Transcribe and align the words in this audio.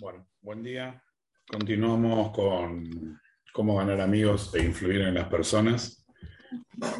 Bueno, 0.00 0.28
buen 0.42 0.62
día. 0.62 1.02
Continuamos 1.44 2.30
con 2.30 3.20
cómo 3.52 3.78
ganar 3.78 4.00
amigos 4.00 4.54
e 4.54 4.62
influir 4.62 5.00
en 5.00 5.14
las 5.14 5.26
personas. 5.26 6.06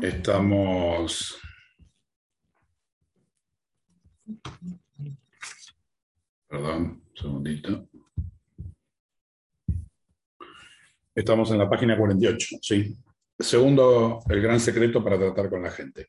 Estamos... 0.03 1.41
Perdón, 6.49 7.05
un 7.09 7.13
segundito. 7.15 7.89
Estamos 11.15 11.53
en 11.53 11.59
la 11.59 11.71
página 11.71 11.97
48, 11.97 12.57
¿sí? 12.61 12.97
Segundo, 13.39 14.19
el 14.29 14.43
gran 14.43 14.59
secreto 14.59 15.05
para 15.05 15.17
tratar 15.17 15.49
con 15.49 15.63
la 15.63 15.71
gente. 15.71 16.09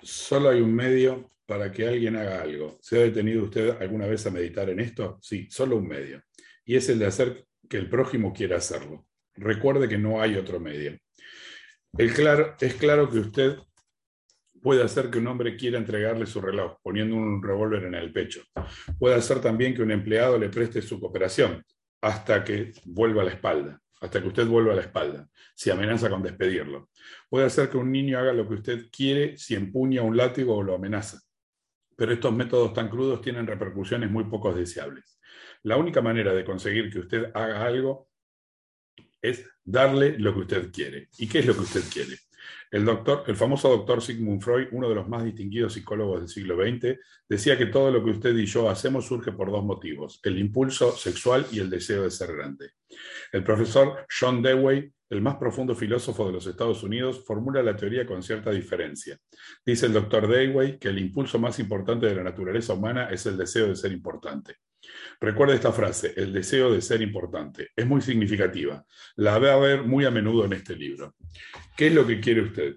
Solo 0.00 0.48
hay 0.48 0.62
un 0.62 0.74
medio 0.74 1.30
para 1.50 1.72
que 1.72 1.84
alguien 1.84 2.14
haga 2.14 2.42
algo. 2.42 2.78
¿Se 2.80 2.96
ha 2.96 3.00
detenido 3.00 3.42
usted 3.42 3.70
alguna 3.82 4.06
vez 4.06 4.24
a 4.24 4.30
meditar 4.30 4.70
en 4.70 4.78
esto? 4.78 5.18
Sí, 5.20 5.48
solo 5.50 5.78
un 5.78 5.88
medio. 5.88 6.22
Y 6.64 6.76
es 6.76 6.88
el 6.90 7.00
de 7.00 7.06
hacer 7.06 7.44
que 7.68 7.76
el 7.76 7.90
prójimo 7.90 8.32
quiera 8.32 8.58
hacerlo. 8.58 9.04
Recuerde 9.34 9.88
que 9.88 9.98
no 9.98 10.22
hay 10.22 10.36
otro 10.36 10.60
medio. 10.60 10.96
Es 11.98 12.12
claro 12.14 13.10
que 13.10 13.18
usted 13.18 13.56
puede 14.62 14.84
hacer 14.84 15.10
que 15.10 15.18
un 15.18 15.26
hombre 15.26 15.56
quiera 15.56 15.76
entregarle 15.76 16.24
su 16.24 16.40
reloj 16.40 16.76
poniendo 16.84 17.16
un 17.16 17.42
revólver 17.42 17.82
en 17.82 17.94
el 17.94 18.12
pecho. 18.12 18.44
Puede 18.96 19.16
hacer 19.16 19.40
también 19.40 19.74
que 19.74 19.82
un 19.82 19.90
empleado 19.90 20.38
le 20.38 20.50
preste 20.50 20.80
su 20.80 21.00
cooperación 21.00 21.64
hasta 22.00 22.44
que 22.44 22.70
vuelva 22.84 23.22
a 23.22 23.24
la 23.24 23.32
espalda, 23.32 23.80
hasta 24.00 24.22
que 24.22 24.28
usted 24.28 24.46
vuelva 24.46 24.72
a 24.74 24.76
la 24.76 24.82
espalda, 24.82 25.28
si 25.56 25.68
amenaza 25.68 26.08
con 26.08 26.22
despedirlo. 26.22 26.90
Puede 27.28 27.46
hacer 27.46 27.68
que 27.68 27.76
un 27.76 27.90
niño 27.90 28.20
haga 28.20 28.32
lo 28.32 28.46
que 28.46 28.54
usted 28.54 28.86
quiere 28.92 29.36
si 29.36 29.56
empuña 29.56 30.02
un 30.02 30.16
látigo 30.16 30.54
o 30.54 30.62
lo 30.62 30.76
amenaza. 30.76 31.18
Pero 32.00 32.14
estos 32.14 32.32
métodos 32.32 32.72
tan 32.72 32.88
crudos 32.88 33.20
tienen 33.20 33.46
repercusiones 33.46 34.10
muy 34.10 34.24
poco 34.24 34.54
deseables. 34.54 35.20
La 35.64 35.76
única 35.76 36.00
manera 36.00 36.32
de 36.32 36.46
conseguir 36.46 36.90
que 36.90 37.00
usted 37.00 37.30
haga 37.34 37.66
algo 37.66 38.08
es 39.20 39.46
darle 39.62 40.18
lo 40.18 40.32
que 40.32 40.40
usted 40.40 40.72
quiere. 40.72 41.10
¿Y 41.18 41.28
qué 41.28 41.40
es 41.40 41.46
lo 41.46 41.52
que 41.52 41.60
usted 41.60 41.82
quiere? 41.92 42.16
El, 42.70 42.84
doctor, 42.84 43.24
el 43.26 43.36
famoso 43.36 43.68
doctor 43.68 44.00
Sigmund 44.00 44.40
Freud, 44.40 44.68
uno 44.72 44.88
de 44.88 44.94
los 44.94 45.08
más 45.08 45.24
distinguidos 45.24 45.74
psicólogos 45.74 46.20
del 46.20 46.28
siglo 46.28 46.56
XX, 46.56 46.98
decía 47.28 47.58
que 47.58 47.66
todo 47.66 47.90
lo 47.90 48.04
que 48.04 48.10
usted 48.10 48.36
y 48.36 48.46
yo 48.46 48.68
hacemos 48.68 49.06
surge 49.06 49.32
por 49.32 49.50
dos 49.50 49.64
motivos, 49.64 50.20
el 50.22 50.38
impulso 50.38 50.92
sexual 50.92 51.46
y 51.50 51.60
el 51.60 51.70
deseo 51.70 52.02
de 52.02 52.10
ser 52.10 52.36
grande. 52.36 52.70
El 53.32 53.44
profesor 53.44 54.06
John 54.08 54.42
Dewey, 54.42 54.92
el 55.10 55.22
más 55.22 55.36
profundo 55.36 55.74
filósofo 55.74 56.26
de 56.26 56.32
los 56.32 56.46
Estados 56.46 56.82
Unidos, 56.82 57.24
formula 57.26 57.62
la 57.62 57.76
teoría 57.76 58.06
con 58.06 58.22
cierta 58.22 58.50
diferencia. 58.50 59.18
Dice 59.64 59.86
el 59.86 59.92
doctor 59.92 60.28
Dewey 60.28 60.78
que 60.78 60.88
el 60.88 60.98
impulso 60.98 61.38
más 61.38 61.58
importante 61.58 62.06
de 62.06 62.14
la 62.14 62.22
naturaleza 62.22 62.74
humana 62.74 63.10
es 63.10 63.26
el 63.26 63.36
deseo 63.36 63.66
de 63.68 63.76
ser 63.76 63.92
importante. 63.92 64.56
Recuerde 65.20 65.54
esta 65.54 65.70
frase, 65.70 66.14
el 66.16 66.32
deseo 66.32 66.72
de 66.72 66.80
ser 66.80 67.02
importante. 67.02 67.68
Es 67.76 67.86
muy 67.86 68.00
significativa. 68.00 68.84
La 69.16 69.38
va 69.38 69.52
a 69.52 69.58
ver 69.58 69.82
muy 69.82 70.06
a 70.06 70.10
menudo 70.10 70.46
en 70.46 70.54
este 70.54 70.74
libro. 70.74 71.14
¿Qué 71.76 71.88
es 71.88 71.94
lo 71.94 72.06
que 72.06 72.20
quiere 72.20 72.40
usted? 72.40 72.76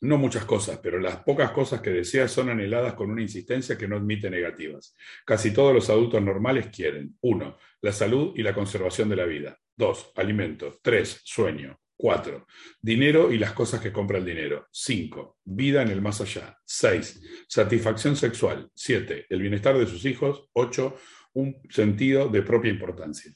No 0.00 0.16
muchas 0.16 0.46
cosas, 0.46 0.80
pero 0.82 0.98
las 0.98 1.16
pocas 1.18 1.50
cosas 1.50 1.82
que 1.82 1.90
desea 1.90 2.28
son 2.28 2.48
anheladas 2.48 2.94
con 2.94 3.10
una 3.10 3.20
insistencia 3.20 3.76
que 3.76 3.86
no 3.86 3.96
admite 3.96 4.30
negativas. 4.30 4.96
Casi 5.26 5.52
todos 5.52 5.74
los 5.74 5.90
adultos 5.90 6.22
normales 6.22 6.68
quieren. 6.74 7.16
Uno, 7.20 7.58
la 7.82 7.92
salud 7.92 8.32
y 8.34 8.42
la 8.42 8.54
conservación 8.54 9.10
de 9.10 9.16
la 9.16 9.26
vida. 9.26 9.58
Dos, 9.76 10.12
alimento. 10.16 10.78
Tres, 10.82 11.20
sueño. 11.24 11.78
Cuatro, 11.96 12.46
dinero 12.82 13.32
y 13.32 13.38
las 13.38 13.52
cosas 13.52 13.80
que 13.80 13.92
compra 13.92 14.18
el 14.18 14.24
dinero. 14.24 14.66
Cinco, 14.72 15.38
vida 15.44 15.80
en 15.80 15.88
el 15.88 16.02
más 16.02 16.20
allá. 16.20 16.58
Seis, 16.64 17.22
satisfacción 17.46 18.16
sexual. 18.16 18.68
Siete, 18.74 19.26
el 19.30 19.40
bienestar 19.40 19.78
de 19.78 19.86
sus 19.86 20.04
hijos. 20.04 20.48
Ocho, 20.54 20.96
un 21.34 21.60
sentido 21.70 22.28
de 22.28 22.42
propia 22.42 22.70
importancia. 22.70 23.32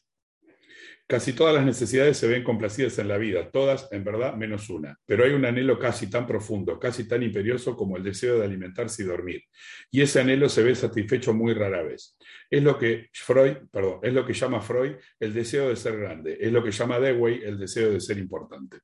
Casi 1.07 1.33
todas 1.33 1.55
las 1.55 1.65
necesidades 1.65 2.19
se 2.19 2.29
ven 2.29 2.45
complacidas 2.45 2.99
en 2.99 3.09
la 3.09 3.17
vida, 3.17 3.51
todas 3.51 3.89
en 3.93 4.05
verdad 4.05 4.35
menos 4.35 4.69
una, 4.69 4.99
pero 5.07 5.25
hay 5.25 5.31
un 5.31 5.47
anhelo 5.47 5.79
casi 5.79 6.11
tan 6.11 6.27
profundo, 6.27 6.79
casi 6.79 7.09
tan 7.09 7.23
imperioso 7.23 7.75
como 7.77 7.97
el 7.97 8.03
deseo 8.03 8.39
de 8.39 8.45
alimentarse 8.45 9.03
y 9.03 9.07
dormir, 9.07 9.43
y 9.91 10.03
ese 10.03 10.21
anhelo 10.21 10.51
se 10.51 10.63
ve 10.63 10.75
satisfecho 10.75 11.33
muy 11.33 11.55
rara 11.55 11.83
vez. 11.83 12.19
Es 12.51 12.63
lo 12.63 12.79
que 12.79 13.09
Freud, 13.15 13.57
perdón, 13.73 14.01
es 14.03 14.13
lo 14.13 14.27
que 14.27 14.35
llama 14.35 14.61
Freud 14.61 14.97
el 15.19 15.33
deseo 15.33 15.71
de 15.71 15.77
ser 15.77 15.99
grande, 15.99 16.37
es 16.39 16.53
lo 16.53 16.63
que 16.63 16.73
llama 16.73 17.01
Dewey 17.01 17.41
el 17.43 17.59
deseo 17.59 17.91
de 17.91 18.01
ser 18.01 18.19
importante. 18.19 18.77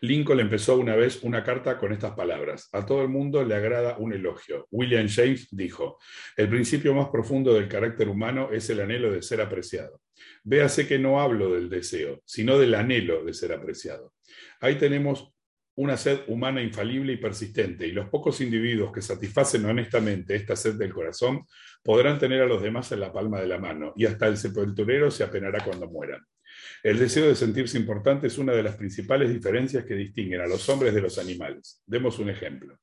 Lincoln 0.00 0.40
empezó 0.40 0.76
una 0.76 0.96
vez 0.96 1.22
una 1.22 1.44
carta 1.44 1.78
con 1.78 1.92
estas 1.92 2.12
palabras. 2.12 2.68
A 2.72 2.84
todo 2.84 3.02
el 3.02 3.08
mundo 3.08 3.44
le 3.44 3.54
agrada 3.54 3.96
un 3.98 4.12
elogio. 4.12 4.66
William 4.70 5.08
James 5.08 5.48
dijo, 5.50 5.98
el 6.36 6.48
principio 6.48 6.94
más 6.94 7.08
profundo 7.08 7.54
del 7.54 7.68
carácter 7.68 8.08
humano 8.08 8.50
es 8.52 8.68
el 8.70 8.80
anhelo 8.80 9.12
de 9.12 9.22
ser 9.22 9.40
apreciado. 9.40 10.00
Véase 10.42 10.86
que 10.86 10.98
no 10.98 11.20
hablo 11.20 11.52
del 11.52 11.68
deseo, 11.68 12.22
sino 12.24 12.58
del 12.58 12.74
anhelo 12.74 13.24
de 13.24 13.34
ser 13.34 13.52
apreciado. 13.52 14.14
Ahí 14.60 14.76
tenemos 14.76 15.32
una 15.76 15.96
sed 15.96 16.20
humana 16.26 16.60
infalible 16.60 17.14
y 17.14 17.16
persistente, 17.16 17.86
y 17.86 17.92
los 17.92 18.08
pocos 18.08 18.40
individuos 18.40 18.92
que 18.92 19.00
satisfacen 19.00 19.64
honestamente 19.64 20.34
esta 20.34 20.54
sed 20.54 20.74
del 20.74 20.92
corazón 20.92 21.46
podrán 21.82 22.18
tener 22.18 22.42
a 22.42 22.46
los 22.46 22.62
demás 22.62 22.92
en 22.92 23.00
la 23.00 23.12
palma 23.12 23.40
de 23.40 23.46
la 23.46 23.58
mano, 23.58 23.94
y 23.96 24.04
hasta 24.04 24.26
el 24.26 24.36
sepulturero 24.36 25.10
se 25.10 25.24
apenará 25.24 25.64
cuando 25.64 25.88
mueran. 25.88 26.20
El 26.82 26.98
deseo 26.98 27.28
de 27.28 27.34
sentirse 27.34 27.76
importante 27.76 28.26
es 28.28 28.38
una 28.38 28.54
de 28.54 28.62
las 28.62 28.76
principales 28.76 29.30
diferencias 29.30 29.84
que 29.84 29.94
distinguen 29.94 30.40
a 30.40 30.46
los 30.46 30.66
hombres 30.70 30.94
de 30.94 31.02
los 31.02 31.18
animales. 31.18 31.82
Demos 31.86 32.18
un 32.18 32.30
ejemplo. 32.30 32.78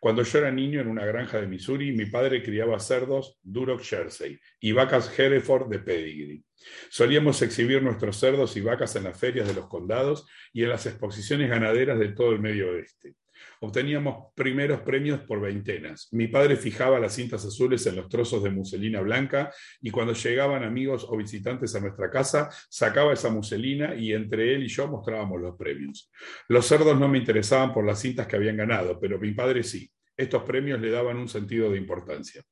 Cuando 0.00 0.22
yo 0.24 0.38
era 0.38 0.50
niño 0.50 0.80
en 0.80 0.88
una 0.88 1.06
granja 1.06 1.40
de 1.40 1.46
Missouri, 1.46 1.92
mi 1.92 2.06
padre 2.06 2.42
criaba 2.42 2.78
cerdos 2.80 3.38
Duroc 3.42 3.82
Jersey 3.82 4.38
y 4.60 4.72
vacas 4.72 5.16
Hereford 5.16 5.68
de 5.68 5.78
pedigree. 5.78 6.42
Solíamos 6.88 7.40
exhibir 7.42 7.82
nuestros 7.82 8.16
cerdos 8.16 8.56
y 8.56 8.60
vacas 8.60 8.96
en 8.96 9.04
las 9.04 9.18
ferias 9.18 9.46
de 9.46 9.54
los 9.54 9.68
condados 9.68 10.26
y 10.52 10.64
en 10.64 10.70
las 10.70 10.86
exposiciones 10.86 11.48
ganaderas 11.48 11.98
de 11.98 12.08
todo 12.08 12.32
el 12.32 12.40
medio 12.40 12.70
oeste. 12.70 13.14
Obteníamos 13.60 14.32
primeros 14.34 14.80
premios 14.80 15.20
por 15.20 15.40
veintenas. 15.40 16.08
Mi 16.12 16.28
padre 16.28 16.56
fijaba 16.56 17.00
las 17.00 17.14
cintas 17.14 17.44
azules 17.44 17.86
en 17.86 17.96
los 17.96 18.08
trozos 18.08 18.42
de 18.42 18.50
muselina 18.50 19.00
blanca 19.00 19.52
y 19.80 19.90
cuando 19.90 20.12
llegaban 20.12 20.62
amigos 20.62 21.06
o 21.08 21.16
visitantes 21.16 21.74
a 21.74 21.80
nuestra 21.80 22.10
casa, 22.10 22.50
sacaba 22.68 23.12
esa 23.12 23.30
muselina 23.30 23.94
y 23.94 24.12
entre 24.12 24.54
él 24.54 24.64
y 24.64 24.68
yo 24.68 24.88
mostrábamos 24.88 25.40
los 25.40 25.56
premios. 25.56 26.10
Los 26.48 26.66
cerdos 26.66 26.98
no 26.98 27.08
me 27.08 27.18
interesaban 27.18 27.72
por 27.72 27.86
las 27.86 28.00
cintas 28.00 28.26
que 28.26 28.36
habían 28.36 28.56
ganado, 28.56 28.98
pero 29.00 29.18
mi 29.18 29.32
padre 29.32 29.62
sí. 29.62 29.90
Estos 30.16 30.42
premios 30.44 30.80
le 30.80 30.90
daban 30.90 31.18
un 31.18 31.28
sentido 31.28 31.70
de 31.70 31.78
importancia. 31.78 32.42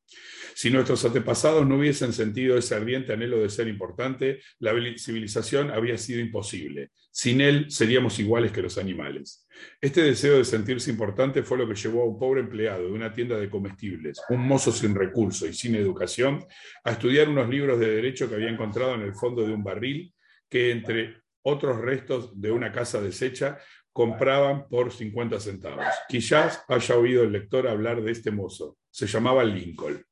Si 0.54 0.70
nuestros 0.70 1.04
antepasados 1.04 1.66
no 1.66 1.78
hubiesen 1.78 2.12
sentido 2.12 2.58
ese 2.58 2.74
ardiente 2.74 3.12
anhelo 3.12 3.38
de 3.38 3.48
ser 3.48 3.68
importante, 3.68 4.40
la 4.58 4.72
civilización 4.96 5.70
habría 5.70 5.96
sido 5.96 6.20
imposible. 6.20 6.90
Sin 7.10 7.40
él 7.40 7.66
seríamos 7.70 8.18
iguales 8.18 8.52
que 8.52 8.62
los 8.62 8.76
animales. 8.76 9.48
Este 9.80 10.02
deseo 10.02 10.38
de 10.38 10.44
sentirse 10.44 10.90
importante 10.90 11.42
fue 11.42 11.58
lo 11.58 11.66
que 11.66 11.74
llevó 11.74 12.02
a 12.02 12.06
un 12.06 12.18
pobre 12.18 12.40
empleado 12.40 12.84
de 12.84 12.92
una 12.92 13.12
tienda 13.12 13.38
de 13.38 13.48
comestibles, 13.48 14.20
un 14.28 14.46
mozo 14.46 14.70
sin 14.70 14.94
recursos 14.94 15.48
y 15.48 15.54
sin 15.54 15.74
educación, 15.74 16.44
a 16.84 16.92
estudiar 16.92 17.28
unos 17.28 17.48
libros 17.48 17.80
de 17.80 17.94
derecho 17.94 18.28
que 18.28 18.34
había 18.34 18.50
encontrado 18.50 18.94
en 18.94 19.02
el 19.02 19.14
fondo 19.14 19.46
de 19.46 19.54
un 19.54 19.64
barril 19.64 20.12
que 20.48 20.70
entre 20.70 21.22
otros 21.42 21.78
restos 21.78 22.40
de 22.40 22.50
una 22.50 22.72
casa 22.72 23.00
deshecha 23.00 23.58
compraban 23.94 24.68
por 24.68 24.92
50 24.92 25.38
centavos. 25.38 25.86
Quizás 26.08 26.64
haya 26.66 26.96
oído 26.96 27.22
el 27.22 27.30
lector 27.30 27.68
hablar 27.68 28.02
de 28.02 28.10
este 28.10 28.32
mozo. 28.32 28.76
Se 28.90 29.06
llamaba 29.06 29.44
Lincoln. 29.44 30.04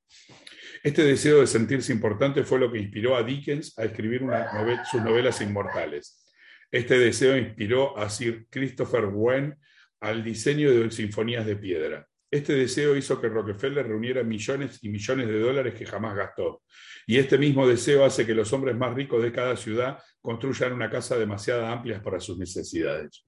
Este 0.85 1.03
deseo 1.03 1.41
de 1.41 1.49
sentirse 1.49 1.93
importante 1.93 2.45
fue 2.45 2.61
lo 2.61 2.71
que 2.71 2.79
inspiró 2.79 3.17
a 3.17 3.25
Dickens 3.25 3.77
a 3.77 3.85
escribir 3.85 4.23
sus 4.89 5.03
novelas 5.03 5.41
inmortales. 5.41 6.25
Este 6.71 6.97
deseo 6.97 7.37
inspiró 7.37 7.99
a 7.99 8.09
Sir 8.09 8.47
Christopher 8.49 9.07
Wren 9.07 9.59
al 10.01 10.23
diseño 10.23 10.71
de 10.71 10.89
sinfonías 10.93 11.45
de 11.45 11.57
piedra. 11.57 12.07
Este 12.31 12.55
deseo 12.55 12.97
hizo 12.97 13.21
que 13.21 13.29
Rockefeller 13.29 13.87
reuniera 13.87 14.23
millones 14.23 14.79
y 14.83 14.91
millones 14.91 15.27
de 15.27 15.41
dólares 15.41 15.75
que 15.75 15.87
jamás 15.87 16.15
gastó. 16.15 16.63
Y 17.05 17.19
este 17.19 17.37
mismo 17.37 17.67
deseo 17.67 18.05
hace 18.05 18.25
que 18.25 18.35
los 18.35 18.53
hombres 18.53 18.77
más 18.77 18.95
ricos 18.95 19.21
de 19.25 19.33
cada 19.33 19.57
ciudad 19.57 19.99
construyan 20.21 20.73
una 20.73 20.89
casa 20.89 21.19
demasiado 21.19 21.67
amplia 21.67 22.01
para 22.01 22.21
sus 22.21 22.39
necesidades. 22.39 23.27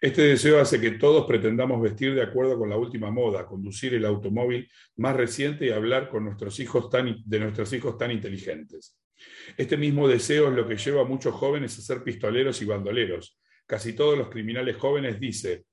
Este 0.00 0.22
deseo 0.22 0.60
hace 0.60 0.80
que 0.80 0.92
todos 0.92 1.26
pretendamos 1.26 1.80
vestir 1.80 2.14
de 2.14 2.22
acuerdo 2.22 2.58
con 2.58 2.68
la 2.68 2.76
última 2.76 3.10
moda, 3.10 3.46
conducir 3.46 3.94
el 3.94 4.04
automóvil 4.04 4.68
más 4.96 5.14
reciente 5.16 5.66
y 5.66 5.70
hablar 5.70 6.08
con 6.08 6.24
nuestros 6.24 6.58
hijos 6.60 6.90
de 7.24 7.38
nuestros 7.38 7.72
hijos 7.72 7.96
tan 7.96 8.10
inteligentes. 8.10 8.98
Este 9.56 9.76
mismo 9.76 10.08
deseo 10.08 10.48
es 10.48 10.56
lo 10.56 10.66
que 10.66 10.76
lleva 10.76 11.02
a 11.02 11.06
muchos 11.06 11.34
jóvenes 11.34 11.78
a 11.78 11.82
ser 11.82 12.02
pistoleros 12.02 12.60
y 12.62 12.64
bandoleros. 12.64 13.38
Casi 13.66 13.92
todos 13.92 14.18
los 14.18 14.28
criminales 14.28 14.76
jóvenes, 14.76 15.20
dice 15.20 15.66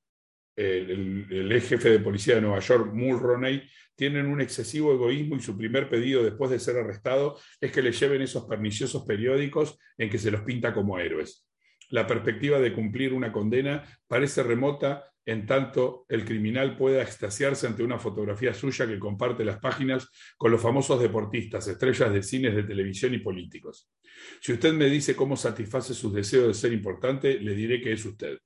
el, 0.56 1.26
el, 1.32 1.52
ex 1.52 1.70
jefe 1.70 1.90
de 1.90 2.00
policía 2.00 2.36
de 2.36 2.42
Nueva 2.42 2.60
York, 2.60 2.94
Mulroney, 2.94 3.64
tienen 3.96 4.28
un 4.28 4.42
excesivo 4.42 4.94
egoísmo 4.94 5.38
y 5.38 5.42
su 5.42 5.58
primer 5.58 5.90
pedido 5.90 6.24
después 6.24 6.52
de 6.52 6.60
ser 6.60 6.78
arrestado 6.78 7.40
es 7.60 7.72
que 7.72 7.82
le 7.82 7.92
lleven 7.92 8.22
esos 8.22 8.46
perniciosos 8.46 9.06
periódicos 9.06 9.78
en 9.98 10.10
que 10.10 10.18
se 10.18 10.32
los 10.32 10.42
pinta 10.42 10.74
como 10.74 11.00
héroes 11.00 11.49
la 11.90 12.08
perspectiva 12.08 12.60
de 12.60 12.74
cumplir 12.74 13.14
una 13.14 13.32
condena 13.32 13.84
parece 14.08 14.44
remota 14.44 15.06
en 15.26 15.46
tanto 15.46 16.06
el 16.10 16.26
criminal 16.26 16.76
pueda 16.76 17.04
extasiarse 17.04 17.68
ante 17.68 17.84
una 17.84 18.00
fotografía 18.00 18.54
suya 18.54 18.88
que 18.88 18.98
comparte 18.98 19.46
las 19.46 19.60
páginas 19.60 20.10
con 20.38 20.52
los 20.52 20.62
famosos 20.62 21.00
deportistas, 21.00 21.68
estrellas 21.68 22.12
de 22.12 22.24
cines, 22.24 22.56
de 22.56 22.64
televisión 22.64 23.14
y 23.14 23.20
políticos. 23.20 23.92
Si 24.42 24.54
usted 24.54 24.74
me 24.74 24.90
dice 24.90 25.16
cómo 25.16 25.38
satisface 25.38 25.94
sus 25.94 26.14
deseos 26.14 26.48
de 26.48 26.54
ser 26.56 26.74
importante, 26.74 27.40
le 27.40 27.54
diré 27.54 27.80
que 27.80 27.94
es 27.94 28.04
usted. 28.06 28.40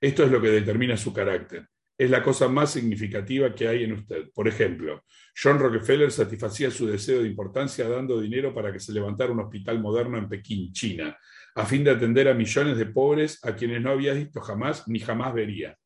Esto 0.00 0.24
es 0.24 0.30
lo 0.30 0.40
que 0.40 0.48
determina 0.48 0.96
su 0.96 1.12
carácter. 1.12 1.68
Es 1.96 2.10
la 2.10 2.22
cosa 2.22 2.48
más 2.48 2.72
significativa 2.72 3.54
que 3.54 3.66
hay 3.66 3.84
en 3.84 3.92
usted. 3.92 4.30
Por 4.32 4.46
ejemplo, 4.46 5.04
John 5.40 5.58
Rockefeller 5.58 6.10
satisfacía 6.12 6.70
su 6.70 6.86
deseo 6.86 7.22
de 7.22 7.28
importancia 7.28 7.88
dando 7.88 8.20
dinero 8.20 8.54
para 8.54 8.72
que 8.72 8.80
se 8.80 8.92
levantara 8.92 9.32
un 9.32 9.40
hospital 9.40 9.80
moderno 9.80 10.18
en 10.18 10.28
Pekín, 10.28 10.72
China, 10.72 11.16
a 11.54 11.66
fin 11.66 11.84
de 11.84 11.90
atender 11.90 12.28
a 12.28 12.34
millones 12.34 12.76
de 12.76 12.86
pobres 12.86 13.38
a 13.44 13.54
quienes 13.54 13.82
no 13.82 13.90
había 13.90 14.12
visto 14.12 14.40
jamás 14.40 14.86
ni 14.88 15.00
jamás 15.00 15.34
vería. 15.34 15.76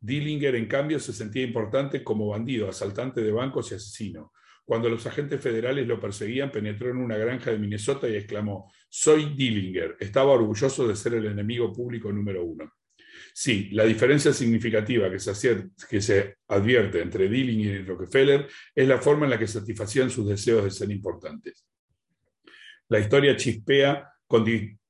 Dillinger, 0.00 0.56
en 0.56 0.66
cambio, 0.66 0.98
se 0.98 1.12
sentía 1.12 1.44
importante 1.44 2.02
como 2.02 2.28
bandido, 2.28 2.68
asaltante 2.68 3.22
de 3.22 3.30
bancos 3.30 3.70
y 3.70 3.76
asesino. 3.76 4.32
Cuando 4.64 4.88
los 4.88 5.06
agentes 5.06 5.40
federales 5.40 5.86
lo 5.86 6.00
perseguían, 6.00 6.50
penetró 6.50 6.90
en 6.90 6.96
una 6.96 7.16
granja 7.16 7.50
de 7.50 7.58
Minnesota 7.58 8.08
y 8.08 8.16
exclamó, 8.16 8.72
soy 8.88 9.34
Dillinger. 9.34 9.96
Estaba 10.00 10.32
orgulloso 10.32 10.86
de 10.88 10.96
ser 10.96 11.14
el 11.14 11.26
enemigo 11.26 11.72
público 11.72 12.12
número 12.12 12.44
uno. 12.44 12.72
Sí, 13.34 13.70
la 13.72 13.84
diferencia 13.84 14.32
significativa 14.32 15.10
que 15.10 15.18
se, 15.18 15.70
que 15.88 16.00
se 16.00 16.36
advierte 16.48 17.00
entre 17.00 17.28
Dillinger 17.28 17.80
y 17.80 17.84
Rockefeller 17.84 18.46
es 18.74 18.88
la 18.88 18.98
forma 18.98 19.24
en 19.24 19.30
la 19.30 19.38
que 19.38 19.46
satisfacían 19.46 20.10
sus 20.10 20.28
deseos 20.28 20.64
de 20.64 20.70
ser 20.70 20.90
importantes. 20.90 21.66
La 22.88 22.98
historia 22.98 23.36
chispea 23.36 24.08
con, 24.26 24.44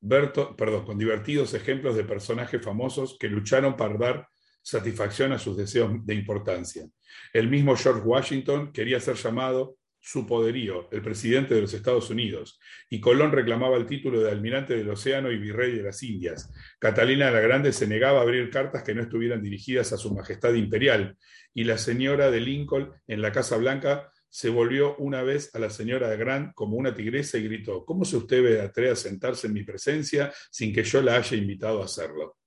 perdón, 0.08 0.84
con 0.84 0.98
divertidos 0.98 1.54
ejemplos 1.54 1.96
de 1.96 2.04
personajes 2.04 2.62
famosos 2.62 3.16
que 3.18 3.28
lucharon 3.28 3.76
para 3.76 3.96
dar 3.96 4.28
satisfacción 4.62 5.32
a 5.32 5.38
sus 5.38 5.56
deseos 5.56 5.92
de 6.04 6.14
importancia. 6.14 6.86
El 7.32 7.48
mismo 7.48 7.76
George 7.76 8.02
Washington 8.02 8.72
quería 8.72 9.00
ser 9.00 9.16
llamado 9.16 9.76
su 10.04 10.26
poderío, 10.26 10.88
el 10.90 11.00
presidente 11.00 11.54
de 11.54 11.60
los 11.60 11.72
Estados 11.74 12.10
Unidos, 12.10 12.58
y 12.90 13.00
Colón 13.00 13.30
reclamaba 13.30 13.76
el 13.76 13.86
título 13.86 14.20
de 14.20 14.32
almirante 14.32 14.76
del 14.76 14.90
océano 14.90 15.30
y 15.30 15.38
virrey 15.38 15.76
de 15.76 15.84
las 15.84 16.02
Indias. 16.02 16.52
Catalina 16.80 17.30
la 17.30 17.38
Grande 17.38 17.72
se 17.72 17.86
negaba 17.86 18.18
a 18.18 18.22
abrir 18.22 18.50
cartas 18.50 18.82
que 18.82 18.94
no 18.94 19.02
estuvieran 19.02 19.42
dirigidas 19.42 19.92
a 19.92 19.96
su 19.96 20.12
majestad 20.12 20.54
imperial, 20.54 21.16
y 21.54 21.64
la 21.64 21.78
señora 21.78 22.32
de 22.32 22.40
Lincoln 22.40 22.92
en 23.06 23.22
la 23.22 23.30
Casa 23.30 23.56
Blanca 23.56 24.10
se 24.32 24.48
volvió 24.48 24.96
una 24.96 25.22
vez 25.22 25.54
a 25.54 25.58
la 25.58 25.68
señora 25.68 26.08
de 26.08 26.16
Grant 26.16 26.54
como 26.54 26.78
una 26.78 26.94
tigresa 26.94 27.36
y 27.36 27.44
gritó, 27.44 27.84
¿cómo 27.84 28.06
se 28.06 28.16
usted 28.16 28.60
atreve 28.60 28.90
a 28.90 28.96
sentarse 28.96 29.46
en 29.46 29.52
mi 29.52 29.62
presencia 29.62 30.32
sin 30.50 30.72
que 30.72 30.82
yo 30.84 31.02
la 31.02 31.16
haya 31.16 31.36
invitado 31.36 31.82
a 31.82 31.84
hacerlo? 31.84 32.38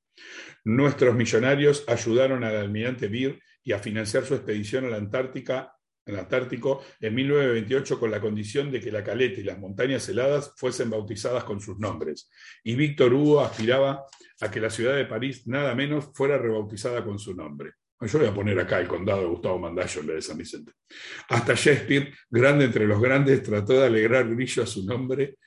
Nuestros 0.63 1.13
millonarios 1.13 1.83
ayudaron 1.87 2.43
al 2.43 2.55
almirante 2.55 3.07
Beer 3.07 3.39
y 3.63 3.73
a 3.73 3.77
financiar 3.77 4.25
su 4.25 4.33
expedición 4.33 4.85
a 4.85 4.89
la 4.89 4.97
Antártica 4.97 5.73
en 6.07 6.15
Antártico 6.15 6.83
en 6.99 7.13
1928 7.13 7.99
con 7.99 8.09
la 8.09 8.19
condición 8.19 8.71
de 8.71 8.79
que 8.79 8.91
la 8.91 9.03
caleta 9.03 9.39
y 9.39 9.43
las 9.43 9.59
montañas 9.59 10.09
heladas 10.09 10.53
fuesen 10.57 10.89
bautizadas 10.89 11.43
con 11.43 11.61
sus 11.61 11.77
nombres. 11.77 12.31
Y 12.63 12.73
Víctor 12.75 13.13
Hugo 13.13 13.41
aspiraba 13.41 14.05
a 14.41 14.49
que 14.49 14.59
la 14.59 14.71
ciudad 14.71 14.95
de 14.95 15.05
París 15.05 15.45
nada 15.45 15.75
menos 15.75 16.09
fuera 16.15 16.39
rebautizada 16.39 17.03
con 17.03 17.19
su 17.19 17.35
nombre. 17.35 17.73
Yo 18.01 18.19
voy 18.19 18.27
a 18.27 18.33
poner 18.33 18.59
acá 18.59 18.79
el 18.79 18.87
condado 18.87 19.21
de 19.21 19.27
Gustavo 19.27 19.57
Mandallo 19.57 20.01
en 20.01 20.07
de 20.07 20.21
San 20.21 20.37
Vicente. 20.37 20.73
Hasta 21.29 21.53
Shakespeare, 21.53 22.13
grande 22.29 22.65
entre 22.65 22.85
los 22.85 22.99
grandes, 22.99 23.41
trató 23.41 23.73
de 23.73 23.85
alegrar 23.85 24.27
brillo 24.27 24.63
a 24.63 24.67
su 24.67 24.85
nombre, 24.85 25.37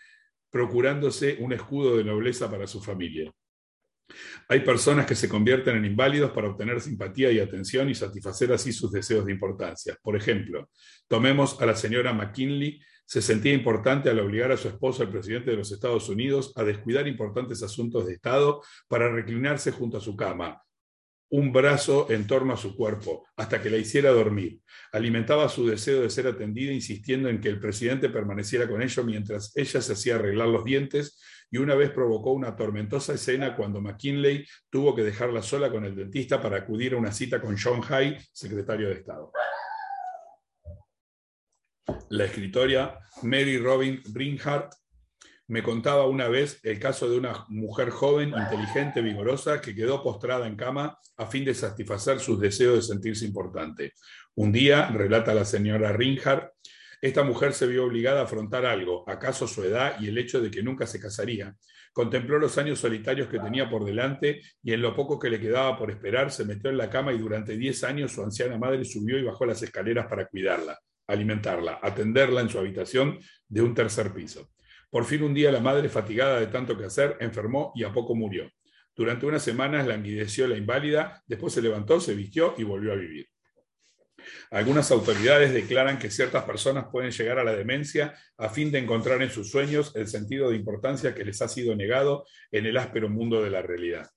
procurándose 0.50 1.36
un 1.40 1.52
escudo 1.52 1.98
de 1.98 2.04
nobleza 2.04 2.50
para 2.50 2.66
su 2.66 2.82
familia. 2.82 3.30
Hay 4.48 4.60
personas 4.60 5.04
que 5.04 5.14
se 5.14 5.28
convierten 5.28 5.76
en 5.76 5.84
inválidos 5.84 6.30
para 6.30 6.48
obtener 6.48 6.80
simpatía 6.80 7.30
y 7.30 7.38
atención 7.38 7.90
y 7.90 7.94
satisfacer 7.94 8.50
así 8.52 8.72
sus 8.72 8.90
deseos 8.90 9.26
de 9.26 9.32
importancia. 9.32 9.98
Por 10.02 10.16
ejemplo, 10.16 10.70
tomemos 11.06 11.60
a 11.60 11.66
la 11.66 11.76
señora 11.76 12.14
McKinley, 12.14 12.80
se 13.04 13.20
sentía 13.20 13.52
importante 13.52 14.08
al 14.08 14.20
obligar 14.20 14.52
a 14.52 14.56
su 14.56 14.68
esposo, 14.68 15.02
el 15.02 15.10
presidente 15.10 15.50
de 15.50 15.58
los 15.58 15.70
Estados 15.70 16.08
Unidos, 16.08 16.52
a 16.56 16.64
descuidar 16.64 17.06
importantes 17.06 17.62
asuntos 17.62 18.06
de 18.06 18.14
Estado 18.14 18.62
para 18.88 19.10
reclinarse 19.10 19.70
junto 19.70 19.98
a 19.98 20.00
su 20.00 20.16
cama, 20.16 20.62
un 21.30 21.52
brazo 21.52 22.10
en 22.10 22.26
torno 22.26 22.54
a 22.54 22.56
su 22.56 22.74
cuerpo, 22.74 23.26
hasta 23.36 23.60
que 23.60 23.70
la 23.70 23.76
hiciera 23.76 24.10
dormir. 24.10 24.60
Alimentaba 24.92 25.48
su 25.48 25.66
deseo 25.66 26.02
de 26.02 26.10
ser 26.10 26.26
atendida, 26.26 26.72
insistiendo 26.72 27.28
en 27.28 27.40
que 27.40 27.48
el 27.48 27.60
presidente 27.60 28.08
permaneciera 28.08 28.68
con 28.68 28.82
ello 28.82 29.04
mientras 29.04 29.54
ella 29.56 29.80
se 29.80 29.92
hacía 29.92 30.16
arreglar 30.16 30.48
los 30.48 30.64
dientes 30.64 31.20
y 31.50 31.58
una 31.58 31.74
vez 31.74 31.90
provocó 31.90 32.32
una 32.32 32.56
tormentosa 32.56 33.14
escena 33.14 33.56
cuando 33.56 33.80
McKinley 33.80 34.46
tuvo 34.70 34.94
que 34.94 35.02
dejarla 35.02 35.42
sola 35.42 35.70
con 35.70 35.84
el 35.84 35.94
dentista 35.94 36.40
para 36.40 36.58
acudir 36.58 36.94
a 36.94 36.98
una 36.98 37.12
cita 37.12 37.40
con 37.40 37.56
John 37.58 37.80
Hay, 37.88 38.16
secretario 38.32 38.88
de 38.88 38.94
Estado. 38.94 39.32
La 42.10 42.24
escritora 42.24 42.98
Mary 43.22 43.58
Robin 43.58 44.02
Ringhart 44.12 44.72
me 45.48 45.62
contaba 45.62 46.06
una 46.06 46.28
vez 46.28 46.60
el 46.62 46.78
caso 46.78 47.08
de 47.08 47.16
una 47.16 47.46
mujer 47.48 47.88
joven, 47.88 48.34
inteligente, 48.36 49.00
vigorosa, 49.00 49.62
que 49.62 49.74
quedó 49.74 50.02
postrada 50.02 50.46
en 50.46 50.56
cama 50.56 50.98
a 51.16 51.26
fin 51.26 51.44
de 51.44 51.54
satisfacer 51.54 52.20
sus 52.20 52.38
deseos 52.38 52.76
de 52.76 52.82
sentirse 52.82 53.24
importante. 53.24 53.94
Un 54.34 54.52
día, 54.52 54.88
relata 54.88 55.32
la 55.32 55.46
señora 55.46 55.92
Ringhart, 55.92 56.52
esta 57.00 57.22
mujer 57.22 57.54
se 57.54 57.66
vio 57.66 57.86
obligada 57.86 58.20
a 58.20 58.24
afrontar 58.24 58.66
algo, 58.66 59.08
acaso 59.08 59.46
su 59.46 59.62
edad 59.62 59.98
y 60.00 60.08
el 60.08 60.18
hecho 60.18 60.40
de 60.40 60.50
que 60.50 60.62
nunca 60.62 60.86
se 60.86 61.00
casaría. 61.00 61.54
Contempló 61.92 62.38
los 62.38 62.58
años 62.58 62.80
solitarios 62.80 63.28
que 63.28 63.38
tenía 63.38 63.70
por 63.70 63.84
delante 63.84 64.42
y 64.62 64.72
en 64.72 64.82
lo 64.82 64.94
poco 64.94 65.18
que 65.18 65.30
le 65.30 65.40
quedaba 65.40 65.78
por 65.78 65.90
esperar 65.90 66.30
se 66.30 66.44
metió 66.44 66.68
en 66.68 66.76
la 66.76 66.90
cama 66.90 67.12
y 67.12 67.18
durante 67.18 67.56
diez 67.56 67.84
años 67.84 68.12
su 68.12 68.22
anciana 68.22 68.58
madre 68.58 68.84
subió 68.84 69.16
y 69.18 69.22
bajó 69.22 69.46
las 69.46 69.62
escaleras 69.62 70.06
para 70.08 70.26
cuidarla, 70.26 70.78
alimentarla, 71.06 71.78
atenderla 71.82 72.40
en 72.42 72.50
su 72.50 72.58
habitación 72.58 73.18
de 73.48 73.62
un 73.62 73.74
tercer 73.74 74.12
piso. 74.12 74.50
Por 74.90 75.04
fin 75.04 75.22
un 75.22 75.34
día 75.34 75.52
la 75.52 75.60
madre, 75.60 75.88
fatigada 75.88 76.40
de 76.40 76.46
tanto 76.46 76.76
que 76.76 76.84
hacer, 76.84 77.16
enfermó 77.20 77.72
y 77.74 77.84
a 77.84 77.92
poco 77.92 78.14
murió. 78.14 78.50
Durante 78.96 79.26
unas 79.26 79.42
semanas 79.42 79.86
languideció 79.86 80.48
la 80.48 80.56
inválida, 80.56 81.22
después 81.26 81.52
se 81.52 81.62
levantó, 81.62 82.00
se 82.00 82.14
vistió 82.14 82.54
y 82.58 82.64
volvió 82.64 82.92
a 82.92 82.96
vivir. 82.96 83.28
Algunas 84.50 84.90
autoridades 84.90 85.52
declaran 85.52 85.98
que 85.98 86.10
ciertas 86.10 86.44
personas 86.44 86.86
pueden 86.90 87.10
llegar 87.10 87.38
a 87.38 87.44
la 87.44 87.54
demencia 87.54 88.14
a 88.36 88.48
fin 88.48 88.70
de 88.72 88.78
encontrar 88.78 89.22
en 89.22 89.30
sus 89.30 89.50
sueños 89.50 89.94
el 89.94 90.08
sentido 90.08 90.50
de 90.50 90.56
importancia 90.56 91.14
que 91.14 91.24
les 91.24 91.40
ha 91.42 91.48
sido 91.48 91.76
negado 91.76 92.26
en 92.50 92.66
el 92.66 92.76
áspero 92.76 93.08
mundo 93.08 93.42
de 93.42 93.50
la 93.50 93.62
realidad. 93.62 94.10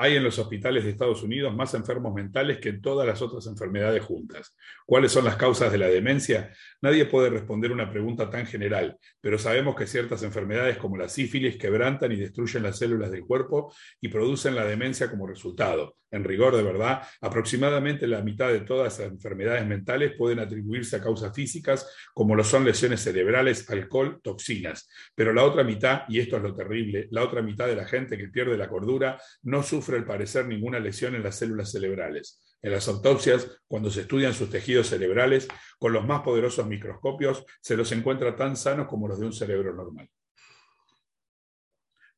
Hay 0.00 0.14
en 0.14 0.22
los 0.22 0.38
hospitales 0.38 0.84
de 0.84 0.90
Estados 0.90 1.24
Unidos 1.24 1.52
más 1.52 1.74
enfermos 1.74 2.14
mentales 2.14 2.58
que 2.58 2.68
en 2.68 2.80
todas 2.80 3.04
las 3.04 3.20
otras 3.20 3.48
enfermedades 3.48 4.04
juntas. 4.04 4.54
¿Cuáles 4.86 5.10
son 5.10 5.24
las 5.24 5.34
causas 5.34 5.72
de 5.72 5.78
la 5.78 5.88
demencia? 5.88 6.54
Nadie 6.80 7.06
puede 7.06 7.30
responder 7.30 7.72
una 7.72 7.90
pregunta 7.90 8.30
tan 8.30 8.46
general, 8.46 8.96
pero 9.20 9.36
sabemos 9.36 9.74
que 9.74 9.86
ciertas 9.86 10.22
enfermedades 10.22 10.78
como 10.78 10.96
la 10.96 11.08
sífilis 11.08 11.56
quebrantan 11.56 12.12
y 12.12 12.16
destruyen 12.16 12.62
las 12.62 12.78
células 12.78 13.10
del 13.10 13.24
cuerpo 13.24 13.74
y 14.00 14.08
producen 14.08 14.54
la 14.54 14.64
demencia 14.64 15.10
como 15.10 15.26
resultado. 15.26 15.96
En 16.10 16.22
rigor 16.22 16.56
de 16.56 16.62
verdad, 16.62 17.02
aproximadamente 17.20 18.06
la 18.06 18.22
mitad 18.22 18.48
de 18.48 18.60
todas 18.60 18.98
las 18.98 19.10
enfermedades 19.10 19.66
mentales 19.66 20.12
pueden 20.16 20.38
atribuirse 20.38 20.96
a 20.96 21.02
causas 21.02 21.34
físicas, 21.34 21.86
como 22.14 22.36
lo 22.36 22.44
son 22.44 22.64
lesiones 22.64 23.02
cerebrales, 23.02 23.68
alcohol, 23.68 24.20
toxinas. 24.22 24.88
Pero 25.16 25.32
la 25.32 25.44
otra 25.44 25.64
mitad, 25.64 26.02
y 26.08 26.20
esto 26.20 26.36
es 26.36 26.42
lo 26.42 26.54
terrible, 26.54 27.08
la 27.10 27.24
otra 27.24 27.42
mitad 27.42 27.66
de 27.66 27.76
la 27.76 27.86
gente 27.86 28.16
que 28.16 28.28
pierde 28.28 28.56
la 28.56 28.68
cordura 28.68 29.20
no 29.42 29.64
sufre 29.64 29.96
al 29.96 30.06
parecer 30.06 30.46
ninguna 30.46 30.78
lesión 30.78 31.16
en 31.16 31.24
las 31.24 31.36
células 31.36 31.72
cerebrales. 31.72 32.47
En 32.60 32.72
las 32.72 32.88
autopsias, 32.88 33.60
cuando 33.66 33.90
se 33.90 34.02
estudian 34.02 34.34
sus 34.34 34.50
tejidos 34.50 34.88
cerebrales, 34.88 35.46
con 35.78 35.92
los 35.92 36.04
más 36.04 36.22
poderosos 36.22 36.66
microscopios, 36.66 37.44
se 37.60 37.76
los 37.76 37.92
encuentra 37.92 38.34
tan 38.34 38.56
sanos 38.56 38.88
como 38.88 39.06
los 39.06 39.20
de 39.20 39.26
un 39.26 39.32
cerebro 39.32 39.74
normal. 39.74 40.10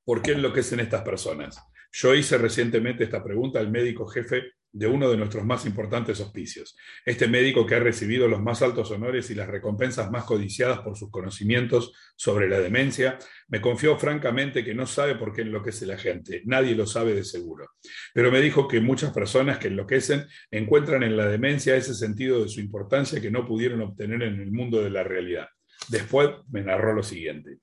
¿Por 0.05 0.23
qué 0.23 0.33
enloquecen 0.33 0.81
estas 0.81 1.03
personas? 1.03 1.63
Yo 1.93 2.15
hice 2.15 2.39
recientemente 2.39 3.05
esta 3.05 3.23
pregunta 3.23 3.59
al 3.59 3.71
médico 3.71 4.07
jefe 4.07 4.53
de 4.73 4.87
uno 4.87 5.11
de 5.11 5.17
nuestros 5.17 5.45
más 5.45 5.67
importantes 5.67 6.21
hospicios. 6.21 6.77
Este 7.05 7.27
médico 7.27 7.67
que 7.67 7.75
ha 7.75 7.81
recibido 7.81 8.29
los 8.29 8.41
más 8.41 8.63
altos 8.63 8.91
honores 8.91 9.31
y 9.31 9.35
las 9.35 9.49
recompensas 9.49 10.11
más 10.11 10.25
codiciadas 10.25 10.81
por 10.81 10.97
sus 10.97 11.11
conocimientos 11.11 11.93
sobre 12.17 12.49
la 12.49 12.61
demencia, 12.61 13.19
me 13.49 13.61
confió 13.61 13.99
francamente 13.99 14.65
que 14.65 14.75
no 14.75 14.87
sabe 14.87 15.17
por 15.17 15.33
qué 15.33 15.43
enloquece 15.43 15.87
la 15.87 15.99
gente. 15.99 16.43
Nadie 16.45 16.75
lo 16.75 16.87
sabe 16.87 17.15
de 17.15 17.25
seguro. 17.25 17.71
Pero 18.15 18.31
me 18.31 18.41
dijo 18.41 18.69
que 18.69 18.81
muchas 18.81 19.13
personas 19.13 19.59
que 19.59 19.69
enloquecen 19.69 20.27
encuentran 20.51 21.03
en 21.03 21.17
la 21.17 21.27
demencia 21.27 21.77
ese 21.77 21.95
sentido 21.95 22.43
de 22.43 22.49
su 22.49 22.61
importancia 22.61 23.21
que 23.21 23.31
no 23.31 23.47
pudieron 23.47 23.81
obtener 23.83 24.23
en 24.23 24.41
el 24.41 24.53
mundo 24.53 24.83
de 24.83 24.91
la 24.91 25.03
realidad. 25.03 25.49
Después 25.89 26.31
me 26.51 26.63
narró 26.63 26.93
lo 26.93 27.03
siguiente. 27.03 27.59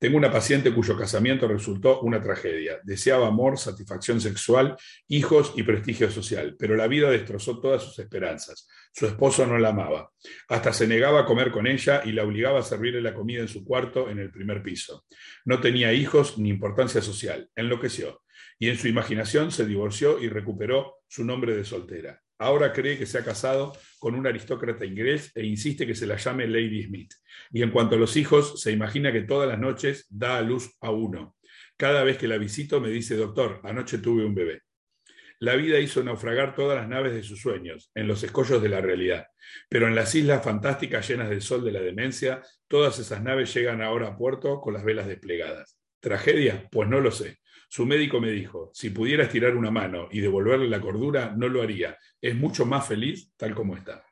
Tengo 0.00 0.16
una 0.16 0.32
paciente 0.32 0.72
cuyo 0.72 0.96
casamiento 0.96 1.46
resultó 1.46 2.00
una 2.00 2.22
tragedia. 2.22 2.80
Deseaba 2.84 3.28
amor, 3.28 3.58
satisfacción 3.58 4.18
sexual, 4.18 4.74
hijos 5.08 5.52
y 5.56 5.62
prestigio 5.62 6.10
social, 6.10 6.56
pero 6.58 6.74
la 6.74 6.86
vida 6.86 7.10
destrozó 7.10 7.60
todas 7.60 7.82
sus 7.82 7.98
esperanzas. 7.98 8.66
Su 8.94 9.06
esposo 9.06 9.46
no 9.46 9.58
la 9.58 9.68
amaba. 9.68 10.10
Hasta 10.48 10.72
se 10.72 10.86
negaba 10.86 11.20
a 11.20 11.24
comer 11.26 11.50
con 11.50 11.66
ella 11.66 12.00
y 12.02 12.12
la 12.12 12.24
obligaba 12.24 12.60
a 12.60 12.62
servirle 12.62 13.02
la 13.02 13.12
comida 13.12 13.42
en 13.42 13.48
su 13.48 13.62
cuarto 13.62 14.08
en 14.08 14.18
el 14.18 14.30
primer 14.30 14.62
piso. 14.62 15.04
No 15.44 15.60
tenía 15.60 15.92
hijos 15.92 16.38
ni 16.38 16.48
importancia 16.48 17.02
social. 17.02 17.50
Enloqueció. 17.54 18.22
y 18.58 18.68
en 18.68 18.76
su 18.76 18.88
imaginación 18.88 19.50
se 19.50 19.66
divorció 19.66 20.18
y 20.18 20.28
recuperó 20.28 21.02
su 21.08 21.24
nombre 21.24 21.54
de 21.54 21.64
soltera. 21.64 22.22
Ahora 22.40 22.72
cree 22.72 22.96
que 22.96 23.04
se 23.04 23.18
ha 23.18 23.22
casado 23.22 23.74
con 23.98 24.14
un 24.14 24.26
aristócrata 24.26 24.86
inglés 24.86 25.30
e 25.34 25.44
insiste 25.44 25.86
que 25.86 25.94
se 25.94 26.06
la 26.06 26.16
llame 26.16 26.46
Lady 26.46 26.84
Smith. 26.84 27.12
Y 27.50 27.62
en 27.62 27.70
cuanto 27.70 27.96
a 27.96 27.98
los 27.98 28.16
hijos, 28.16 28.62
se 28.62 28.72
imagina 28.72 29.12
que 29.12 29.20
todas 29.20 29.46
las 29.46 29.58
noches 29.58 30.06
da 30.08 30.38
a 30.38 30.40
luz 30.40 30.74
a 30.80 30.90
uno. 30.90 31.36
Cada 31.76 32.02
vez 32.02 32.16
que 32.16 32.28
la 32.28 32.38
visito 32.38 32.80
me 32.80 32.88
dice, 32.88 33.14
doctor, 33.14 33.60
anoche 33.62 33.98
tuve 33.98 34.24
un 34.24 34.34
bebé. 34.34 34.62
La 35.38 35.54
vida 35.54 35.80
hizo 35.80 36.02
naufragar 36.02 36.54
todas 36.54 36.78
las 36.78 36.88
naves 36.88 37.12
de 37.12 37.22
sus 37.22 37.42
sueños, 37.42 37.90
en 37.94 38.08
los 38.08 38.22
escollos 38.22 38.62
de 38.62 38.70
la 38.70 38.80
realidad. 38.80 39.26
Pero 39.68 39.86
en 39.86 39.94
las 39.94 40.14
islas 40.14 40.42
fantásticas 40.42 41.06
llenas 41.06 41.28
del 41.28 41.42
sol 41.42 41.62
de 41.62 41.72
la 41.72 41.80
demencia, 41.80 42.40
todas 42.68 42.98
esas 42.98 43.22
naves 43.22 43.52
llegan 43.52 43.82
ahora 43.82 44.08
a 44.08 44.16
puerto 44.16 44.62
con 44.62 44.72
las 44.72 44.84
velas 44.84 45.06
desplegadas. 45.06 45.78
¿Tragedia? 46.00 46.66
Pues 46.70 46.88
no 46.88 47.00
lo 47.00 47.10
sé. 47.10 47.39
Su 47.72 47.86
médico 47.86 48.20
me 48.20 48.32
dijo, 48.32 48.72
si 48.74 48.90
pudiera 48.90 49.22
estirar 49.22 49.54
una 49.54 49.70
mano 49.70 50.08
y 50.10 50.18
devolverle 50.18 50.68
la 50.68 50.80
cordura, 50.80 51.32
no 51.36 51.48
lo 51.48 51.62
haría. 51.62 51.96
Es 52.20 52.34
mucho 52.34 52.66
más 52.66 52.88
feliz 52.88 53.32
tal 53.36 53.54
como 53.54 53.76
está. 53.76 54.04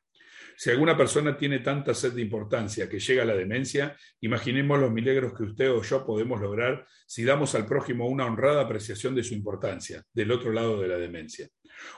Si 0.57 0.71
alguna 0.71 0.97
persona 0.97 1.37
tiene 1.37 1.59
tanta 1.59 1.93
sed 1.93 2.12
de 2.12 2.23
importancia 2.23 2.88
que 2.88 3.00
llega 3.00 3.25
a 3.25 3.27
la 3.27 3.35
demencia, 3.35 3.97
imaginemos 4.21 4.79
los 4.79 4.93
milagros 4.93 5.33
que 5.37 5.43
usted 5.43 5.73
o 5.73 5.83
yo 5.83 6.07
podemos 6.07 6.41
lograr 6.41 6.87
si 7.05 7.25
damos 7.25 7.57
al 7.57 7.67
prójimo 7.67 8.07
una 8.07 8.27
honrada 8.27 8.62
apreciación 8.62 9.17
de 9.17 9.25
su 9.25 9.35
importancia, 9.35 10.05
del 10.12 10.31
otro 10.31 10.53
lado 10.53 10.81
de 10.81 10.87
la 10.87 10.97
demencia. 10.97 11.49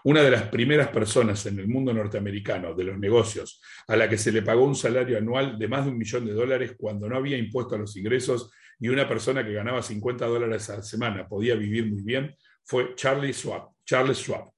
Una 0.05 0.23
de 0.23 0.31
las 0.31 0.45
primeras 0.45 0.89
personas 0.89 1.45
en 1.45 1.59
el 1.59 1.69
mundo 1.69 1.93
norteamericano 1.93 2.75
de 2.75 2.85
los 2.85 2.99
negocios 2.99 3.61
a 3.87 3.97
la 3.97 4.09
que 4.09 4.17
se 4.17 4.33
le 4.33 4.41
pagó 4.41 4.65
un 4.65 4.75
salario 4.75 5.19
anual 5.19 5.59
de 5.59 5.69
más 5.69 5.85
de 5.85 5.91
un 5.91 5.99
millón 5.99 6.25
de 6.25 6.33
dólares 6.33 6.73
cuando 6.79 7.07
no 7.07 7.19
había 7.19 7.37
impuesto 7.37 7.75
a 7.75 7.79
los 7.79 7.95
ingresos 7.99 8.51
y 8.81 8.89
una 8.89 9.07
persona 9.07 9.45
que 9.45 9.53
ganaba 9.53 9.83
50 9.83 10.27
dólares 10.27 10.69
a 10.71 10.77
la 10.77 10.83
semana 10.83 11.29
podía 11.29 11.55
vivir 11.55 11.87
muy 11.87 12.03
bien 12.03 12.35
fue 12.65 12.95
Charlie 12.95 13.33
Schwab. 13.33 13.69
Charles 13.85 14.19
Schwab. 14.19 14.51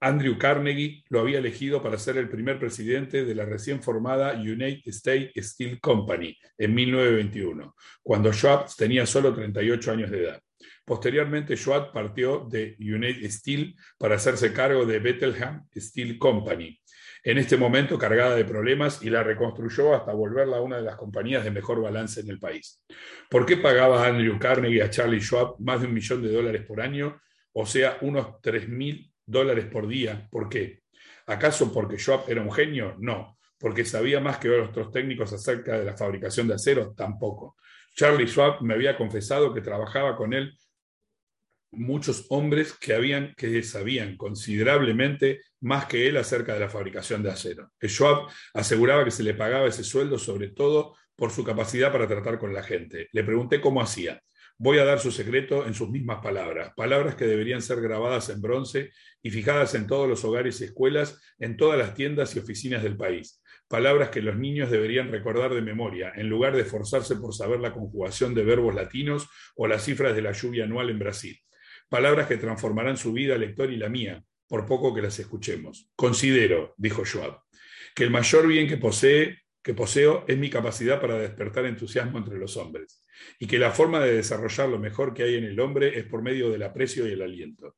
Andrew 0.00 0.38
Carnegie 0.38 1.02
lo 1.08 1.20
había 1.20 1.38
elegido 1.38 1.82
para 1.82 1.98
ser 1.98 2.16
el 2.18 2.28
primer 2.28 2.58
presidente 2.58 3.24
de 3.24 3.34
la 3.34 3.44
recién 3.44 3.82
formada 3.82 4.34
United 4.34 4.82
States 4.86 5.50
Steel 5.50 5.80
Company 5.80 6.36
en 6.56 6.72
1921, 6.72 7.74
cuando 8.02 8.32
Schwab 8.32 8.68
tenía 8.76 9.04
solo 9.06 9.34
38 9.34 9.90
años 9.90 10.10
de 10.10 10.22
edad. 10.22 10.42
Posteriormente, 10.84 11.56
Schwab 11.56 11.92
partió 11.92 12.46
de 12.48 12.76
United 12.78 13.28
Steel 13.28 13.74
para 13.98 14.14
hacerse 14.14 14.52
cargo 14.52 14.86
de 14.86 15.00
Bethlehem 15.00 15.62
Steel 15.76 16.16
Company, 16.16 16.80
en 17.30 17.36
este 17.36 17.58
momento 17.58 17.98
cargada 17.98 18.34
de 18.34 18.46
problemas 18.46 19.02
y 19.02 19.10
la 19.10 19.22
reconstruyó 19.22 19.94
hasta 19.94 20.14
volverla 20.14 20.62
una 20.62 20.76
de 20.76 20.82
las 20.82 20.96
compañías 20.96 21.44
de 21.44 21.50
mejor 21.50 21.82
balance 21.82 22.20
en 22.20 22.30
el 22.30 22.38
país. 22.38 22.82
¿Por 23.28 23.44
qué 23.44 23.58
pagaba 23.58 24.06
Andrew 24.06 24.38
Carnegie 24.38 24.82
a 24.82 24.88
Charlie 24.88 25.20
Schwab 25.20 25.56
más 25.58 25.82
de 25.82 25.88
un 25.88 25.92
millón 25.92 26.22
de 26.22 26.32
dólares 26.32 26.64
por 26.66 26.80
año, 26.80 27.20
o 27.52 27.66
sea, 27.66 27.98
unos 28.00 28.40
3 28.40 28.70
mil 28.70 29.12
dólares 29.26 29.66
por 29.66 29.86
día. 29.86 30.26
¿Por 30.30 30.48
qué? 30.48 30.84
¿Acaso 31.26 31.70
porque 31.70 31.98
Schwab 31.98 32.30
era 32.30 32.40
un 32.40 32.50
genio? 32.50 32.96
No. 32.98 33.36
¿Porque 33.58 33.84
sabía 33.84 34.20
más 34.20 34.38
que 34.38 34.48
otros 34.48 34.90
técnicos 34.90 35.30
acerca 35.34 35.78
de 35.78 35.84
la 35.84 35.96
fabricación 35.96 36.48
de 36.48 36.54
acero? 36.54 36.94
Tampoco. 36.96 37.56
Charlie 37.94 38.26
Schwab 38.26 38.62
me 38.62 38.72
había 38.72 38.96
confesado 38.96 39.52
que 39.52 39.60
trabajaba 39.60 40.16
con 40.16 40.32
él 40.32 40.56
muchos 41.72 42.24
hombres 42.30 42.72
que, 42.72 42.94
habían, 42.94 43.34
que 43.36 43.62
sabían 43.62 44.16
considerablemente 44.16 45.42
más 45.60 45.86
que 45.86 46.08
él 46.08 46.16
acerca 46.16 46.54
de 46.54 46.60
la 46.60 46.68
fabricación 46.68 47.22
de 47.22 47.30
acero. 47.30 47.70
Schwab 47.82 48.28
aseguraba 48.54 49.04
que 49.04 49.10
se 49.10 49.22
le 49.22 49.34
pagaba 49.34 49.66
ese 49.66 49.84
sueldo 49.84 50.18
sobre 50.18 50.48
todo 50.48 50.96
por 51.16 51.30
su 51.30 51.42
capacidad 51.44 51.90
para 51.90 52.06
tratar 52.06 52.38
con 52.38 52.54
la 52.54 52.62
gente. 52.62 53.08
Le 53.12 53.24
pregunté 53.24 53.60
cómo 53.60 53.82
hacía. 53.82 54.22
Voy 54.60 54.78
a 54.78 54.84
dar 54.84 54.98
su 54.98 55.12
secreto 55.12 55.66
en 55.66 55.74
sus 55.74 55.88
mismas 55.88 56.20
palabras, 56.20 56.72
palabras 56.76 57.14
que 57.14 57.26
deberían 57.26 57.62
ser 57.62 57.80
grabadas 57.80 58.28
en 58.28 58.40
bronce 58.40 58.90
y 59.22 59.30
fijadas 59.30 59.74
en 59.76 59.86
todos 59.86 60.08
los 60.08 60.24
hogares 60.24 60.60
y 60.60 60.64
escuelas, 60.64 61.20
en 61.38 61.56
todas 61.56 61.78
las 61.78 61.94
tiendas 61.94 62.34
y 62.34 62.40
oficinas 62.40 62.82
del 62.82 62.96
país. 62.96 63.40
Palabras 63.68 64.08
que 64.08 64.20
los 64.20 64.36
niños 64.36 64.70
deberían 64.70 65.12
recordar 65.12 65.54
de 65.54 65.62
memoria, 65.62 66.12
en 66.16 66.28
lugar 66.28 66.56
de 66.56 66.62
esforzarse 66.62 67.14
por 67.16 67.34
saber 67.34 67.60
la 67.60 67.72
conjugación 67.72 68.34
de 68.34 68.42
verbos 68.42 68.74
latinos 68.74 69.28
o 69.54 69.68
las 69.68 69.84
cifras 69.84 70.16
de 70.16 70.22
la 70.22 70.32
lluvia 70.32 70.64
anual 70.64 70.90
en 70.90 70.98
Brasil. 70.98 71.38
Palabras 71.88 72.26
que 72.26 72.36
transformarán 72.36 72.96
su 72.96 73.12
vida, 73.12 73.38
lector, 73.38 73.72
y 73.72 73.76
la 73.76 73.88
mía, 73.88 74.24
por 74.48 74.66
poco 74.66 74.94
que 74.94 75.02
las 75.02 75.18
escuchemos. 75.18 75.90
Considero, 75.94 76.74
dijo 76.76 77.04
Schwab, 77.04 77.40
que 77.94 78.04
el 78.04 78.10
mayor 78.10 78.46
bien 78.46 78.66
que 78.66 79.74
poseo 79.74 80.24
es 80.26 80.38
mi 80.38 80.50
capacidad 80.50 81.00
para 81.00 81.18
despertar 81.18 81.66
entusiasmo 81.66 82.18
entre 82.18 82.38
los 82.38 82.56
hombres, 82.56 83.04
y 83.38 83.46
que 83.46 83.58
la 83.58 83.70
forma 83.70 84.00
de 84.00 84.14
desarrollar 84.14 84.68
lo 84.68 84.78
mejor 84.78 85.12
que 85.12 85.24
hay 85.24 85.34
en 85.34 85.44
el 85.44 85.60
hombre 85.60 85.98
es 85.98 86.04
por 86.04 86.22
medio 86.22 86.50
del 86.50 86.62
aprecio 86.62 87.06
y 87.06 87.12
el 87.12 87.22
aliento. 87.22 87.76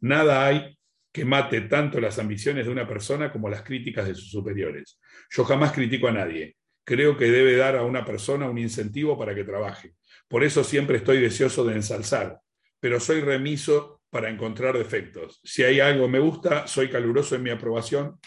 Nada 0.00 0.46
hay 0.46 0.78
que 1.12 1.24
mate 1.24 1.62
tanto 1.62 1.98
las 1.98 2.18
ambiciones 2.18 2.66
de 2.66 2.72
una 2.72 2.86
persona 2.86 3.32
como 3.32 3.48
las 3.48 3.62
críticas 3.62 4.06
de 4.06 4.14
sus 4.14 4.30
superiores. 4.30 5.00
Yo 5.30 5.44
jamás 5.44 5.72
critico 5.72 6.08
a 6.08 6.12
nadie. 6.12 6.56
Creo 6.84 7.16
que 7.16 7.30
debe 7.30 7.56
dar 7.56 7.74
a 7.74 7.84
una 7.84 8.04
persona 8.04 8.50
un 8.50 8.58
incentivo 8.58 9.18
para 9.18 9.34
que 9.34 9.42
trabaje. 9.42 9.94
Por 10.28 10.44
eso 10.44 10.62
siempre 10.62 10.98
estoy 10.98 11.20
deseoso 11.20 11.64
de 11.64 11.74
ensalzar, 11.74 12.38
pero 12.80 13.00
soy 13.00 13.22
remiso 13.22 13.95
para 14.16 14.30
encontrar 14.30 14.78
defectos. 14.78 15.42
Si 15.44 15.62
hay 15.62 15.78
algo 15.78 16.06
que 16.06 16.12
me 16.12 16.18
gusta, 16.18 16.66
soy 16.66 16.88
caluroso 16.88 17.36
en 17.36 17.42
mi 17.42 17.50
aprobación 17.50 18.18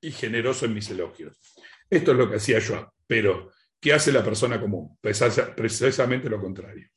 y 0.00 0.10
generoso 0.10 0.64
en 0.64 0.72
mis 0.72 0.88
elogios. 0.88 1.38
Esto 1.90 2.12
es 2.12 2.16
lo 2.16 2.30
que 2.30 2.36
hacía 2.36 2.58
yo, 2.58 2.94
pero 3.06 3.50
¿qué 3.78 3.92
hace 3.92 4.12
la 4.12 4.24
persona 4.24 4.58
común? 4.58 4.96
Precisamente 4.98 6.30
lo 6.30 6.40
contrario. 6.40 6.88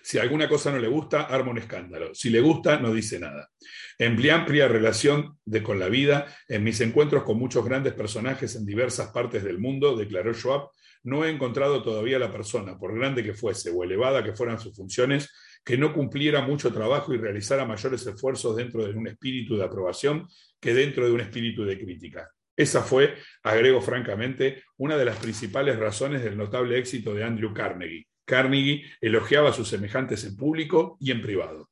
Si 0.00 0.16
alguna 0.16 0.48
cosa 0.48 0.70
no 0.70 0.78
le 0.78 0.86
gusta, 0.86 1.22
arma 1.22 1.50
un 1.50 1.58
escándalo. 1.58 2.14
Si 2.14 2.30
le 2.30 2.40
gusta, 2.40 2.78
no 2.78 2.94
dice 2.94 3.18
nada. 3.18 3.50
En 3.98 4.14
mi 4.14 4.28
amplia 4.28 4.68
relación 4.68 5.36
con 5.64 5.80
la 5.80 5.88
vida, 5.88 6.32
en 6.46 6.62
mis 6.62 6.80
encuentros 6.82 7.24
con 7.24 7.36
muchos 7.36 7.64
grandes 7.64 7.94
personajes 7.94 8.54
en 8.54 8.64
diversas 8.64 9.08
partes 9.08 9.42
del 9.42 9.58
mundo, 9.58 9.96
declaró 9.96 10.32
Schwab, 10.34 10.68
no 11.02 11.24
he 11.24 11.30
encontrado 11.30 11.82
todavía 11.82 12.20
la 12.20 12.30
persona, 12.30 12.78
por 12.78 12.96
grande 12.96 13.24
que 13.24 13.34
fuese 13.34 13.70
o 13.70 13.82
elevada 13.82 14.22
que 14.22 14.36
fueran 14.36 14.60
sus 14.60 14.76
funciones, 14.76 15.34
que 15.64 15.78
no 15.78 15.92
cumpliera 15.92 16.42
mucho 16.42 16.72
trabajo 16.72 17.14
y 17.14 17.18
realizara 17.18 17.64
mayores 17.64 18.06
esfuerzos 18.06 18.56
dentro 18.56 18.84
de 18.84 18.92
un 18.92 19.08
espíritu 19.08 19.56
de 19.56 19.64
aprobación 19.64 20.28
que 20.60 20.74
dentro 20.74 21.06
de 21.06 21.12
un 21.12 21.20
espíritu 21.20 21.64
de 21.64 21.78
crítica. 21.78 22.30
Esa 22.56 22.82
fue, 22.82 23.14
agrego 23.42 23.80
francamente, 23.80 24.62
una 24.76 24.96
de 24.96 25.06
las 25.06 25.16
principales 25.16 25.78
razones 25.78 26.22
del 26.22 26.36
notable 26.36 26.78
éxito 26.78 27.14
de 27.14 27.24
Andrew 27.24 27.52
Carnegie. 27.52 28.06
Carnegie 28.24 28.84
elogiaba 29.00 29.50
a 29.50 29.52
sus 29.52 29.68
semejantes 29.68 30.24
en 30.24 30.36
público 30.36 30.96
y 31.00 31.10
en 31.10 31.20
privado. 31.20 31.70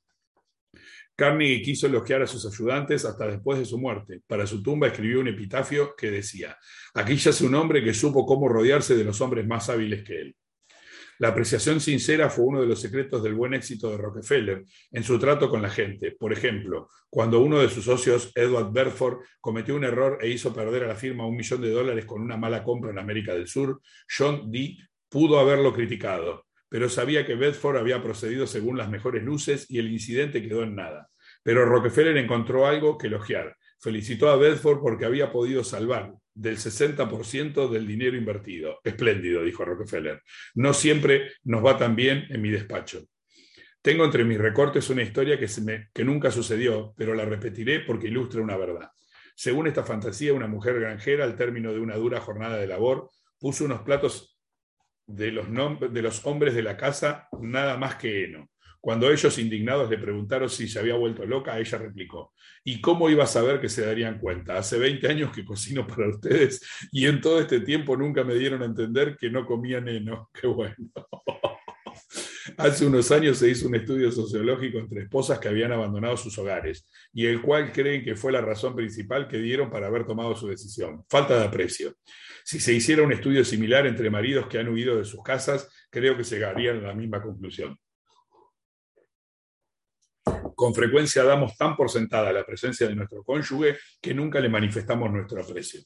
Carnegie 1.15 1.63
quiso 1.63 1.87
elogiar 1.87 2.23
a 2.23 2.27
sus 2.27 2.47
ayudantes 2.47 3.05
hasta 3.05 3.29
después 3.29 3.59
de 3.59 3.65
su 3.65 3.79
muerte. 3.79 4.23
Para 4.27 4.47
su 4.47 4.63
tumba 4.63 4.89
escribió 4.89 5.21
un 5.21 5.29
epitafio 5.29 5.95
que 5.95 6.11
decía, 6.11 6.57
aquí 6.95 7.17
yace 7.17 7.45
un 7.45 7.55
hombre 7.55 7.85
que 7.85 7.95
supo 7.95 8.27
cómo 8.27 8.49
rodearse 8.49 8.97
de 8.97 9.05
los 9.05 9.21
hombres 9.21 9.47
más 9.47 9.69
hábiles 9.69 10.03
que 10.03 10.21
él. 10.21 10.37
La 11.19 11.28
apreciación 11.28 11.81
sincera 11.81 12.31
fue 12.31 12.47
uno 12.47 12.61
de 12.61 12.66
los 12.66 12.81
secretos 12.81 13.23
del 13.23 13.35
buen 13.35 13.54
éxito 13.54 13.90
de 13.90 13.97
Rockefeller 13.97 14.64
en 14.90 15.04
su 15.04 15.19
trato 15.19 15.49
con 15.49 15.62
la 15.62 15.71
gente. 15.71 16.12
Por 16.12 16.33
ejemplo, 16.33 16.88
cuando 17.11 17.40
uno 17.40 17.61
de 17.61 17.69
sus 17.69 17.85
socios, 17.85 18.33
Edward 18.35 18.73
Berford, 18.73 19.19
cometió 19.40 19.76
un 19.76 19.85
error 19.85 20.19
e 20.21 20.28
hizo 20.28 20.52
perder 20.52 20.85
a 20.85 20.88
la 20.88 20.95
firma 20.95 21.26
un 21.26 21.37
millón 21.37 21.61
de 21.61 21.71
dólares 21.71 22.07
con 22.07 22.23
una 22.23 22.37
mala 22.37 22.64
compra 22.64 22.90
en 22.90 22.99
América 22.99 23.35
del 23.35 23.47
Sur, 23.47 23.81
John 24.09 24.50
Dee 24.50 24.78
pudo 25.09 25.38
haberlo 25.38 25.75
criticado, 25.75 26.47
pero 26.69 26.88
sabía 26.88 27.26
que 27.26 27.35
Bedford 27.35 27.76
había 27.76 28.02
procedido 28.02 28.47
según 28.47 28.78
las 28.78 28.88
mejores 28.88 29.23
luces 29.23 29.71
y 29.71 29.78
el 29.78 29.92
incidente 29.92 30.42
quedó 30.42 30.62
en 30.62 30.75
nada. 30.75 31.11
Pero 31.42 31.66
Rockefeller 31.66 32.16
encontró 32.16 32.66
algo 32.66 32.97
que 32.97 33.09
elogiar. 33.09 33.57
Felicitó 33.78 34.31
a 34.31 34.37
Bedford 34.37 34.81
porque 34.81 35.04
había 35.04 35.31
podido 35.31 35.64
salvar 35.64 36.14
del 36.35 36.57
60% 36.57 37.69
del 37.69 37.87
dinero 37.87 38.17
invertido. 38.17 38.81
Espléndido, 38.85 39.43
dijo 39.43 39.65
Rockefeller. 39.65 40.23
No 40.55 40.73
siempre 40.75 41.33
nos 41.45 41.65
va 41.65 41.77
tan 41.77 41.95
bien 41.97 42.27
en 42.31 42.41
mi 42.41 42.51
despacho. 42.51 43.05
Tengo 43.83 44.05
entre 44.05 44.25
mis 44.25 44.39
recortes 44.39 44.89
una 44.91 45.03
historia 45.03 45.39
que, 45.39 46.05
nunca 46.05 46.31
sucedió, 46.31 46.95
pero 46.97 47.15
la 47.15 47.25
repetiré 47.25 47.81
porque 47.81 48.07
ilustra 48.07 48.41
una 48.41 48.57
verdad. 48.57 48.91
Según 49.35 49.67
esta 49.67 49.83
fantasía, 49.83 50.33
una 50.33 50.47
mujer 50.47 50.79
granjera, 50.79 51.25
al 51.25 51.37
término 51.37 51.73
de 51.73 51.81
una 51.81 51.97
dura 51.97 52.21
jornada 52.21 52.59
de 52.59 52.69
labor, 52.69 53.11
puso 53.41 53.65
unos 53.65 53.83
platos 53.83 54.39
de 55.05 55.33
los, 55.33 55.47
de 55.49 56.03
los 56.03 56.25
hombres 56.27 56.55
de 56.55 56.62
la 56.62 56.77
casa 56.77 57.29
nada 57.41 57.77
más 57.77 57.97
que 57.97 58.25
heno. 58.25 58.51
Cuando 58.83 59.12
ellos 59.12 59.39
indignados 59.39 59.89
le 59.89 59.97
preguntaron 59.97 60.51
si 60.51 60.67
se 60.67 60.81
había 60.81 60.97
vuelto 60.97 61.25
loca, 61.25 61.57
ella 61.57 61.79
replicó, 61.79 62.35
¿y 62.65 62.81
cómo 62.81 63.09
iba 63.09 63.23
a 63.23 63.29
saber 63.29 63.61
que 63.61 63.69
se 63.69 63.87
darían 63.87 64.19
cuenta? 64.19 64.59
Hace 64.59 64.77
20 64.77 65.07
años 65.07 65.33
que 65.33 65.45
cocino 65.45 65.87
para 65.87 66.09
ustedes 66.09 66.61
y 66.91 67.07
en 67.07 67.21
todo 67.21 67.41
este 67.41 67.61
tiempo 67.61 67.97
nunca 67.97 68.25
me 68.25 68.35
dieron 68.35 68.61
a 68.61 68.65
entender 68.65 69.17
que 69.17 69.31
no 69.31 69.47
comían 69.47 69.87
heno. 69.87 70.31
Qué 70.41 70.49
bueno. 70.49 70.75
Hace 72.59 72.85
unos 72.85 73.12
años 73.12 73.39
se 73.39 73.51
hizo 73.51 73.69
un 73.69 73.77
estudio 73.77 74.11
sociológico 74.11 74.79
entre 74.79 75.03
esposas 75.03 75.39
que 75.39 75.47
habían 75.47 75.71
abandonado 75.71 76.17
sus 76.17 76.37
hogares 76.39 76.89
y 77.12 77.27
el 77.27 77.41
cual 77.41 77.71
creen 77.71 78.03
que 78.03 78.17
fue 78.17 78.33
la 78.33 78.41
razón 78.41 78.75
principal 78.75 79.29
que 79.29 79.39
dieron 79.39 79.71
para 79.71 79.87
haber 79.87 80.05
tomado 80.05 80.35
su 80.35 80.49
decisión. 80.49 81.05
Falta 81.09 81.39
de 81.39 81.45
aprecio. 81.45 81.95
Si 82.45 82.59
se 82.59 82.73
hiciera 82.73 83.05
un 83.05 83.12
estudio 83.12 83.45
similar 83.45 83.87
entre 83.87 84.11
maridos 84.11 84.49
que 84.49 84.59
han 84.59 84.69
huido 84.69 84.97
de 84.97 85.05
sus 85.05 85.23
casas, 85.23 85.69
creo 85.89 86.17
que 86.17 86.25
llegarían 86.25 86.79
a 86.79 86.89
la 86.89 86.95
misma 86.95 87.23
conclusión. 87.23 87.79
Con 90.62 90.76
frecuencia 90.76 91.25
damos 91.25 91.57
tan 91.57 91.75
por 91.75 91.90
sentada 91.90 92.33
la 92.33 92.47
presencia 92.47 92.87
de 92.87 92.95
nuestro 92.95 93.25
cónyuge 93.25 93.78
que 94.00 94.14
nunca 94.14 94.38
le 94.38 94.49
manifestamos 94.49 95.11
nuestro 95.11 95.42
aprecio. 95.42 95.81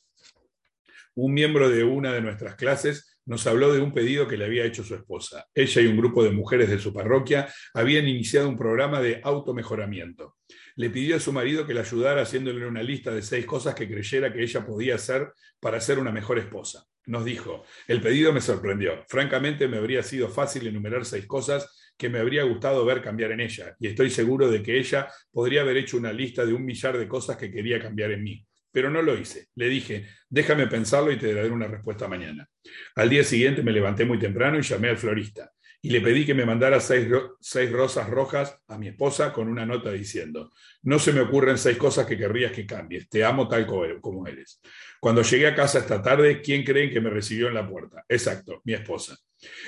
Un 1.14 1.32
miembro 1.32 1.70
de 1.70 1.82
una 1.82 2.12
de 2.12 2.20
nuestras 2.20 2.56
clases 2.56 3.22
nos 3.24 3.46
habló 3.46 3.72
de 3.72 3.80
un 3.80 3.94
pedido 3.94 4.28
que 4.28 4.36
le 4.36 4.44
había 4.44 4.66
hecho 4.66 4.84
su 4.84 4.94
esposa. 4.94 5.46
Ella 5.54 5.80
y 5.80 5.86
un 5.86 5.96
grupo 5.96 6.22
de 6.22 6.30
mujeres 6.30 6.68
de 6.68 6.78
su 6.78 6.92
parroquia 6.92 7.48
habían 7.72 8.06
iniciado 8.06 8.50
un 8.50 8.58
programa 8.58 9.00
de 9.00 9.18
automejoramiento. 9.24 10.36
Le 10.74 10.90
pidió 10.90 11.16
a 11.16 11.20
su 11.20 11.32
marido 11.32 11.66
que 11.66 11.72
le 11.72 11.80
ayudara 11.80 12.20
haciéndole 12.20 12.66
una 12.66 12.82
lista 12.82 13.12
de 13.12 13.22
seis 13.22 13.46
cosas 13.46 13.74
que 13.74 13.88
creyera 13.88 14.30
que 14.30 14.42
ella 14.42 14.66
podía 14.66 14.96
hacer 14.96 15.32
para 15.58 15.80
ser 15.80 15.98
una 15.98 16.12
mejor 16.12 16.38
esposa. 16.38 16.84
Nos 17.06 17.24
dijo, 17.24 17.64
el 17.86 18.02
pedido 18.02 18.30
me 18.30 18.42
sorprendió. 18.42 19.04
Francamente 19.08 19.68
me 19.68 19.78
habría 19.78 20.02
sido 20.02 20.28
fácil 20.28 20.66
enumerar 20.66 21.06
seis 21.06 21.24
cosas 21.26 21.85
que 21.96 22.08
me 22.08 22.18
habría 22.18 22.44
gustado 22.44 22.84
ver 22.84 23.02
cambiar 23.02 23.32
en 23.32 23.40
ella, 23.40 23.74
y 23.80 23.88
estoy 23.88 24.10
seguro 24.10 24.50
de 24.50 24.62
que 24.62 24.78
ella 24.78 25.08
podría 25.30 25.62
haber 25.62 25.78
hecho 25.78 25.96
una 25.96 26.12
lista 26.12 26.44
de 26.44 26.52
un 26.52 26.64
millar 26.64 26.98
de 26.98 27.08
cosas 27.08 27.36
que 27.36 27.50
quería 27.50 27.80
cambiar 27.80 28.12
en 28.12 28.22
mí. 28.22 28.46
Pero 28.70 28.90
no 28.90 29.00
lo 29.00 29.16
hice. 29.16 29.46
Le 29.54 29.68
dije, 29.68 30.06
déjame 30.28 30.66
pensarlo 30.66 31.10
y 31.10 31.16
te 31.16 31.32
daré 31.32 31.48
una 31.48 31.66
respuesta 31.66 32.08
mañana. 32.08 32.46
Al 32.94 33.08
día 33.08 33.24
siguiente 33.24 33.62
me 33.62 33.72
levanté 33.72 34.04
muy 34.04 34.18
temprano 34.18 34.58
y 34.58 34.62
llamé 34.62 34.90
al 34.90 34.98
florista 34.98 35.50
y 35.86 35.90
le 35.90 36.00
pedí 36.00 36.26
que 36.26 36.34
me 36.34 36.44
mandara 36.44 36.80
seis, 36.80 37.06
seis, 37.40 37.70
rosas 37.70 38.10
rojas 38.10 38.58
a 38.66 38.76
mi 38.76 38.88
esposa 38.88 39.32
con 39.32 39.46
una 39.46 39.64
nota 39.64 39.92
diciendo, 39.92 40.50
no 40.82 40.98
se 40.98 41.12
me 41.12 41.20
ocurren 41.20 41.56
seis 41.56 41.76
cosas 41.76 42.06
que 42.06 42.18
querrías 42.18 42.50
que 42.50 42.66
cambies, 42.66 43.08
te 43.08 43.24
amo 43.24 43.46
tal 43.46 43.68
como 44.00 44.26
eres. 44.26 44.60
Cuando 44.98 45.22
llegué 45.22 45.46
a 45.46 45.54
casa 45.54 45.78
esta 45.78 46.02
tarde, 46.02 46.42
¿quién 46.42 46.64
creen 46.64 46.90
que 46.90 47.00
me 47.00 47.08
recibió 47.08 47.46
en 47.46 47.54
la 47.54 47.68
puerta? 47.68 48.04
Exacto, 48.08 48.62
mi 48.64 48.74
esposa. 48.74 49.16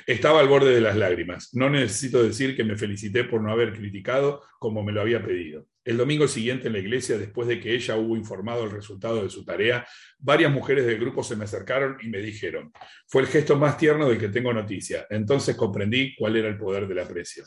Estaba 0.09 0.41
al 0.41 0.49
borde 0.49 0.75
de 0.75 0.81
las 0.81 0.97
lágrimas. 0.97 1.55
No 1.55 1.71
necesito 1.71 2.21
decir 2.21 2.57
que 2.57 2.65
me 2.65 2.77
felicité 2.77 3.23
por 3.23 3.41
no 3.41 3.53
haber 3.53 3.73
criticado 3.73 4.43
como 4.59 4.83
me 4.83 4.91
lo 4.91 5.03
había 5.03 5.25
pedido. 5.25 5.67
El 5.89 5.97
domingo 5.97 6.29
siguiente 6.29 6.67
en 6.67 6.75
la 6.75 6.81
iglesia, 6.81 7.17
después 7.17 7.49
de 7.49 7.59
que 7.59 7.75
ella 7.75 7.97
hubo 7.97 8.15
informado 8.15 8.65
el 8.65 8.71
resultado 8.71 9.23
de 9.23 9.31
su 9.31 9.43
tarea, 9.43 9.89
varias 10.19 10.53
mujeres 10.53 10.85
del 10.85 11.01
grupo 11.01 11.25
se 11.25 11.35
me 11.35 11.45
acercaron 11.45 11.97
y 12.03 12.09
me 12.09 12.19
dijeron, 12.19 12.71
fue 13.07 13.23
el 13.23 13.29
gesto 13.29 13.57
más 13.57 13.79
tierno 13.79 14.07
del 14.07 14.19
que 14.19 14.29
tengo 14.29 14.53
noticia. 14.53 15.07
Entonces 15.09 15.57
comprendí 15.57 16.15
cuál 16.15 16.37
era 16.37 16.47
el 16.47 16.59
poder 16.59 16.87
del 16.87 16.99
aprecio. 16.99 17.47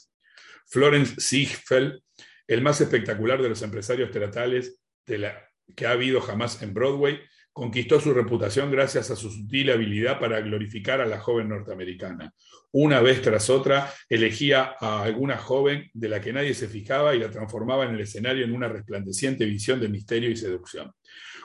Florence 0.65 1.21
Ziegfeld, 1.21 2.01
el 2.47 2.63
más 2.63 2.81
espectacular 2.81 3.39
de 3.43 3.49
los 3.49 3.61
empresarios 3.61 4.09
teatrales 4.09 4.81
de 5.05 5.19
la, 5.19 5.47
que 5.75 5.85
ha 5.85 5.91
habido 5.91 6.19
jamás 6.19 6.63
en 6.63 6.73
Broadway, 6.73 7.19
conquistó 7.53 7.99
su 7.99 8.13
reputación 8.13 8.71
gracias 8.71 9.11
a 9.11 9.15
su 9.15 9.29
sutil 9.29 9.71
habilidad 9.71 10.19
para 10.19 10.39
glorificar 10.41 11.01
a 11.01 11.05
la 11.05 11.19
joven 11.19 11.49
norteamericana. 11.49 12.33
Una 12.71 13.01
vez 13.01 13.21
tras 13.21 13.49
otra, 13.49 13.91
elegía 14.09 14.75
a 14.79 15.03
alguna 15.03 15.37
joven 15.37 15.89
de 15.93 16.09
la 16.09 16.21
que 16.21 16.31
nadie 16.31 16.53
se 16.53 16.69
fijaba 16.69 17.13
y 17.13 17.19
la 17.19 17.29
transformaba 17.29 17.85
en 17.85 17.95
el 17.95 18.01
escenario 18.01 18.45
en 18.45 18.53
una 18.53 18.69
resplandeciente 18.69 19.45
visión 19.45 19.79
de 19.81 19.89
misterio 19.89 20.29
y 20.29 20.37
seducción. 20.37 20.91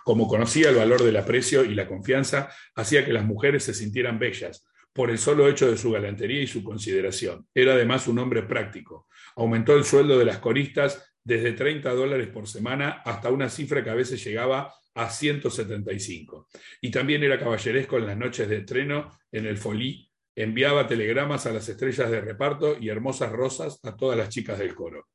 Como 0.04 0.28
conocía 0.28 0.68
el 0.70 0.76
valor 0.76 1.02
del 1.02 1.16
aprecio 1.16 1.64
y 1.64 1.74
la 1.74 1.88
confianza, 1.88 2.48
hacía 2.76 3.04
que 3.04 3.12
las 3.12 3.24
mujeres 3.24 3.64
se 3.64 3.74
sintieran 3.74 4.20
bellas, 4.20 4.64
por 4.92 5.10
el 5.10 5.18
solo 5.18 5.48
hecho 5.48 5.68
de 5.68 5.76
su 5.76 5.90
galantería 5.90 6.40
y 6.40 6.46
su 6.46 6.62
consideración. 6.62 7.46
Era 7.52 7.74
además 7.74 8.06
un 8.06 8.20
hombre 8.20 8.44
práctico. 8.44 9.08
Aumentó 9.34 9.74
el 9.74 9.84
sueldo 9.84 10.18
de 10.18 10.24
las 10.24 10.38
coristas 10.38 11.12
desde 11.24 11.52
30 11.52 11.92
dólares 11.92 12.28
por 12.28 12.46
semana 12.46 13.02
hasta 13.04 13.30
una 13.30 13.50
cifra 13.50 13.82
que 13.82 13.90
a 13.90 13.94
veces 13.94 14.24
llegaba 14.24 14.72
a 14.96 15.10
175. 15.10 16.48
Y 16.80 16.90
también 16.90 17.22
era 17.22 17.38
caballeresco 17.38 17.98
en 17.98 18.06
las 18.06 18.16
noches 18.16 18.48
de 18.48 18.58
estreno 18.58 19.10
en 19.30 19.46
el 19.46 19.58
Folí. 19.58 20.10
Enviaba 20.34 20.86
telegramas 20.86 21.46
a 21.46 21.52
las 21.52 21.68
estrellas 21.68 22.10
de 22.10 22.20
reparto 22.20 22.76
y 22.80 22.88
hermosas 22.88 23.30
rosas 23.30 23.78
a 23.84 23.94
todas 23.94 24.18
las 24.18 24.30
chicas 24.30 24.58
del 24.58 24.74
coro. 24.74 25.08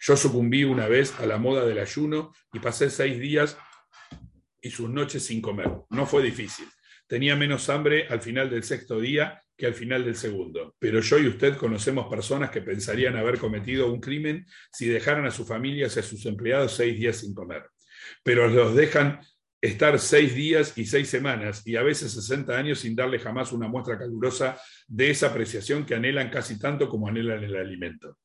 Yo 0.00 0.16
sucumbí 0.16 0.64
una 0.64 0.88
vez 0.88 1.18
a 1.20 1.26
la 1.26 1.38
moda 1.38 1.66
del 1.66 1.78
ayuno 1.78 2.32
y 2.52 2.58
pasé 2.58 2.90
seis 2.90 3.18
días 3.18 3.58
y 4.60 4.70
sus 4.70 4.88
noches 4.88 5.24
sin 5.24 5.42
comer. 5.42 5.70
No 5.90 6.06
fue 6.06 6.22
difícil. 6.22 6.66
Tenía 7.06 7.36
menos 7.36 7.68
hambre 7.68 8.06
al 8.08 8.20
final 8.20 8.50
del 8.50 8.64
sexto 8.64 8.98
día 8.98 9.40
que 9.56 9.66
al 9.66 9.74
final 9.74 10.04
del 10.04 10.16
segundo. 10.16 10.74
Pero 10.78 11.00
yo 11.00 11.18
y 11.18 11.28
usted 11.28 11.56
conocemos 11.56 12.08
personas 12.08 12.50
que 12.50 12.62
pensarían 12.62 13.16
haber 13.16 13.38
cometido 13.38 13.92
un 13.92 14.00
crimen 14.00 14.46
si 14.72 14.88
dejaran 14.88 15.26
a 15.26 15.30
sus 15.30 15.46
familias 15.46 15.96
y 15.96 16.00
a 16.00 16.02
sus 16.02 16.24
empleados 16.24 16.72
seis 16.72 16.98
días 16.98 17.18
sin 17.18 17.34
comer 17.34 17.64
pero 18.22 18.48
los 18.48 18.74
dejan 18.74 19.20
estar 19.60 19.98
seis 19.98 20.34
días 20.34 20.76
y 20.76 20.84
seis 20.84 21.08
semanas 21.08 21.66
y 21.66 21.76
a 21.76 21.82
veces 21.82 22.12
60 22.12 22.56
años 22.56 22.80
sin 22.80 22.94
darle 22.94 23.18
jamás 23.18 23.52
una 23.52 23.68
muestra 23.68 23.98
calurosa 23.98 24.58
de 24.86 25.10
esa 25.10 25.28
apreciación 25.28 25.84
que 25.84 25.94
anhelan 25.94 26.30
casi 26.30 26.58
tanto 26.58 26.88
como 26.88 27.08
anhelan 27.08 27.42
el 27.42 27.56
alimento. 27.56 28.18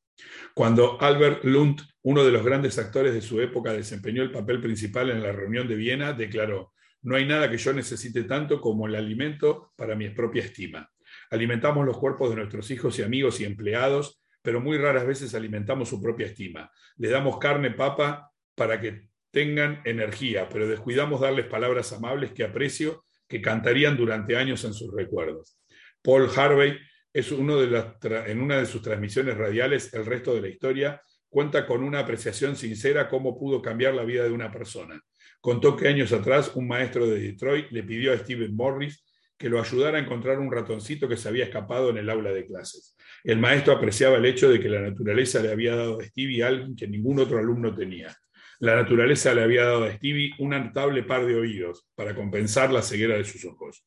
Cuando 0.54 1.00
Albert 1.00 1.44
Lund, 1.44 1.80
uno 2.02 2.24
de 2.24 2.30
los 2.30 2.44
grandes 2.44 2.78
actores 2.78 3.14
de 3.14 3.22
su 3.22 3.40
época, 3.40 3.72
desempeñó 3.72 4.22
el 4.22 4.30
papel 4.30 4.60
principal 4.60 5.10
en 5.10 5.22
la 5.22 5.32
reunión 5.32 5.66
de 5.66 5.74
Viena, 5.74 6.12
declaró, 6.12 6.72
no 7.02 7.16
hay 7.16 7.26
nada 7.26 7.50
que 7.50 7.58
yo 7.58 7.72
necesite 7.72 8.24
tanto 8.24 8.60
como 8.60 8.86
el 8.86 8.94
alimento 8.94 9.72
para 9.76 9.96
mi 9.96 10.10
propia 10.10 10.44
estima. 10.44 10.88
Alimentamos 11.30 11.84
los 11.84 11.98
cuerpos 11.98 12.30
de 12.30 12.36
nuestros 12.36 12.70
hijos 12.70 12.98
y 12.98 13.02
amigos 13.02 13.40
y 13.40 13.44
empleados, 13.44 14.22
pero 14.42 14.60
muy 14.60 14.78
raras 14.78 15.06
veces 15.06 15.34
alimentamos 15.34 15.88
su 15.88 16.00
propia 16.00 16.26
estima. 16.26 16.70
Le 16.96 17.08
damos 17.08 17.38
carne, 17.38 17.70
papa, 17.72 18.30
para 18.54 18.80
que 18.80 19.08
tengan 19.32 19.80
energía, 19.84 20.48
pero 20.48 20.68
descuidamos 20.68 21.20
darles 21.20 21.46
palabras 21.46 21.92
amables 21.92 22.32
que 22.32 22.44
aprecio, 22.44 23.04
que 23.26 23.40
cantarían 23.40 23.96
durante 23.96 24.36
años 24.36 24.62
en 24.64 24.74
sus 24.74 24.94
recuerdos. 24.94 25.58
Paul 26.02 26.28
Harvey 26.36 26.78
es 27.12 27.32
uno 27.32 27.56
de 27.58 27.84
en 28.26 28.40
una 28.40 28.58
de 28.58 28.66
sus 28.66 28.82
transmisiones 28.82 29.36
radiales, 29.36 29.92
El 29.94 30.06
resto 30.06 30.34
de 30.34 30.42
la 30.42 30.48
historia, 30.48 31.02
cuenta 31.28 31.66
con 31.66 31.82
una 31.82 32.00
apreciación 32.00 32.56
sincera 32.56 33.08
cómo 33.08 33.38
pudo 33.38 33.62
cambiar 33.62 33.94
la 33.94 34.04
vida 34.04 34.24
de 34.24 34.30
una 34.30 34.52
persona. 34.52 35.00
Contó 35.40 35.76
que 35.76 35.88
años 35.88 36.12
atrás 36.12 36.52
un 36.54 36.68
maestro 36.68 37.06
de 37.06 37.18
Detroit 37.18 37.70
le 37.70 37.82
pidió 37.82 38.12
a 38.12 38.18
Stephen 38.18 38.54
Morris 38.54 39.02
que 39.38 39.48
lo 39.48 39.60
ayudara 39.60 39.98
a 39.98 40.00
encontrar 40.00 40.38
un 40.38 40.52
ratoncito 40.52 41.08
que 41.08 41.16
se 41.16 41.28
había 41.28 41.44
escapado 41.44 41.90
en 41.90 41.96
el 41.96 42.08
aula 42.10 42.32
de 42.32 42.46
clases. 42.46 42.96
El 43.24 43.38
maestro 43.38 43.72
apreciaba 43.72 44.18
el 44.18 44.26
hecho 44.26 44.50
de 44.50 44.60
que 44.60 44.68
la 44.68 44.80
naturaleza 44.80 45.42
le 45.42 45.50
había 45.50 45.74
dado 45.74 46.00
a 46.00 46.04
Stevie 46.04 46.44
algo 46.44 46.74
que 46.76 46.86
ningún 46.86 47.18
otro 47.18 47.38
alumno 47.38 47.74
tenía. 47.74 48.14
La 48.62 48.76
naturaleza 48.76 49.34
le 49.34 49.42
había 49.42 49.64
dado 49.64 49.82
a 49.82 49.92
Stevie 49.92 50.34
un 50.38 50.50
notable 50.50 51.02
par 51.02 51.26
de 51.26 51.34
oídos 51.34 51.84
para 51.96 52.14
compensar 52.14 52.72
la 52.72 52.80
ceguera 52.80 53.16
de 53.16 53.24
sus 53.24 53.44
ojos. 53.44 53.84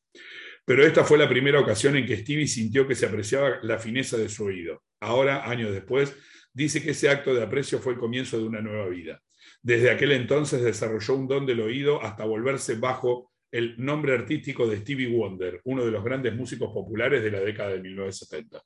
Pero 0.66 0.84
esta 0.84 1.02
fue 1.02 1.16
la 1.16 1.30
primera 1.30 1.58
ocasión 1.58 1.96
en 1.96 2.04
que 2.04 2.18
Stevie 2.18 2.46
sintió 2.46 2.86
que 2.86 2.94
se 2.94 3.06
apreciaba 3.06 3.58
la 3.62 3.78
fineza 3.78 4.18
de 4.18 4.28
su 4.28 4.44
oído. 4.44 4.82
Ahora, 5.00 5.48
años 5.48 5.72
después, 5.72 6.14
dice 6.52 6.82
que 6.82 6.90
ese 6.90 7.08
acto 7.08 7.32
de 7.32 7.42
aprecio 7.42 7.78
fue 7.78 7.94
el 7.94 7.98
comienzo 7.98 8.36
de 8.36 8.44
una 8.44 8.60
nueva 8.60 8.86
vida. 8.88 9.22
Desde 9.62 9.90
aquel 9.90 10.12
entonces 10.12 10.62
desarrolló 10.62 11.14
un 11.14 11.26
don 11.26 11.46
del 11.46 11.60
oído 11.60 12.02
hasta 12.02 12.26
volverse 12.26 12.74
bajo 12.74 13.32
el 13.50 13.82
nombre 13.82 14.12
artístico 14.12 14.66
de 14.66 14.76
Stevie 14.76 15.08
Wonder, 15.08 15.62
uno 15.64 15.86
de 15.86 15.90
los 15.90 16.04
grandes 16.04 16.36
músicos 16.36 16.70
populares 16.70 17.22
de 17.24 17.30
la 17.30 17.40
década 17.40 17.70
de 17.70 17.80
1970. 17.80 18.62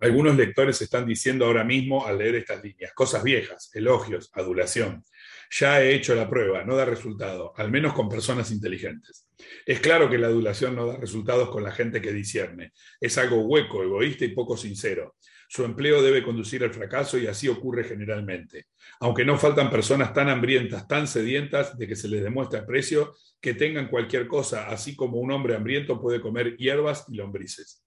Algunos 0.00 0.36
lectores 0.36 0.80
están 0.80 1.06
diciendo 1.06 1.44
ahora 1.44 1.64
mismo 1.64 2.06
al 2.06 2.18
leer 2.18 2.36
estas 2.36 2.62
líneas, 2.62 2.92
cosas 2.92 3.22
viejas, 3.24 3.70
elogios, 3.74 4.30
adulación. 4.32 5.04
Ya 5.50 5.82
he 5.82 5.94
hecho 5.94 6.14
la 6.14 6.30
prueba, 6.30 6.62
no 6.62 6.76
da 6.76 6.84
resultado, 6.84 7.52
al 7.56 7.70
menos 7.70 7.94
con 7.94 8.08
personas 8.08 8.52
inteligentes. 8.52 9.28
Es 9.66 9.80
claro 9.80 10.08
que 10.08 10.18
la 10.18 10.28
adulación 10.28 10.76
no 10.76 10.86
da 10.86 10.96
resultados 10.96 11.50
con 11.50 11.64
la 11.64 11.72
gente 11.72 12.00
que 12.00 12.12
discierne. 12.12 12.72
Es 13.00 13.18
algo 13.18 13.40
hueco, 13.40 13.82
egoísta 13.82 14.24
y 14.24 14.28
poco 14.28 14.56
sincero. 14.56 15.16
Su 15.48 15.64
empleo 15.64 16.02
debe 16.02 16.22
conducir 16.22 16.62
al 16.62 16.74
fracaso 16.74 17.18
y 17.18 17.26
así 17.26 17.48
ocurre 17.48 17.82
generalmente. 17.82 18.66
Aunque 19.00 19.24
no 19.24 19.38
faltan 19.38 19.70
personas 19.70 20.12
tan 20.12 20.28
hambrientas, 20.28 20.86
tan 20.86 21.08
sedientas 21.08 21.76
de 21.76 21.88
que 21.88 21.96
se 21.96 22.06
les 22.06 22.22
demuestre 22.22 22.60
aprecio, 22.60 23.14
que 23.40 23.54
tengan 23.54 23.88
cualquier 23.88 24.28
cosa, 24.28 24.68
así 24.68 24.94
como 24.94 25.18
un 25.18 25.32
hombre 25.32 25.56
hambriento 25.56 26.00
puede 26.00 26.20
comer 26.20 26.56
hierbas 26.56 27.06
y 27.08 27.16
lombrices. 27.16 27.82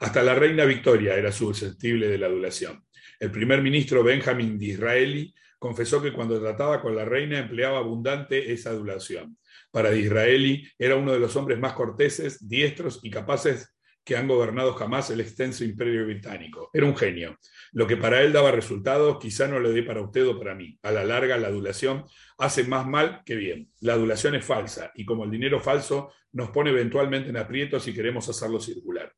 Hasta 0.00 0.22
la 0.22 0.34
reina 0.34 0.64
Victoria 0.64 1.16
era 1.16 1.32
susceptible 1.32 2.08
de 2.08 2.18
la 2.18 2.26
adulación. 2.26 2.84
El 3.20 3.30
primer 3.30 3.62
ministro 3.62 4.02
Benjamin 4.02 4.58
Disraeli 4.58 5.34
confesó 5.58 6.02
que 6.02 6.12
cuando 6.12 6.40
trataba 6.40 6.82
con 6.82 6.94
la 6.94 7.04
reina 7.04 7.38
empleaba 7.38 7.78
abundante 7.78 8.52
esa 8.52 8.70
adulación. 8.70 9.38
Para 9.70 9.90
Disraeli 9.90 10.68
era 10.78 10.96
uno 10.96 11.12
de 11.12 11.20
los 11.20 11.34
hombres 11.36 11.58
más 11.58 11.72
corteses, 11.72 12.46
diestros 12.46 13.00
y 13.02 13.10
capaces 13.10 13.74
que 14.04 14.16
han 14.16 14.28
gobernado 14.28 14.74
jamás 14.74 15.08
el 15.10 15.20
extenso 15.20 15.64
imperio 15.64 16.04
británico. 16.04 16.70
Era 16.74 16.84
un 16.84 16.96
genio. 16.96 17.38
Lo 17.72 17.86
que 17.86 17.96
para 17.96 18.20
él 18.20 18.32
daba 18.32 18.50
resultados, 18.52 19.18
quizá 19.18 19.48
no 19.48 19.58
lo 19.58 19.72
dé 19.72 19.82
para 19.82 20.02
usted 20.02 20.26
o 20.28 20.38
para 20.38 20.54
mí. 20.54 20.78
A 20.82 20.92
la 20.92 21.04
larga, 21.04 21.38
la 21.38 21.48
adulación 21.48 22.04
hace 22.36 22.64
más 22.64 22.86
mal 22.86 23.22
que 23.24 23.34
bien. 23.34 23.70
La 23.80 23.94
adulación 23.94 24.34
es 24.34 24.44
falsa 24.44 24.92
y 24.94 25.06
como 25.06 25.24
el 25.24 25.30
dinero 25.30 25.58
falso 25.58 26.12
nos 26.32 26.50
pone 26.50 26.70
eventualmente 26.70 27.30
en 27.30 27.38
aprietos 27.38 27.84
si 27.84 27.94
queremos 27.94 28.28
hacerlo 28.28 28.60
circular. 28.60 29.10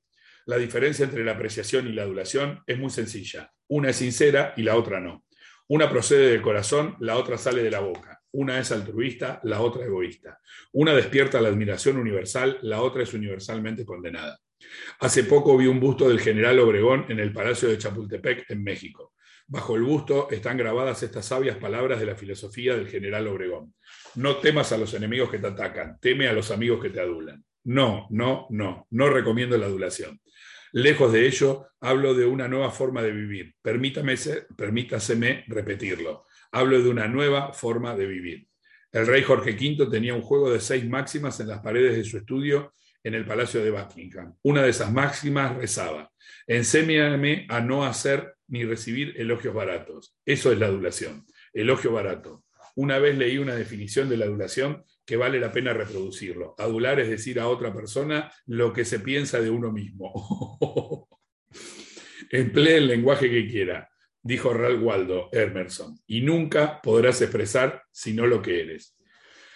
La 0.47 0.59
diferencia 0.59 1.05
entre 1.05 1.25
la 1.25 1.33
apreciación 1.33 1.89
y 1.89 1.93
la 1.93 2.03
adulación 2.03 2.63
es 2.69 2.79
muy 2.79 2.91
sencilla. 2.91 3.53
Una 3.67 3.91
es 3.91 3.97
sincera 3.97 4.55
y 4.57 4.63
la 4.63 4.77
otra 4.77 5.01
no. 5.01 5.25
Una 5.67 5.91
procede 5.91 6.31
del 6.31 6.41
corazón, 6.41 6.95
la 7.01 7.17
otra 7.17 7.37
sale 7.37 7.65
de 7.65 7.71
la 7.73 7.81
boca. 7.81 8.23
Una 8.31 8.61
es 8.61 8.71
altruista, 8.71 9.41
la 9.43 9.61
otra 9.61 9.85
egoísta. 9.85 10.39
Una 10.73 10.95
despierta 10.95 11.41
la 11.41 11.49
admiración 11.49 11.97
universal, 11.97 12.61
la 12.63 12.81
otra 12.81 13.03
es 13.03 13.13
universalmente 13.13 13.85
condenada. 13.85 14.39
Hace 15.01 15.25
poco 15.25 15.57
vi 15.57 15.67
un 15.67 15.81
busto 15.81 16.09
del 16.09 16.21
general 16.21 16.61
Obregón 16.61 17.07
en 17.09 17.19
el 17.19 17.33
Palacio 17.33 17.69
de 17.69 17.79
Chapultepec, 17.79 18.49
en 18.49 18.63
México. 18.63 19.15
Bajo 19.49 19.75
el 19.75 19.83
busto 19.83 20.29
están 20.31 20.57
grabadas 20.57 21.03
estas 21.03 21.27
sabias 21.27 21.57
palabras 21.57 21.99
de 21.99 22.07
la 22.07 22.15
filosofía 22.15 22.77
del 22.77 22.87
general 22.87 23.27
Obregón. 23.27 23.75
No 24.15 24.37
temas 24.37 24.71
a 24.71 24.79
los 24.79 24.95
enemigos 24.95 25.29
que 25.29 25.39
te 25.39 25.49
atacan, 25.49 25.99
teme 26.01 26.29
a 26.29 26.33
los 26.33 26.53
amigos 26.53 26.81
que 26.81 26.91
te 26.91 27.01
adulan. 27.01 27.45
No, 27.65 28.07
no, 28.11 28.47
no, 28.51 28.87
no 28.91 29.11
recomiendo 29.11 29.59
la 29.59 29.67
adulación. 29.67 30.21
Lejos 30.77 31.11
de 31.11 31.27
ello, 31.27 31.69
hablo 31.81 32.13
de 32.13 32.27
una 32.27 32.49
nueva 32.49 32.71
forma 32.71 33.03
de 33.03 33.11
vivir. 33.11 33.55
Permítame, 33.63 34.15
permítaseme 34.55 35.45
repetirlo. 35.47 36.27
Hablo 36.53 36.83
de 36.83 36.91
una 36.91 37.09
nueva 37.09 37.55
forma 37.55 37.97
de 37.97 38.05
vivir. 38.05 38.47
El 38.93 39.07
rey 39.07 39.23
Jorge 39.23 39.53
V 39.53 39.91
tenía 39.91 40.13
un 40.13 40.21
juego 40.21 40.53
de 40.53 40.61
seis 40.61 40.87
máximas 40.87 41.41
en 41.41 41.49
las 41.49 41.61
paredes 41.61 41.97
de 41.97 42.05
su 42.05 42.19
estudio 42.19 42.75
en 43.03 43.15
el 43.15 43.25
Palacio 43.25 43.65
de 43.65 43.71
Buckingham. 43.71 44.35
Una 44.43 44.65
de 44.65 44.69
esas 44.69 44.93
máximas 44.93 45.57
rezaba, 45.57 46.13
enséñame 46.47 47.47
a 47.49 47.63
no 47.63 47.87
hacer 47.87 48.35
ni 48.47 48.67
recibir 48.67 49.15
elogios 49.17 49.55
baratos. 49.55 50.15
Eso 50.27 50.53
es 50.53 50.59
la 50.59 50.67
adulación, 50.67 51.25
elogio 51.55 51.93
barato. 51.93 52.45
Una 52.75 52.99
vez 52.99 53.17
leí 53.17 53.39
una 53.39 53.55
definición 53.55 54.11
de 54.11 54.19
la 54.19 54.27
adulación 54.27 54.85
que 55.07 55.17
vale 55.17 55.39
la 55.39 55.53
pena 55.53 55.73
reproducirlo. 55.73 56.57
Adular 56.59 56.99
es 56.99 57.09
decir 57.09 57.39
a 57.39 57.49
otra 57.49 57.73
persona 57.73 58.31
lo 58.47 58.73
que 58.73 58.85
se 58.85 58.99
piensa 58.99 59.41
de 59.41 59.51
uno 59.51 59.71
mismo. 59.71 61.09
Emplee 62.31 62.79
el 62.79 62.89
lenguaje 62.89 63.31
que 63.31 63.49
quiera, 63.49 63.89
dijo 64.21 64.53
Ralph 64.53 64.83
Waldo 64.83 65.29
Emerson, 65.33 65.97
y 66.09 66.23
nunca 66.23 66.83
podrás 66.83 67.23
expresar 67.23 67.85
sino 67.93 68.27
lo 68.27 68.43
que 68.43 68.61
eres. 68.61 68.97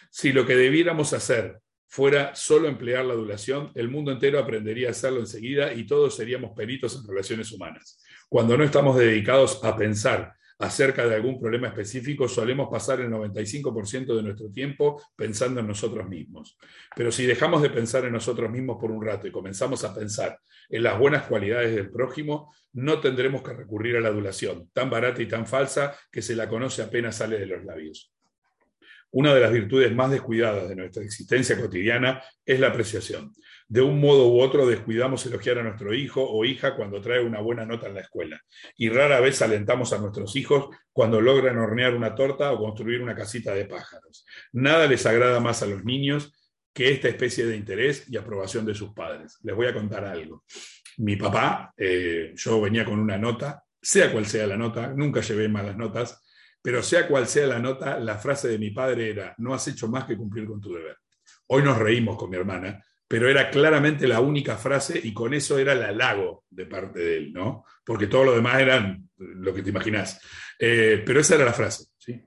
Si 0.08 0.32
lo 0.32 0.46
que 0.46 0.54
debiéramos 0.54 1.12
hacer 1.12 1.58
fuera 1.88 2.36
solo 2.36 2.68
emplear 2.68 3.04
la 3.04 3.14
adulación, 3.14 3.72
el 3.74 3.88
mundo 3.88 4.12
entero 4.12 4.38
aprendería 4.38 4.88
a 4.88 4.90
hacerlo 4.92 5.18
enseguida 5.18 5.74
y 5.74 5.84
todos 5.84 6.14
seríamos 6.14 6.52
peritos 6.56 6.94
en 6.94 7.08
relaciones 7.08 7.50
humanas. 7.50 8.00
Cuando 8.28 8.56
no 8.56 8.62
estamos 8.62 8.96
dedicados 8.96 9.64
a 9.64 9.76
pensar 9.76 10.32
acerca 10.60 11.06
de 11.06 11.14
algún 11.14 11.40
problema 11.40 11.68
específico, 11.68 12.28
solemos 12.28 12.68
pasar 12.70 13.00
el 13.00 13.10
95% 13.10 14.14
de 14.14 14.22
nuestro 14.22 14.50
tiempo 14.50 15.02
pensando 15.16 15.60
en 15.60 15.66
nosotros 15.66 16.06
mismos. 16.06 16.58
Pero 16.94 17.10
si 17.10 17.24
dejamos 17.24 17.62
de 17.62 17.70
pensar 17.70 18.04
en 18.04 18.12
nosotros 18.12 18.50
mismos 18.50 18.76
por 18.78 18.90
un 18.90 19.02
rato 19.02 19.26
y 19.26 19.32
comenzamos 19.32 19.84
a 19.84 19.94
pensar 19.94 20.38
en 20.68 20.82
las 20.82 20.98
buenas 20.98 21.24
cualidades 21.24 21.74
del 21.74 21.90
prójimo, 21.90 22.54
no 22.74 23.00
tendremos 23.00 23.42
que 23.42 23.54
recurrir 23.54 23.96
a 23.96 24.00
la 24.00 24.08
adulación, 24.08 24.68
tan 24.74 24.90
barata 24.90 25.22
y 25.22 25.26
tan 25.26 25.46
falsa 25.46 25.96
que 26.12 26.20
se 26.20 26.36
la 26.36 26.46
conoce 26.46 26.82
apenas 26.82 27.16
sale 27.16 27.38
de 27.38 27.46
los 27.46 27.64
labios. 27.64 28.12
Una 29.12 29.34
de 29.34 29.40
las 29.40 29.52
virtudes 29.52 29.92
más 29.94 30.10
descuidadas 30.10 30.68
de 30.68 30.76
nuestra 30.76 31.02
existencia 31.02 31.58
cotidiana 31.58 32.22
es 32.44 32.60
la 32.60 32.68
apreciación. 32.68 33.32
De 33.70 33.80
un 33.80 34.00
modo 34.00 34.26
u 34.26 34.40
otro 34.40 34.66
descuidamos 34.66 35.24
elogiar 35.26 35.60
a 35.60 35.62
nuestro 35.62 35.94
hijo 35.94 36.28
o 36.28 36.44
hija 36.44 36.74
cuando 36.74 37.00
trae 37.00 37.24
una 37.24 37.40
buena 37.40 37.64
nota 37.64 37.86
en 37.86 37.94
la 37.94 38.00
escuela. 38.00 38.42
Y 38.76 38.88
rara 38.88 39.20
vez 39.20 39.40
alentamos 39.42 39.92
a 39.92 39.98
nuestros 39.98 40.34
hijos 40.34 40.70
cuando 40.92 41.20
logran 41.20 41.56
hornear 41.56 41.94
una 41.94 42.16
torta 42.16 42.50
o 42.50 42.58
construir 42.58 43.00
una 43.00 43.14
casita 43.14 43.54
de 43.54 43.66
pájaros. 43.66 44.26
Nada 44.50 44.88
les 44.88 45.06
agrada 45.06 45.38
más 45.38 45.62
a 45.62 45.66
los 45.66 45.84
niños 45.84 46.32
que 46.72 46.90
esta 46.90 47.06
especie 47.06 47.46
de 47.46 47.54
interés 47.54 48.10
y 48.10 48.16
aprobación 48.16 48.66
de 48.66 48.74
sus 48.74 48.92
padres. 48.92 49.38
Les 49.44 49.54
voy 49.54 49.68
a 49.68 49.72
contar 49.72 50.04
algo. 50.04 50.42
Mi 50.96 51.14
papá, 51.14 51.72
eh, 51.76 52.32
yo 52.34 52.60
venía 52.60 52.84
con 52.84 52.98
una 52.98 53.18
nota, 53.18 53.62
sea 53.80 54.10
cual 54.10 54.26
sea 54.26 54.48
la 54.48 54.56
nota, 54.56 54.88
nunca 54.88 55.20
llevé 55.20 55.48
malas 55.48 55.76
notas, 55.76 56.20
pero 56.60 56.82
sea 56.82 57.06
cual 57.06 57.28
sea 57.28 57.46
la 57.46 57.60
nota, 57.60 58.00
la 58.00 58.18
frase 58.18 58.48
de 58.48 58.58
mi 58.58 58.72
padre 58.72 59.10
era, 59.10 59.32
no 59.38 59.54
has 59.54 59.68
hecho 59.68 59.86
más 59.86 60.06
que 60.06 60.16
cumplir 60.16 60.46
con 60.46 60.60
tu 60.60 60.74
deber. 60.74 60.96
Hoy 61.46 61.62
nos 61.62 61.78
reímos 61.78 62.16
con 62.16 62.30
mi 62.30 62.36
hermana, 62.36 62.84
pero 63.10 63.28
era 63.28 63.50
claramente 63.50 64.06
la 64.06 64.20
única 64.20 64.56
frase 64.56 65.00
y 65.02 65.12
con 65.12 65.34
eso 65.34 65.58
era 65.58 65.72
el 65.72 65.82
halago 65.82 66.44
de 66.48 66.64
parte 66.66 67.00
de 67.00 67.16
él, 67.16 67.32
¿no? 67.32 67.64
Porque 67.84 68.06
todo 68.06 68.22
lo 68.22 68.36
demás 68.36 68.60
eran 68.60 69.10
lo 69.16 69.52
que 69.52 69.64
te 69.64 69.70
imaginas. 69.70 70.20
Eh, 70.56 71.02
pero 71.04 71.18
esa 71.18 71.34
era 71.34 71.44
la 71.44 71.52
frase, 71.52 71.86
¿sí? 71.98 72.22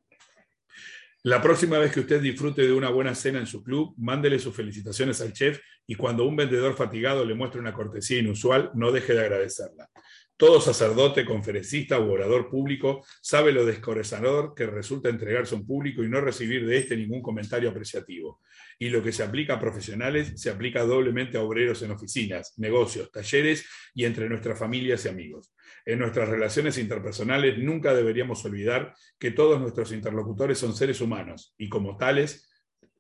La 1.21 1.41
próxima 1.41 1.77
vez 1.77 1.93
que 1.93 2.01
usted 2.01 2.19
disfrute 2.19 2.63
de 2.63 2.73
una 2.73 2.89
buena 2.89 3.15
cena 3.15 3.39
en 3.39 3.47
su 3.47 3.63
club, 3.63 3.93
mándele 3.97 4.39
sus 4.39 4.53
felicitaciones 4.53 5.21
al 5.21 5.31
chef 5.31 5.61
y 5.87 5.95
cuando 5.95 6.25
un 6.25 6.35
vendedor 6.35 6.75
fatigado 6.75 7.23
le 7.23 7.33
muestre 7.33 7.61
una 7.61 7.71
cortesía 7.71 8.19
inusual, 8.19 8.69
no 8.73 8.91
deje 8.91 9.13
de 9.13 9.21
agradecerla. 9.21 9.89
Todo 10.35 10.59
sacerdote, 10.59 11.23
conferencista 11.23 11.97
u 11.97 12.11
orador 12.11 12.49
público 12.49 13.05
sabe 13.21 13.53
lo 13.53 13.65
descorezador 13.65 14.53
que 14.53 14.65
resulta 14.65 15.07
entregarse 15.07 15.55
a 15.55 15.59
un 15.59 15.65
público 15.65 16.03
y 16.03 16.09
no 16.09 16.19
recibir 16.19 16.67
de 16.67 16.79
éste 16.79 16.97
ningún 16.97 17.21
comentario 17.21 17.69
apreciativo. 17.69 18.41
Y 18.79 18.89
lo 18.89 19.03
que 19.03 19.11
se 19.11 19.23
aplica 19.23 19.55
a 19.55 19.59
profesionales 19.59 20.33
se 20.35 20.49
aplica 20.49 20.83
doblemente 20.83 21.37
a 21.37 21.41
obreros 21.41 21.81
en 21.81 21.91
oficinas, 21.91 22.53
negocios, 22.57 23.11
talleres 23.11 23.65
y 23.93 24.05
entre 24.05 24.29
nuestras 24.29 24.57
familias 24.57 25.05
y 25.05 25.09
amigos. 25.09 25.53
En 25.85 25.99
nuestras 25.99 26.29
relaciones 26.29 26.77
interpersonales 26.77 27.57
nunca 27.57 27.93
deberíamos 27.93 28.43
olvidar 28.45 28.93
que 29.19 29.31
todos 29.31 29.59
nuestros 29.59 29.91
interlocutores 29.91 30.57
son 30.57 30.75
seres 30.75 31.01
humanos 31.01 31.53
y 31.57 31.69
como 31.69 31.97
tales 31.97 32.49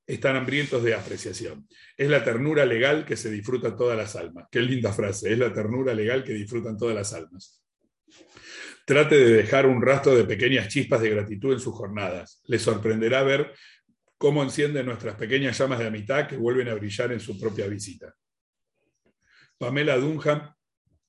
están 0.05 0.35
hambrientos 0.35 0.83
de 0.83 0.95
apreciación. 0.95 1.67
Es 1.97 2.09
la 2.09 2.23
ternura 2.23 2.65
legal 2.65 3.05
que 3.05 3.15
se 3.15 3.31
disfruta 3.31 3.75
todas 3.75 3.97
las 3.97 4.15
almas. 4.15 4.47
Qué 4.51 4.59
linda 4.61 4.91
frase, 4.91 5.31
es 5.31 5.39
la 5.39 5.53
ternura 5.53 5.93
legal 5.93 6.23
que 6.23 6.33
disfrutan 6.33 6.77
todas 6.77 6.95
las 6.95 7.13
almas. 7.13 7.61
Trate 8.85 9.17
de 9.17 9.31
dejar 9.31 9.65
un 9.65 9.81
rastro 9.81 10.13
de 10.13 10.25
pequeñas 10.25 10.67
chispas 10.67 11.01
de 11.01 11.09
gratitud 11.09 11.53
en 11.53 11.59
sus 11.61 11.73
jornadas. 11.73 12.41
Le 12.47 12.59
sorprenderá 12.59 13.23
ver 13.23 13.53
cómo 14.23 14.41
encienden 14.41 14.85
nuestras 14.85 15.15
pequeñas 15.15 15.57
llamas 15.57 15.79
de 15.79 15.87
amistad 15.87 16.29
que 16.29 16.37
vuelven 16.37 16.69
a 16.69 16.73
brillar 16.75 17.11
en 17.11 17.19
su 17.19 17.37
propia 17.37 17.67
visita. 17.67 18.15
Pamela 19.57 19.97
Dunham, 19.97 20.49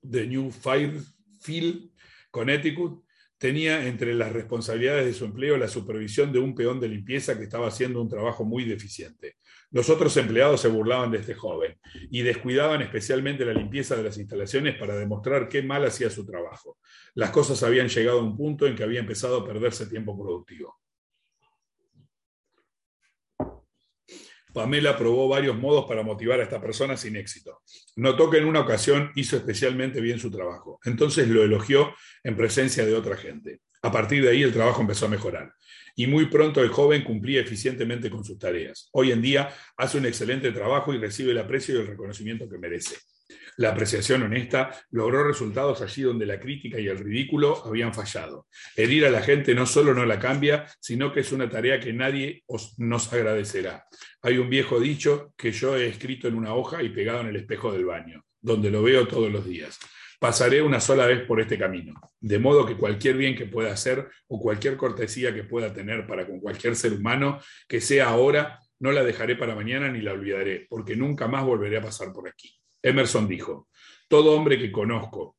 de 0.02 0.26
New 0.26 0.50
Fairfield, 0.50 1.92
Connecticut, 2.32 3.04
tenía 3.38 3.86
entre 3.86 4.14
las 4.14 4.32
responsabilidades 4.32 5.06
de 5.06 5.14
su 5.14 5.26
empleo 5.26 5.56
la 5.56 5.68
supervisión 5.68 6.32
de 6.32 6.40
un 6.40 6.56
peón 6.56 6.80
de 6.80 6.88
limpieza 6.88 7.38
que 7.38 7.44
estaba 7.44 7.68
haciendo 7.68 8.02
un 8.02 8.08
trabajo 8.08 8.44
muy 8.44 8.64
deficiente. 8.64 9.36
Los 9.70 9.90
otros 9.90 10.16
empleados 10.16 10.62
se 10.62 10.66
burlaban 10.66 11.12
de 11.12 11.18
este 11.18 11.34
joven 11.34 11.78
y 12.10 12.22
descuidaban 12.22 12.82
especialmente 12.82 13.44
la 13.44 13.54
limpieza 13.54 13.94
de 13.94 14.02
las 14.02 14.18
instalaciones 14.18 14.76
para 14.76 14.96
demostrar 14.96 15.48
qué 15.48 15.62
mal 15.62 15.84
hacía 15.84 16.10
su 16.10 16.26
trabajo. 16.26 16.78
Las 17.14 17.30
cosas 17.30 17.62
habían 17.62 17.88
llegado 17.88 18.18
a 18.18 18.24
un 18.24 18.36
punto 18.36 18.66
en 18.66 18.74
que 18.74 18.82
había 18.82 18.98
empezado 18.98 19.36
a 19.36 19.46
perderse 19.46 19.86
tiempo 19.86 20.20
productivo. 20.20 20.80
Pamela 24.54 24.96
probó 24.96 25.28
varios 25.28 25.58
modos 25.58 25.84
para 25.86 26.04
motivar 26.04 26.38
a 26.38 26.44
esta 26.44 26.60
persona 26.60 26.96
sin 26.96 27.16
éxito. 27.16 27.60
Notó 27.96 28.30
que 28.30 28.38
en 28.38 28.44
una 28.44 28.60
ocasión 28.60 29.10
hizo 29.16 29.36
especialmente 29.36 30.00
bien 30.00 30.20
su 30.20 30.30
trabajo. 30.30 30.78
Entonces 30.84 31.28
lo 31.28 31.42
elogió 31.42 31.92
en 32.22 32.36
presencia 32.36 32.86
de 32.86 32.94
otra 32.94 33.16
gente. 33.16 33.60
A 33.82 33.90
partir 33.90 34.22
de 34.22 34.30
ahí 34.30 34.42
el 34.42 34.52
trabajo 34.52 34.80
empezó 34.80 35.06
a 35.06 35.10
mejorar. 35.10 35.52
Y 35.96 36.06
muy 36.06 36.26
pronto 36.26 36.62
el 36.62 36.68
joven 36.68 37.02
cumplía 37.02 37.40
eficientemente 37.40 38.08
con 38.08 38.24
sus 38.24 38.38
tareas. 38.38 38.88
Hoy 38.92 39.10
en 39.10 39.20
día 39.20 39.52
hace 39.76 39.98
un 39.98 40.06
excelente 40.06 40.52
trabajo 40.52 40.94
y 40.94 40.98
recibe 40.98 41.32
el 41.32 41.38
aprecio 41.38 41.74
y 41.74 41.80
el 41.80 41.88
reconocimiento 41.88 42.48
que 42.48 42.56
merece. 42.56 42.96
La 43.56 43.70
apreciación 43.70 44.22
honesta 44.22 44.70
logró 44.90 45.24
resultados 45.24 45.80
allí 45.80 46.02
donde 46.02 46.26
la 46.26 46.40
crítica 46.40 46.80
y 46.80 46.88
el 46.88 46.98
ridículo 46.98 47.64
habían 47.64 47.94
fallado. 47.94 48.48
Herir 48.76 49.06
a 49.06 49.10
la 49.10 49.22
gente 49.22 49.54
no 49.54 49.64
solo 49.64 49.94
no 49.94 50.04
la 50.04 50.18
cambia, 50.18 50.66
sino 50.80 51.12
que 51.12 51.20
es 51.20 51.32
una 51.32 51.48
tarea 51.48 51.78
que 51.78 51.92
nadie 51.92 52.42
nos 52.78 53.12
agradecerá. 53.12 53.86
Hay 54.22 54.38
un 54.38 54.50
viejo 54.50 54.80
dicho 54.80 55.32
que 55.36 55.52
yo 55.52 55.76
he 55.76 55.86
escrito 55.86 56.26
en 56.26 56.34
una 56.34 56.54
hoja 56.54 56.82
y 56.82 56.88
pegado 56.88 57.20
en 57.20 57.28
el 57.28 57.36
espejo 57.36 57.72
del 57.72 57.84
baño, 57.84 58.24
donde 58.40 58.70
lo 58.70 58.82
veo 58.82 59.06
todos 59.06 59.30
los 59.30 59.46
días. 59.46 59.78
Pasaré 60.18 60.62
una 60.62 60.80
sola 60.80 61.06
vez 61.06 61.22
por 61.22 61.40
este 61.40 61.58
camino, 61.58 61.94
de 62.20 62.38
modo 62.38 62.66
que 62.66 62.76
cualquier 62.76 63.16
bien 63.16 63.36
que 63.36 63.46
pueda 63.46 63.72
hacer 63.72 64.08
o 64.26 64.40
cualquier 64.40 64.76
cortesía 64.76 65.34
que 65.34 65.44
pueda 65.44 65.72
tener 65.72 66.06
para 66.06 66.26
con 66.26 66.40
cualquier 66.40 66.76
ser 66.76 66.94
humano, 66.94 67.40
que 67.68 67.80
sea 67.80 68.08
ahora, 68.08 68.58
no 68.80 68.90
la 68.90 69.04
dejaré 69.04 69.36
para 69.36 69.54
mañana 69.54 69.90
ni 69.90 70.00
la 70.00 70.12
olvidaré, 70.12 70.66
porque 70.68 70.96
nunca 70.96 71.28
más 71.28 71.44
volveré 71.44 71.76
a 71.78 71.82
pasar 71.82 72.12
por 72.12 72.28
aquí. 72.28 72.58
Emerson 72.84 73.26
dijo, 73.26 73.68
todo 74.08 74.32
hombre 74.32 74.58
que 74.58 74.70
conozco 74.70 75.36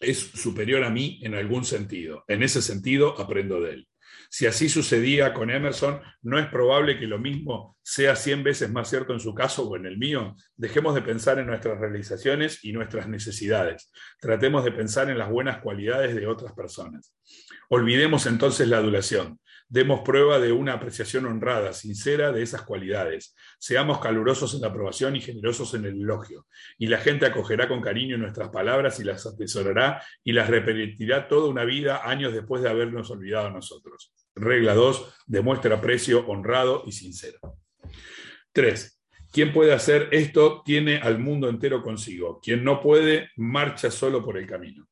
es 0.00 0.18
superior 0.18 0.82
a 0.82 0.90
mí 0.90 1.20
en 1.22 1.34
algún 1.34 1.64
sentido. 1.64 2.24
En 2.26 2.42
ese 2.42 2.60
sentido, 2.60 3.18
aprendo 3.20 3.60
de 3.60 3.74
él. 3.74 3.88
Si 4.28 4.46
así 4.46 4.68
sucedía 4.68 5.32
con 5.32 5.50
Emerson, 5.50 6.00
¿no 6.22 6.38
es 6.38 6.46
probable 6.48 6.98
que 6.98 7.06
lo 7.06 7.20
mismo 7.20 7.76
sea 7.82 8.16
cien 8.16 8.42
veces 8.42 8.70
más 8.70 8.90
cierto 8.90 9.12
en 9.12 9.20
su 9.20 9.34
caso 9.34 9.68
o 9.68 9.76
en 9.76 9.86
el 9.86 9.98
mío? 9.98 10.34
Dejemos 10.56 10.96
de 10.96 11.02
pensar 11.02 11.38
en 11.38 11.46
nuestras 11.46 11.78
realizaciones 11.78 12.64
y 12.64 12.72
nuestras 12.72 13.08
necesidades. 13.08 13.92
Tratemos 14.20 14.64
de 14.64 14.72
pensar 14.72 15.10
en 15.10 15.18
las 15.18 15.30
buenas 15.30 15.58
cualidades 15.58 16.14
de 16.16 16.26
otras 16.26 16.52
personas. 16.54 17.14
Olvidemos 17.68 18.26
entonces 18.26 18.66
la 18.66 18.78
adulación. 18.78 19.38
Demos 19.70 20.00
prueba 20.00 20.40
de 20.40 20.50
una 20.50 20.72
apreciación 20.72 21.26
honrada, 21.26 21.72
sincera 21.72 22.32
de 22.32 22.42
esas 22.42 22.62
cualidades. 22.62 23.36
Seamos 23.60 24.00
calurosos 24.00 24.52
en 24.54 24.62
la 24.62 24.66
aprobación 24.66 25.14
y 25.14 25.20
generosos 25.20 25.74
en 25.74 25.84
el 25.84 25.94
elogio. 25.94 26.48
Y 26.76 26.88
la 26.88 26.98
gente 26.98 27.24
acogerá 27.24 27.68
con 27.68 27.80
cariño 27.80 28.18
nuestras 28.18 28.48
palabras 28.48 28.98
y 28.98 29.04
las 29.04 29.24
atesorará 29.26 30.02
y 30.24 30.32
las 30.32 30.50
repetirá 30.50 31.28
toda 31.28 31.48
una 31.48 31.64
vida 31.64 32.00
años 32.04 32.32
después 32.32 32.62
de 32.62 32.68
habernos 32.68 33.12
olvidado 33.12 33.46
a 33.46 33.52
nosotros. 33.52 34.12
Regla 34.34 34.74
2. 34.74 35.24
Demuestra 35.28 35.76
aprecio 35.76 36.26
honrado 36.26 36.82
y 36.84 36.90
sincero. 36.90 37.38
3. 38.50 39.00
Quien 39.32 39.52
puede 39.52 39.72
hacer 39.72 40.08
esto 40.10 40.62
tiene 40.64 40.96
al 40.96 41.20
mundo 41.20 41.48
entero 41.48 41.80
consigo. 41.80 42.40
Quien 42.42 42.64
no 42.64 42.80
puede, 42.80 43.30
marcha 43.36 43.88
solo 43.92 44.24
por 44.24 44.36
el 44.36 44.48
camino. 44.48 44.88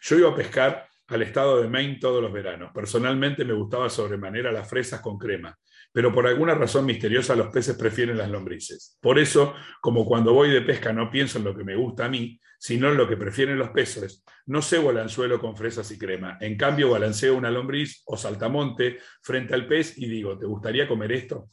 Yo 0.00 0.16
iba 0.16 0.30
a 0.30 0.34
pescar 0.34 0.88
al 1.08 1.22
estado 1.22 1.60
de 1.60 1.68
Maine 1.68 1.98
todos 2.00 2.22
los 2.22 2.32
veranos. 2.32 2.72
Personalmente 2.74 3.44
me 3.44 3.52
gustaba 3.52 3.90
sobremanera 3.90 4.50
las 4.50 4.68
fresas 4.68 5.00
con 5.00 5.18
crema, 5.18 5.56
pero 5.92 6.12
por 6.12 6.26
alguna 6.26 6.54
razón 6.54 6.86
misteriosa 6.86 7.36
los 7.36 7.48
peces 7.48 7.76
prefieren 7.76 8.18
las 8.18 8.30
lombrices. 8.30 8.98
Por 9.00 9.18
eso, 9.18 9.54
como 9.80 10.04
cuando 10.06 10.32
voy 10.32 10.50
de 10.50 10.62
pesca 10.62 10.92
no 10.92 11.10
pienso 11.10 11.38
en 11.38 11.44
lo 11.44 11.54
que 11.54 11.64
me 11.64 11.76
gusta 11.76 12.06
a 12.06 12.08
mí, 12.08 12.40
sino 12.58 12.90
en 12.90 12.96
lo 12.96 13.06
que 13.06 13.16
prefieren 13.16 13.58
los 13.58 13.70
peces, 13.70 14.24
no 14.46 14.62
cebo 14.62 14.90
el 14.90 15.38
con 15.38 15.56
fresas 15.56 15.90
y 15.90 15.98
crema. 15.98 16.38
En 16.40 16.56
cambio, 16.56 16.90
balanceo 16.90 17.36
una 17.36 17.50
lombriz 17.50 18.02
o 18.06 18.16
saltamonte 18.16 18.98
frente 19.22 19.54
al 19.54 19.66
pez 19.66 19.98
y 19.98 20.08
digo, 20.08 20.38
¿te 20.38 20.46
gustaría 20.46 20.88
comer 20.88 21.12
esto? 21.12 21.50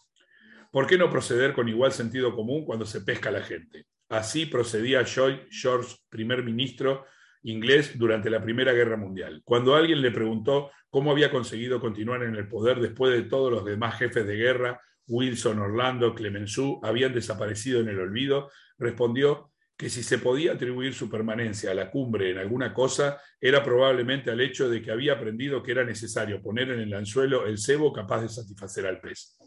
¿Por 0.72 0.88
qué 0.88 0.98
no 0.98 1.10
proceder 1.10 1.54
con 1.54 1.68
igual 1.68 1.92
sentido 1.92 2.34
común 2.34 2.64
cuando 2.64 2.86
se 2.86 3.02
pesca 3.02 3.28
a 3.28 3.34
la 3.34 3.42
gente? 3.42 3.88
Así 4.08 4.46
procedía 4.46 5.04
George, 5.04 5.96
primer 6.10 6.44
ministro 6.44 7.06
inglés 7.44 7.98
durante 7.98 8.30
la 8.30 8.42
Primera 8.42 8.74
Guerra 8.74 8.98
Mundial. 8.98 9.42
Cuando 9.44 9.76
alguien 9.76 10.02
le 10.02 10.12
preguntó 10.12 10.72
cómo 10.90 11.12
había 11.12 11.32
conseguido 11.32 11.80
continuar 11.80 12.24
en 12.24 12.36
el 12.36 12.48
poder 12.48 12.80
después 12.80 13.14
de 13.14 13.24
todos 13.24 13.52
los 13.52 13.66
demás 13.66 13.98
jefes 13.98 14.26
de 14.26 14.36
guerra, 14.36 14.82
Wilson, 15.08 15.60
Orlando, 15.60 16.14
Clemenceau, 16.14 16.80
habían 16.84 17.14
desaparecido 17.14 17.80
en 17.80 17.90
el 17.90 18.00
olvido, 18.00 18.50
respondió 18.78 19.52
que 19.82 19.90
si 19.90 20.04
se 20.04 20.20
podía 20.20 20.54
atribuir 20.54 20.94
su 20.94 21.10
permanencia 21.10 21.72
a 21.72 21.74
la 21.74 21.90
cumbre 21.90 22.30
en 22.30 22.38
alguna 22.38 22.72
cosa, 22.72 23.20
era 23.40 23.64
probablemente 23.64 24.30
al 24.30 24.40
hecho 24.40 24.70
de 24.70 24.82
que 24.82 24.92
había 24.92 25.14
aprendido 25.14 25.64
que 25.64 25.72
era 25.72 25.84
necesario 25.84 26.42
poner 26.42 26.70
en 26.70 26.82
el 26.82 26.94
anzuelo 26.94 27.48
el 27.48 27.58
cebo 27.58 27.92
capaz 27.92 28.22
de 28.22 28.30
satisfacer 28.30 28.86
al 28.86 29.02
pez. 29.02 29.40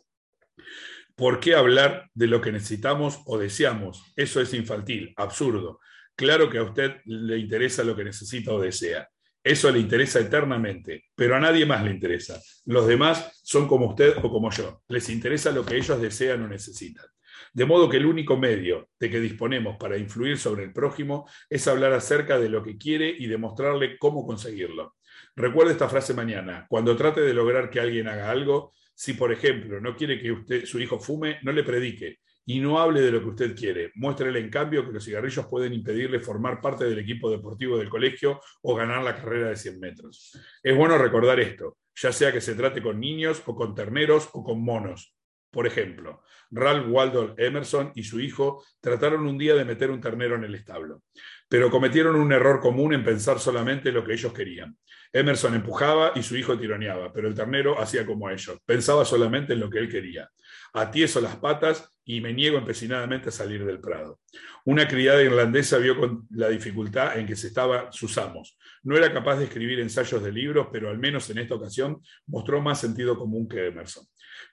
¿Por 1.15 1.39
qué 1.39 1.55
hablar 1.55 2.11
de 2.15 2.27
lo 2.27 2.41
que 2.41 2.51
necesitamos 2.51 3.23
o 3.27 3.39
deseamos? 3.39 4.13
Eso 4.17 4.41
es 4.41 4.53
infantil, 4.53 5.15
absurdo. 5.17 5.79
Claro 6.17 6.49
que 6.49 6.59
a 6.59 6.63
usted 6.63 6.97
le 7.07 7.39
interesa 7.39 7.83
lo 7.83 7.97
que 7.97 8.05
necesita 8.05 8.53
o 8.53 8.61
desea. 8.61 9.09
Eso 9.43 9.71
le 9.71 9.79
interesa 9.79 10.21
eternamente, 10.21 11.05
pero 11.15 11.37
a 11.37 11.41
nadie 11.41 11.67
más 11.67 11.85
le 11.85 11.91
interesa. 11.91 12.41
Los 12.65 12.87
demás 12.87 13.41
son 13.43 13.69
como 13.69 13.89
usted 13.91 14.17
o 14.23 14.31
como 14.31 14.51
yo. 14.51 14.83
Les 14.89 15.11
interesa 15.11 15.51
lo 15.51 15.67
que 15.67 15.77
ellos 15.77 16.01
desean 16.01 16.43
o 16.43 16.49
necesitan. 16.49 17.05
De 17.53 17.67
modo 17.67 17.89
que 17.89 17.99
el 17.99 18.07
único 18.07 18.37
medio 18.37 18.89
de 18.99 19.11
que 19.11 19.21
disponemos 19.21 19.77
para 19.77 19.99
influir 19.99 20.39
sobre 20.39 20.65
el 20.65 20.73
prójimo 20.73 21.29
es 21.51 21.69
hablar 21.69 21.93
acerca 21.93 22.39
de 22.39 22.49
lo 22.49 22.63
que 22.63 22.79
quiere 22.79 23.09
y 23.09 23.27
demostrarle 23.27 23.99
cómo 23.99 24.27
conseguirlo. 24.27 24.97
Recuerde 25.37 25.73
esta 25.73 25.89
frase 25.89 26.15
mañana. 26.15 26.67
Cuando 26.69 26.97
trate 26.97 27.21
de 27.21 27.35
lograr 27.35 27.71
que 27.71 27.81
alguien 27.81 28.09
haga 28.09 28.31
algo, 28.31 28.73
si 28.95 29.13
por 29.15 29.33
ejemplo 29.33 29.81
no 29.81 29.95
quiere 29.95 30.21
que 30.21 30.33
usted, 30.33 30.65
su 30.65 30.81
hijo 30.81 30.99
fume, 30.99 31.39
no 31.43 31.53
le 31.53 31.65
predique, 31.65 32.21
y 32.47 32.61
no 32.61 32.79
hable 32.79 33.01
de 33.01 33.13
lo 33.13 33.21
que 33.21 33.29
usted 33.29 33.57
quiere. 33.57 33.93
Muéstrele 33.95 34.39
en 34.41 34.51
cambio 34.51 34.85
que 34.85 34.93
los 34.93 35.05
cigarrillos 35.05 35.47
pueden 35.47 35.73
impedirle 35.73 36.21
formar 36.21 36.61
parte 36.61 36.85
del 36.85 36.99
equipo 36.99 37.31
deportivo 37.31 37.79
del 37.79 37.89
colegio 37.89 38.41
o 38.63 38.75
ganar 38.75 39.03
la 39.03 39.17
carrera 39.17 39.49
de 39.49 39.57
100 39.57 39.81
metros. 39.81 40.39
Es 40.63 40.77
bueno 40.77 40.99
recordar 40.99 41.41
esto, 41.41 41.79
ya 41.95 42.13
sea 42.13 42.33
que 42.33 42.41
se 42.41 42.55
trate 42.55 42.83
con 42.83 43.01
niños 43.01 43.43
o 43.47 43.55
con 43.55 43.75
terneros 43.75 44.29
o 44.33 44.45
con 44.45 44.63
monos. 44.63 45.14
Por 45.55 45.69
ejemplo, 45.69 46.25
Ralph 46.51 46.87
Waldo 46.89 47.37
Emerson 47.39 47.93
y 47.95 48.03
su 48.03 48.19
hijo 48.19 48.65
trataron 48.81 49.25
un 49.25 49.39
día 49.39 49.55
de 49.55 49.65
meter 49.65 49.93
un 49.93 50.01
ternero 50.01 50.35
en 50.35 50.43
el 50.43 50.57
establo, 50.57 51.03
pero 51.49 51.71
cometieron 51.71 52.17
un 52.17 52.33
error 52.33 52.59
común 52.59 52.93
en 52.93 53.05
pensar 53.05 53.39
solamente 53.39 53.93
lo 53.93 54.05
que 54.05 54.15
ellos 54.15 54.33
querían. 54.33 54.77
Emerson 55.13 55.55
empujaba 55.55 56.11
y 56.17 56.25
su 56.25 56.37
hijo 56.37 56.59
tironeaba, 56.59 57.13
pero 57.13 57.29
el 57.29 57.35
ternero 57.37 57.81
hacía 57.81 58.05
como 58.05 58.29
ellos, 58.31 58.59
pensaba 58.67 59.05
solamente 59.05 59.53
en 59.53 59.61
lo 59.61 59.71
que 59.71 59.79
él 59.79 59.89
quería 59.89 60.29
atieso 60.75 61.21
las 61.21 61.37
patas 61.37 61.89
y 62.05 62.21
me 62.21 62.35
niego 62.35 62.59
empecinadamente 62.59 63.29
a 63.29 63.33
salir 63.33 63.65
del 63.65 63.81
prado. 63.81 64.21
Una 64.65 64.87
criada 64.87 65.23
irlandesa 65.23 65.79
vio 65.79 65.99
con 65.99 66.27
la 66.31 66.49
dificultad 66.49 67.19
en 67.19 67.27
que 67.27 67.37
se 67.37 67.47
estaba 67.47 67.91
sus 67.93 68.19
amos. 68.19 68.59
No 68.83 68.97
era 68.97 69.13
capaz 69.13 69.37
de 69.37 69.45
escribir 69.45 69.81
ensayos 69.81 70.23
de 70.23 70.33
libros, 70.33 70.69
pero 70.71 70.91
al 70.91 70.99
menos 70.99 71.31
en 71.31 71.39
esta 71.39 71.55
ocasión 71.55 72.03
mostró 72.27 72.61
más 72.61 72.81
sentido 72.81 73.17
común 73.17 73.49
que 73.49 73.69
Emerson. 73.69 74.05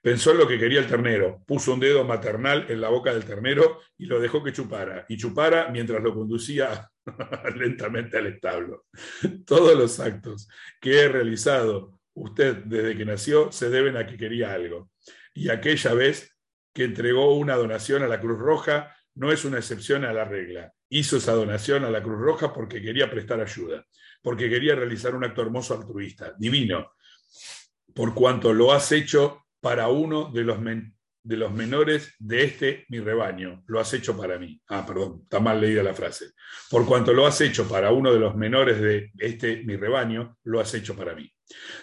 Pensó 0.01 0.32
en 0.32 0.38
lo 0.38 0.47
que 0.47 0.60
quería 0.60 0.80
el 0.80 0.88
ternero, 0.88 1.43
puso 1.45 1.73
un 1.73 1.80
dedo 1.80 2.04
maternal 2.04 2.65
en 2.69 2.82
la 2.82 2.89
boca 2.89 3.13
del 3.13 3.25
ternero 3.25 3.80
y 3.97 4.06
lo 4.06 4.19
dejó 4.19 4.43
que 4.43 4.54
chupara, 4.54 5.06
y 5.10 5.17
chupara 5.17 5.69
mientras 5.69 6.01
lo 6.01 6.13
conducía 6.13 6.89
lentamente 7.56 8.17
al 8.17 8.27
establo. 8.27 8.86
Todos 9.45 9.77
los 9.77 9.99
actos 9.99 10.47
que 10.80 11.01
he 11.01 11.08
realizado 11.08 11.99
usted 12.13 12.58
desde 12.65 12.97
que 12.97 13.06
nació 13.06 13.51
se 13.51 13.69
deben 13.69 13.97
a 13.97 14.06
que 14.06 14.17
quería 14.17 14.54
algo 14.54 14.89
y 15.34 15.49
aquella 15.49 15.93
vez 15.93 16.36
que 16.73 16.84
entregó 16.84 17.36
una 17.36 17.56
donación 17.56 18.04
a 18.04 18.08
la 18.08 18.19
Cruz 18.19 18.39
Roja 18.39 18.95
no 19.15 19.32
es 19.32 19.43
una 19.45 19.58
excepción 19.58 20.06
a 20.06 20.13
la 20.13 20.25
regla. 20.25 20.73
Hizo 20.89 21.17
esa 21.17 21.34
donación 21.34 21.84
a 21.84 21.91
la 21.91 22.01
Cruz 22.01 22.19
Roja 22.19 22.54
porque 22.54 22.82
quería 22.82 23.10
prestar 23.10 23.41
ayuda, 23.41 23.86
porque 24.21 24.49
quería 24.49 24.75
realizar 24.75 25.15
un 25.15 25.23
acto 25.23 25.41
hermoso 25.41 25.73
altruista, 25.73 26.34
divino, 26.38 26.91
por 27.93 28.13
cuanto 28.13 28.54
lo 28.54 28.71
has 28.71 28.91
hecho 28.91 29.45
para 29.62 29.88
uno 29.88 30.32
de 30.34 30.43
los, 30.43 30.58
de 31.24 31.38
los 31.38 31.54
menores 31.54 32.15
de 32.19 32.43
este 32.43 32.86
mi 32.89 33.00
rebaño, 33.00 33.63
lo 33.67 33.80
has 33.80 33.93
hecho 33.93 34.17
para 34.17 34.38
mí. 34.38 34.60
Ah, 34.67 34.86
perdón, 34.86 35.21
está 35.24 35.39
mal 35.39 35.62
leída 35.62 35.84
la 35.84 35.93
frase. 35.93 36.32
Por 36.69 36.86
cuanto 36.86 37.13
lo 37.13 37.26
has 37.26 37.39
hecho 37.41 37.67
para 37.67 37.91
uno 37.91 38.12
de 38.12 38.19
los 38.19 38.36
menores 38.36 38.82
de 38.82 39.12
este 39.17 39.63
mi 39.63 39.78
rebaño, 39.78 40.38
lo 40.43 40.60
has 40.60 40.74
hecho 40.74 40.95
para 40.95 41.15
mí. 41.15 41.32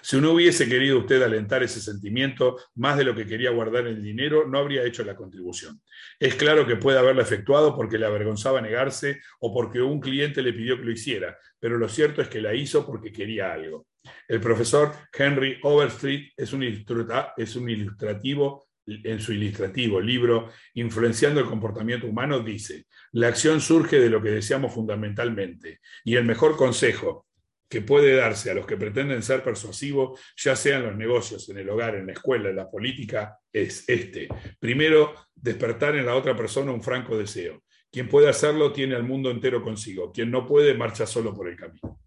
Si 0.01 0.21
no 0.21 0.33
hubiese 0.33 0.69
querido 0.69 0.99
usted 0.99 1.23
alentar 1.23 1.63
ese 1.63 1.81
sentimiento 1.81 2.57
más 2.75 2.97
de 2.97 3.05
lo 3.05 3.15
que 3.15 3.27
quería 3.27 3.51
guardar 3.51 3.87
el 3.87 4.03
dinero, 4.03 4.47
no 4.49 4.59
habría 4.59 4.85
hecho 4.85 5.05
la 5.05 5.15
contribución. 5.15 5.81
Es 6.19 6.35
claro 6.35 6.67
que 6.67 6.77
puede 6.77 6.99
haberla 6.99 7.23
efectuado 7.23 7.77
porque 7.77 7.99
le 7.99 8.07
avergonzaba 8.07 8.61
negarse 8.61 9.21
o 9.41 9.53
porque 9.53 9.81
un 9.81 10.01
cliente 10.01 10.43
le 10.43 10.53
pidió 10.53 10.79
que 10.79 10.85
lo 10.85 10.93
hiciera, 10.93 11.37
pero 11.61 11.77
lo 11.77 11.89
cierto 11.89 12.23
es 12.23 12.29
que 12.29 12.41
la 12.41 12.55
hizo 12.55 12.87
porque 12.87 13.13
quería 13.13 13.53
algo. 13.53 13.87
El 14.27 14.41
profesor 14.41 14.93
Henry 15.13 15.59
Overstreet 15.63 16.33
es 16.37 16.53
un, 16.53 16.63
ilustrativo 16.63 18.69
en 18.87 19.21
su 19.21 19.33
ilustrativo 19.33 20.01
libro 20.01 20.51
Influenciando 20.75 21.41
el 21.41 21.47
comportamiento 21.47 22.07
humano, 22.07 22.41
dice, 22.41 22.87
la 23.13 23.29
acción 23.29 23.61
surge 23.61 24.01
de 24.01 24.11
lo 24.11 24.23
que 24.23 24.31
deseamos 24.31 24.73
fundamentalmente 24.73 25.81
y 26.05 26.17
el 26.17 26.25
mejor 26.25 26.57
consejo 26.57 27.27
que 27.69 27.83
puede 27.83 28.17
darse 28.17 28.51
a 28.51 28.55
los 28.55 28.67
que 28.67 28.79
pretenden 28.79 29.23
ser 29.23 29.43
persuasivos, 29.43 30.19
ya 30.37 30.57
sea 30.57 30.79
en 30.79 30.85
los 30.85 30.97
negocios, 30.97 31.49
en 31.51 31.59
el 31.59 31.69
hogar, 31.69 31.97
en 31.97 32.07
la 32.07 32.13
escuela, 32.13 32.49
en 32.49 32.57
la 32.57 32.71
política, 32.71 33.39
es 33.53 33.87
este. 33.89 34.29
Primero, 34.59 35.15
despertar 35.35 35.97
en 35.97 36.07
la 36.07 36.17
otra 36.17 36.35
persona 36.35 36.73
un 36.73 36.83
franco 36.83 37.19
deseo. 37.19 37.63
Quien 37.91 38.09
puede 38.09 38.29
hacerlo 38.29 38.73
tiene 38.73 38.95
al 38.95 39.03
mundo 39.03 39.31
entero 39.31 39.63
consigo. 39.63 40.13
Quien 40.13 40.31
no 40.31 40.47
puede, 40.47 40.75
marcha 40.75 41.07
solo 41.07 41.35
por 41.35 41.49
el 41.49 41.57
camino. 41.57 41.99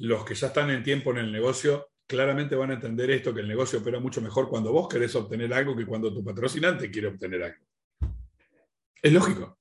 Los 0.00 0.24
que 0.24 0.34
ya 0.34 0.46
están 0.46 0.70
en 0.70 0.82
tiempo 0.82 1.10
en 1.10 1.18
el 1.18 1.30
negocio 1.30 1.90
claramente 2.06 2.56
van 2.56 2.70
a 2.70 2.74
entender 2.74 3.10
esto, 3.10 3.34
que 3.34 3.40
el 3.40 3.48
negocio 3.48 3.80
opera 3.80 4.00
mucho 4.00 4.22
mejor 4.22 4.48
cuando 4.48 4.72
vos 4.72 4.88
querés 4.88 5.14
obtener 5.14 5.52
algo 5.52 5.76
que 5.76 5.84
cuando 5.84 6.12
tu 6.12 6.24
patrocinante 6.24 6.90
quiere 6.90 7.08
obtener 7.08 7.42
algo. 7.42 7.66
Es 9.02 9.12
lógico. 9.12 9.58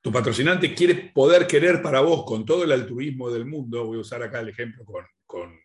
Tu 0.00 0.12
patrocinante 0.12 0.72
quiere 0.74 1.10
poder 1.12 1.46
querer 1.48 1.82
para 1.82 2.00
vos 2.00 2.24
con 2.24 2.44
todo 2.44 2.62
el 2.62 2.70
altruismo 2.70 3.30
del 3.30 3.46
mundo. 3.46 3.84
Voy 3.84 3.98
a 3.98 4.02
usar 4.02 4.22
acá 4.22 4.40
el 4.40 4.50
ejemplo 4.50 4.84
con, 4.84 5.04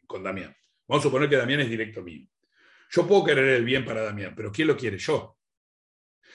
con, 0.07 0.23
Damián. 0.23 0.55
Vamos 0.87 1.05
a 1.05 1.07
suponer 1.07 1.29
que 1.29 1.37
Damián 1.37 1.59
es 1.59 1.69
directo 1.69 2.01
mío. 2.01 2.25
Yo 2.89 3.07
puedo 3.07 3.23
querer 3.23 3.45
el 3.49 3.63
bien 3.63 3.85
para 3.85 4.01
Damián, 4.01 4.33
pero 4.35 4.51
¿quién 4.51 4.67
lo 4.67 4.75
quiere? 4.75 4.97
Yo. 4.97 5.37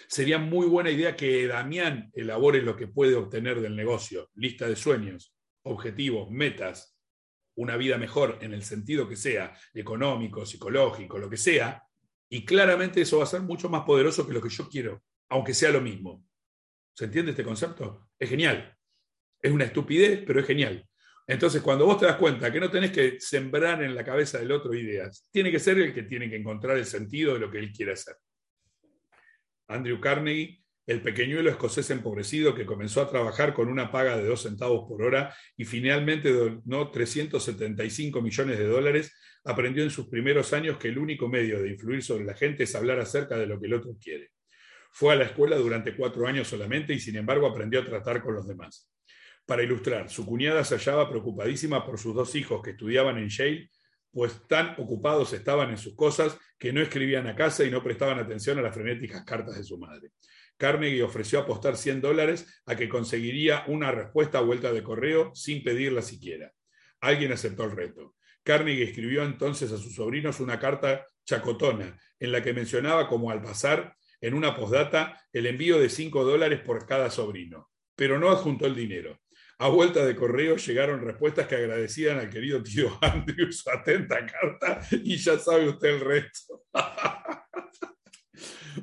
Sería 0.06 0.38
muy 0.38 0.68
buena 0.68 0.90
idea 0.90 1.16
que 1.16 1.48
Damián 1.48 2.10
elabore 2.14 2.62
lo 2.62 2.76
que 2.76 2.87
puede 2.87 3.16
obtener 3.16 3.60
del 3.60 3.74
negocio, 3.74 4.30
lista 4.37 4.68
de 4.68 4.76
sueños, 4.76 5.34
objetivos, 5.62 6.30
metas, 6.30 6.93
una 7.56 7.76
vida 7.76 7.98
mejor 7.98 8.38
en 8.40 8.52
el 8.52 8.62
sentido 8.62 9.08
que 9.08 9.16
sea, 9.16 9.56
económico, 9.72 10.44
psicológico, 10.44 11.18
lo 11.18 11.30
que 11.30 11.36
sea, 11.36 11.82
y 12.28 12.44
claramente 12.44 13.00
eso 13.00 13.18
va 13.18 13.24
a 13.24 13.28
ser 13.28 13.42
mucho 13.42 13.68
más 13.68 13.82
poderoso 13.82 14.26
que 14.26 14.32
lo 14.32 14.40
que 14.40 14.48
yo 14.48 14.68
quiero, 14.68 15.02
aunque 15.28 15.54
sea 15.54 15.70
lo 15.70 15.80
mismo. 15.80 16.24
¿Se 16.92 17.04
entiende 17.04 17.32
este 17.32 17.44
concepto? 17.44 18.08
Es 18.18 18.28
genial. 18.28 18.76
Es 19.40 19.52
una 19.52 19.64
estupidez, 19.64 20.22
pero 20.26 20.40
es 20.40 20.46
genial. 20.46 20.88
Entonces, 21.26 21.62
cuando 21.62 21.86
vos 21.86 21.98
te 21.98 22.06
das 22.06 22.16
cuenta 22.16 22.52
que 22.52 22.60
no 22.60 22.70
tenés 22.70 22.90
que 22.90 23.18
sembrar 23.18 23.82
en 23.82 23.94
la 23.94 24.04
cabeza 24.04 24.38
del 24.38 24.52
otro 24.52 24.74
ideas, 24.74 25.26
tiene 25.30 25.50
que 25.50 25.58
ser 25.58 25.78
el 25.78 25.94
que 25.94 26.02
tiene 26.02 26.28
que 26.28 26.36
encontrar 26.36 26.76
el 26.76 26.84
sentido 26.84 27.34
de 27.34 27.40
lo 27.40 27.50
que 27.50 27.58
él 27.58 27.72
quiere 27.72 27.92
hacer. 27.92 28.16
Andrew 29.68 30.00
Carnegie, 30.00 30.63
el 30.86 31.00
pequeñuelo 31.00 31.50
escocés 31.50 31.88
empobrecido 31.90 32.54
que 32.54 32.66
comenzó 32.66 33.00
a 33.00 33.08
trabajar 33.08 33.54
con 33.54 33.68
una 33.68 33.90
paga 33.90 34.16
de 34.16 34.26
dos 34.26 34.42
centavos 34.42 34.86
por 34.86 35.02
hora 35.02 35.34
y 35.56 35.64
finalmente 35.64 36.30
donó 36.30 36.90
375 36.90 38.20
millones 38.20 38.58
de 38.58 38.66
dólares, 38.66 39.12
aprendió 39.44 39.82
en 39.82 39.90
sus 39.90 40.08
primeros 40.08 40.52
años 40.52 40.76
que 40.76 40.88
el 40.88 40.98
único 40.98 41.28
medio 41.28 41.62
de 41.62 41.70
influir 41.70 42.02
sobre 42.02 42.24
la 42.24 42.34
gente 42.34 42.64
es 42.64 42.74
hablar 42.74 42.98
acerca 42.98 43.36
de 43.36 43.46
lo 43.46 43.58
que 43.58 43.66
el 43.66 43.74
otro 43.74 43.96
quiere. 43.98 44.30
Fue 44.92 45.12
a 45.12 45.16
la 45.16 45.24
escuela 45.24 45.56
durante 45.56 45.96
cuatro 45.96 46.26
años 46.26 46.48
solamente 46.48 46.92
y 46.92 47.00
sin 47.00 47.16
embargo 47.16 47.46
aprendió 47.46 47.80
a 47.80 47.84
tratar 47.84 48.22
con 48.22 48.34
los 48.34 48.46
demás. 48.46 48.90
Para 49.46 49.62
ilustrar, 49.62 50.08
su 50.08 50.24
cuñada 50.24 50.64
se 50.64 50.76
hallaba 50.76 51.08
preocupadísima 51.08 51.84
por 51.84 51.98
sus 51.98 52.14
dos 52.14 52.34
hijos 52.34 52.62
que 52.62 52.70
estudiaban 52.70 53.18
en 53.18 53.28
Yale, 53.28 53.70
pues 54.10 54.46
tan 54.46 54.74
ocupados 54.78 55.32
estaban 55.32 55.70
en 55.70 55.78
sus 55.78 55.96
cosas 55.96 56.38
que 56.58 56.72
no 56.72 56.80
escribían 56.80 57.26
a 57.26 57.34
casa 57.34 57.64
y 57.64 57.70
no 57.70 57.82
prestaban 57.82 58.18
atención 58.18 58.58
a 58.58 58.62
las 58.62 58.74
frenéticas 58.74 59.24
cartas 59.24 59.56
de 59.56 59.64
su 59.64 59.76
madre. 59.76 60.12
Carnegie 60.56 61.02
ofreció 61.02 61.40
apostar 61.40 61.76
100 61.76 62.00
dólares 62.00 62.62
a 62.66 62.76
que 62.76 62.88
conseguiría 62.88 63.64
una 63.66 63.90
respuesta 63.90 64.38
a 64.38 64.42
vuelta 64.42 64.72
de 64.72 64.82
correo 64.82 65.34
sin 65.34 65.62
pedirla 65.62 66.02
siquiera. 66.02 66.52
Alguien 67.00 67.32
aceptó 67.32 67.64
el 67.64 67.72
reto. 67.72 68.14
Carnegie 68.42 68.84
escribió 68.84 69.24
entonces 69.24 69.72
a 69.72 69.78
sus 69.78 69.94
sobrinos 69.94 70.40
una 70.40 70.58
carta 70.58 71.06
chacotona 71.24 71.98
en 72.18 72.32
la 72.32 72.42
que 72.42 72.52
mencionaba 72.52 73.08
como 73.08 73.30
al 73.30 73.42
pasar 73.42 73.96
en 74.20 74.34
una 74.34 74.54
postdata 74.54 75.20
el 75.32 75.46
envío 75.46 75.78
de 75.78 75.88
5 75.88 76.24
dólares 76.24 76.60
por 76.60 76.86
cada 76.86 77.10
sobrino, 77.10 77.70
pero 77.96 78.18
no 78.18 78.30
adjuntó 78.30 78.66
el 78.66 78.74
dinero. 78.74 79.20
A 79.58 79.68
vuelta 79.68 80.04
de 80.04 80.16
correo 80.16 80.56
llegaron 80.56 81.00
respuestas 81.00 81.46
que 81.46 81.54
agradecían 81.54 82.18
al 82.18 82.28
querido 82.28 82.62
tío 82.62 82.98
Andrew 83.02 83.52
su 83.52 83.70
atenta 83.70 84.26
carta 84.26 84.80
y 84.90 85.16
ya 85.16 85.38
sabe 85.38 85.68
usted 85.68 85.88
el 85.88 86.00
resto. 86.00 86.64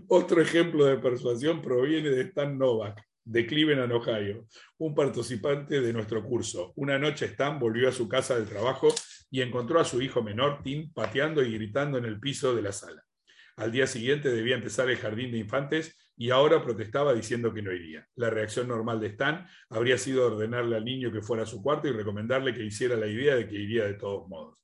Otro 0.07 0.41
ejemplo 0.41 0.85
de 0.85 0.97
persuasión 0.97 1.61
proviene 1.61 2.09
de 2.09 2.21
Stan 2.21 2.57
Novak, 2.57 3.01
de 3.23 3.45
Cleveland, 3.45 3.91
Ohio, 3.91 4.47
un 4.77 4.95
participante 4.95 5.81
de 5.81 5.93
nuestro 5.93 6.23
curso. 6.23 6.73
Una 6.75 6.97
noche 6.97 7.25
Stan 7.25 7.59
volvió 7.59 7.89
a 7.89 7.91
su 7.91 8.07
casa 8.07 8.35
del 8.35 8.47
trabajo 8.47 8.87
y 9.29 9.41
encontró 9.41 9.79
a 9.79 9.85
su 9.85 10.01
hijo 10.01 10.21
menor, 10.23 10.61
Tim, 10.63 10.91
pateando 10.93 11.43
y 11.43 11.53
gritando 11.53 11.97
en 11.97 12.05
el 12.05 12.19
piso 12.19 12.55
de 12.55 12.61
la 12.61 12.71
sala. 12.71 13.03
Al 13.57 13.71
día 13.71 13.85
siguiente 13.85 14.29
debía 14.29 14.55
empezar 14.55 14.89
el 14.89 14.97
jardín 14.97 15.31
de 15.31 15.37
infantes 15.37 15.97
y 16.17 16.29
ahora 16.29 16.63
protestaba 16.63 17.13
diciendo 17.13 17.53
que 17.53 17.61
no 17.61 17.71
iría. 17.71 18.07
La 18.15 18.29
reacción 18.29 18.67
normal 18.67 18.99
de 18.99 19.07
Stan 19.07 19.47
habría 19.69 19.97
sido 19.97 20.27
ordenarle 20.27 20.77
al 20.77 20.85
niño 20.85 21.11
que 21.11 21.21
fuera 21.21 21.43
a 21.43 21.47
su 21.47 21.61
cuarto 21.61 21.87
y 21.87 21.91
recomendarle 21.91 22.53
que 22.53 22.63
hiciera 22.63 22.95
la 22.95 23.07
idea 23.07 23.35
de 23.35 23.47
que 23.47 23.55
iría 23.55 23.85
de 23.85 23.95
todos 23.95 24.27
modos. 24.27 24.57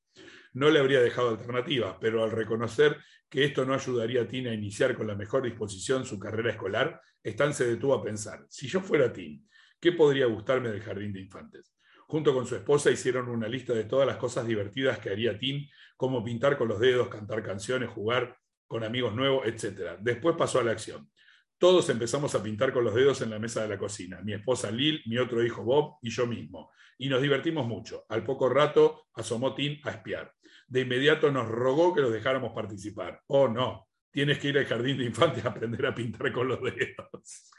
No 0.54 0.69
le 0.69 0.80
habría 0.80 1.02
dejado 1.02 1.30
alternativa, 1.30 2.00
pero 2.00 2.23
al 2.23 2.32
reconocer 2.32 2.97
que 3.30 3.44
esto 3.44 3.66
no 3.66 3.74
ayudaría 3.74 4.22
a 4.22 4.28
Tim 4.28 4.48
a 4.48 4.54
iniciar 4.54 4.96
con 4.96 5.08
la 5.08 5.16
mejor 5.16 5.44
disposición 5.44 6.06
su 6.06 6.18
carrera 6.18 6.52
escolar, 6.52 7.02
Stan 7.24 7.54
se 7.54 7.68
detuvo 7.68 7.94
a 7.94 8.04
pensar, 8.04 8.46
si 8.50 8.68
yo 8.68 8.80
fuera 8.80 9.12
Tim, 9.12 9.46
¿qué 9.80 9.92
podría 9.92 10.28
gustarme 10.28 10.70
del 10.70 10.82
jardín 10.82 11.12
de 11.12 11.22
infantes? 11.22 11.74
Junto 12.08 12.34
con 12.34 12.46
su 12.46 12.56
esposa 12.56 12.90
hicieron 12.90 13.28
una 13.28 13.50
lista 13.50 13.74
de 13.74 13.84
todas 13.84 14.08
las 14.08 14.16
cosas 14.16 14.48
divertidas 14.48 15.00
que 15.00 15.10
haría 15.10 15.38
Tim, 15.38 15.68
como 15.98 16.24
pintar 16.24 16.58
con 16.58 16.70
los 16.70 16.80
dedos, 16.80 17.10
cantar 17.10 17.44
canciones, 17.44 17.90
jugar 17.90 18.38
con 18.66 18.84
amigos 18.86 19.13
nuevos, 19.13 19.46
etc. 19.46 19.98
Después 20.00 20.38
pasó 20.38 20.60
a 20.60 20.63
la 20.63 20.72
acción. 20.72 21.10
Todos 21.58 21.90
empezamos 21.90 22.34
a 22.36 22.44
pintar 22.44 22.72
con 22.72 22.86
los 22.86 22.96
dedos 22.96 23.22
en 23.22 23.32
la 23.32 23.40
mesa 23.40 23.63
de 23.63 23.68
la 23.68 23.78
cocina, 23.78 24.22
mi 24.22 24.34
esposa 24.34 24.72
Lil, 24.72 25.02
mi 25.08 25.18
otro 25.18 25.44
hijo 25.44 25.63
Bob 25.63 25.98
y 26.02 26.12
yo 26.12 26.28
mismo. 26.28 26.72
Y 26.98 27.10
nos 27.10 27.22
divertimos 27.22 27.68
mucho. 27.68 28.06
Al 28.10 28.24
poco 28.24 28.48
rato 28.48 29.08
asomó 29.13 29.54
Tim 29.54 29.80
a 29.84 29.92
espiar. 29.92 30.34
De 30.68 30.82
inmediato 30.82 31.32
nos 31.32 31.48
rogó 31.48 31.94
que 31.94 32.02
los 32.02 32.12
dejáramos 32.12 32.54
participar. 32.54 33.22
Oh, 33.28 33.48
no, 33.48 33.88
tienes 34.12 34.40
que 34.40 34.50
ir 34.50 34.58
al 34.58 34.66
jardín 34.66 34.98
de 34.98 35.06
infantes 35.06 35.46
a 35.46 35.50
aprender 35.50 35.86
a 35.86 35.96
pintar 35.96 36.32
con 36.32 36.48
los 36.48 36.62
dedos. 36.62 37.52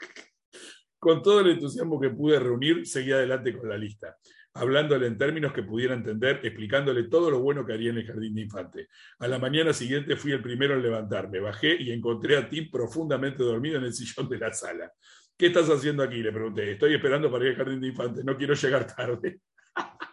con 0.99 1.21
todo 1.21 1.39
el 1.41 1.51
entusiasmo 1.51 1.99
que 1.99 2.09
pude 2.09 2.39
reunir, 2.39 2.85
seguí 2.85 3.11
adelante 3.11 3.57
con 3.57 3.69
la 3.69 3.77
lista 3.77 4.15
hablándole 4.53 5.07
en 5.07 5.17
términos 5.17 5.53
que 5.53 5.63
pudiera 5.63 5.93
entender, 5.93 6.41
explicándole 6.43 7.03
todo 7.03 7.29
lo 7.29 7.39
bueno 7.39 7.65
que 7.65 7.73
haría 7.73 7.91
en 7.91 7.97
el 7.97 8.05
jardín 8.07 8.35
de 8.35 8.41
infante. 8.41 8.87
A 9.19 9.27
la 9.27 9.39
mañana 9.39 9.73
siguiente 9.73 10.15
fui 10.15 10.31
el 10.31 10.41
primero 10.41 10.75
en 10.75 10.83
levantarme, 10.83 11.39
bajé 11.39 11.75
y 11.81 11.91
encontré 11.91 12.37
a 12.37 12.49
Tim 12.49 12.69
profundamente 12.69 13.43
dormido 13.43 13.77
en 13.77 13.85
el 13.85 13.93
sillón 13.93 14.27
de 14.27 14.37
la 14.37 14.51
sala. 14.53 14.91
¿Qué 15.37 15.47
estás 15.47 15.69
haciendo 15.69 16.03
aquí? 16.03 16.21
Le 16.21 16.31
pregunté. 16.31 16.71
Estoy 16.73 16.95
esperando 16.95 17.31
para 17.31 17.45
ir 17.45 17.51
al 17.51 17.57
jardín 17.57 17.79
de 17.79 17.87
infante, 17.87 18.23
no 18.23 18.35
quiero 18.35 18.53
llegar 18.53 18.93
tarde. 18.93 19.39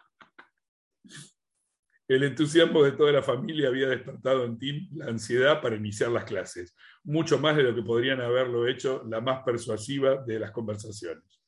El 2.09 2.23
entusiasmo 2.23 2.85
de 2.85 2.93
toda 2.93 3.11
la 3.11 3.23
familia 3.23 3.67
había 3.67 3.89
despertado 3.89 4.45
en 4.45 4.59
Tim 4.59 4.89
la 4.93 5.07
ansiedad 5.07 5.61
para 5.61 5.75
iniciar 5.75 6.11
las 6.11 6.25
clases, 6.25 6.77
mucho 7.03 7.39
más 7.41 7.57
de 7.57 7.65
lo 7.65 7.75
que 7.75 7.83
podrían 7.83 8.21
haberlo 8.21 8.69
hecho 8.69 9.03
la 9.09 9.21
más 9.21 9.43
persuasiva 9.45 10.23
de 10.25 10.39
las 10.39 10.53
conversaciones. 10.53 11.43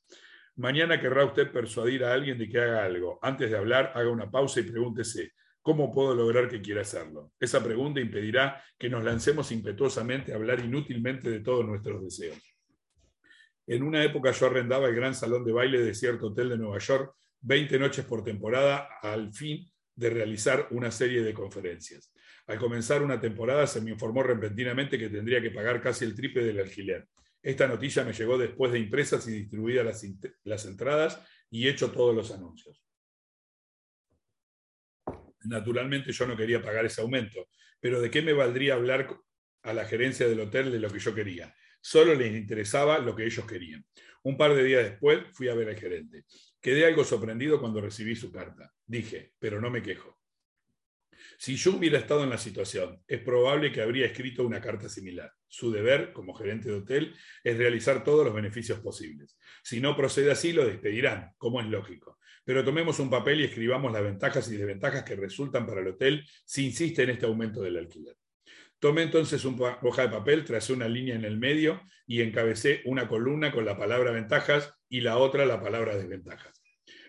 Mañana 0.56 1.00
querrá 1.00 1.24
usted 1.24 1.52
persuadir 1.52 2.02
a 2.02 2.12
alguien 2.12 2.36
de 2.38 2.48
que 2.48 2.58
haga 2.58 2.84
algo. 2.84 3.20
Antes 3.22 3.52
de 3.52 3.56
hablar, 3.56 3.92
haga 3.94 4.10
una 4.10 4.28
pausa 4.28 4.58
y 4.58 4.64
pregúntese, 4.64 5.30
¿cómo 5.62 5.92
puedo 5.92 6.12
lograr 6.12 6.48
que 6.48 6.60
quiera 6.60 6.80
hacerlo? 6.80 7.30
Esa 7.38 7.62
pregunta 7.62 8.00
impedirá 8.00 8.60
que 8.76 8.90
nos 8.90 9.04
lancemos 9.04 9.52
impetuosamente 9.52 10.32
a 10.32 10.36
hablar 10.36 10.58
inútilmente 10.58 11.30
de 11.30 11.38
todos 11.38 11.64
nuestros 11.64 12.02
deseos. 12.02 12.42
En 13.64 13.84
una 13.84 14.02
época 14.02 14.32
yo 14.32 14.46
arrendaba 14.46 14.88
el 14.88 14.96
gran 14.96 15.14
salón 15.14 15.44
de 15.44 15.52
baile 15.52 15.78
de 15.78 15.94
cierto 15.94 16.28
hotel 16.28 16.48
de 16.48 16.58
Nueva 16.58 16.78
York 16.78 17.14
20 17.42 17.78
noches 17.78 18.04
por 18.04 18.24
temporada 18.24 18.88
al 19.00 19.32
fin 19.32 19.70
de 19.98 20.10
realizar 20.10 20.68
una 20.70 20.92
serie 20.92 21.22
de 21.22 21.34
conferencias. 21.34 22.12
Al 22.46 22.56
comenzar 22.56 23.02
una 23.02 23.20
temporada 23.20 23.66
se 23.66 23.80
me 23.80 23.90
informó 23.90 24.22
repentinamente 24.22 24.96
que 24.96 25.08
tendría 25.08 25.42
que 25.42 25.50
pagar 25.50 25.82
casi 25.82 26.04
el 26.04 26.14
triple 26.14 26.44
del 26.44 26.60
alquiler. 26.60 27.08
Esta 27.42 27.66
noticia 27.66 28.04
me 28.04 28.12
llegó 28.12 28.38
después 28.38 28.70
de 28.70 28.78
impresas 28.78 29.26
y 29.26 29.32
distribuidas 29.32 30.04
las, 30.44 30.64
entradas 30.66 31.20
y 31.50 31.66
hecho 31.66 31.90
todos 31.90 32.14
los 32.14 32.30
anuncios. 32.30 32.80
Naturalmente 35.44 36.12
yo 36.12 36.26
no 36.28 36.36
quería 36.36 36.62
pagar 36.62 36.84
ese 36.84 37.00
aumento, 37.00 37.48
pero 37.80 38.00
¿de 38.00 38.08
qué 38.08 38.22
me 38.22 38.32
valdría 38.32 38.74
hablar 38.74 39.18
a 39.62 39.72
la 39.72 39.84
gerencia 39.84 40.28
del 40.28 40.40
hotel 40.40 40.70
de 40.70 40.78
lo 40.78 40.90
que 40.90 41.00
yo 41.00 41.12
quería? 41.12 41.52
Solo 41.80 42.14
les 42.14 42.36
interesaba 42.36 43.00
lo 43.00 43.16
que 43.16 43.24
ellos 43.24 43.46
querían. 43.46 43.84
Un 44.22 44.36
par 44.36 44.54
de 44.54 44.62
días 44.62 44.84
después 44.84 45.24
fui 45.32 45.48
a 45.48 45.54
ver 45.54 45.70
al 45.70 45.76
gerente. 45.76 46.24
Quedé 46.60 46.86
algo 46.86 47.02
sorprendido 47.02 47.58
cuando 47.58 47.80
recibí 47.80 48.14
su 48.14 48.30
carta. 48.30 48.72
Dije, 48.88 49.34
pero 49.38 49.60
no 49.60 49.70
me 49.70 49.82
quejo. 49.82 50.18
Si 51.36 51.56
yo 51.56 51.76
hubiera 51.76 51.98
estado 51.98 52.24
en 52.24 52.30
la 52.30 52.38
situación, 52.38 53.02
es 53.06 53.20
probable 53.20 53.70
que 53.70 53.82
habría 53.82 54.06
escrito 54.06 54.46
una 54.46 54.62
carta 54.62 54.88
similar. 54.88 55.30
Su 55.46 55.70
deber, 55.70 56.12
como 56.12 56.32
gerente 56.34 56.68
de 56.68 56.76
hotel, 56.76 57.14
es 57.44 57.58
realizar 57.58 58.02
todos 58.02 58.24
los 58.24 58.34
beneficios 58.34 58.80
posibles. 58.80 59.38
Si 59.62 59.80
no 59.80 59.94
procede 59.94 60.30
así, 60.30 60.52
lo 60.52 60.64
despedirán, 60.66 61.32
como 61.36 61.60
es 61.60 61.66
lógico. 61.66 62.18
Pero 62.44 62.64
tomemos 62.64 62.98
un 62.98 63.10
papel 63.10 63.42
y 63.42 63.44
escribamos 63.44 63.92
las 63.92 64.02
ventajas 64.02 64.50
y 64.50 64.56
desventajas 64.56 65.02
que 65.02 65.16
resultan 65.16 65.66
para 65.66 65.82
el 65.82 65.88
hotel 65.88 66.26
si 66.46 66.64
insiste 66.64 67.02
en 67.02 67.10
este 67.10 67.26
aumento 67.26 67.60
del 67.60 67.76
alquiler. 67.76 68.16
Tomé 68.78 69.02
entonces 69.02 69.44
una 69.44 69.78
hoja 69.82 70.02
de 70.02 70.08
papel, 70.08 70.44
tracé 70.44 70.72
una 70.72 70.88
línea 70.88 71.14
en 71.14 71.24
el 71.24 71.36
medio 71.36 71.82
y 72.06 72.22
encabecé 72.22 72.80
una 72.86 73.06
columna 73.06 73.52
con 73.52 73.66
la 73.66 73.76
palabra 73.76 74.12
ventajas 74.12 74.72
y 74.88 75.02
la 75.02 75.18
otra 75.18 75.44
la 75.44 75.60
palabra 75.60 75.96
desventajas. 75.96 76.57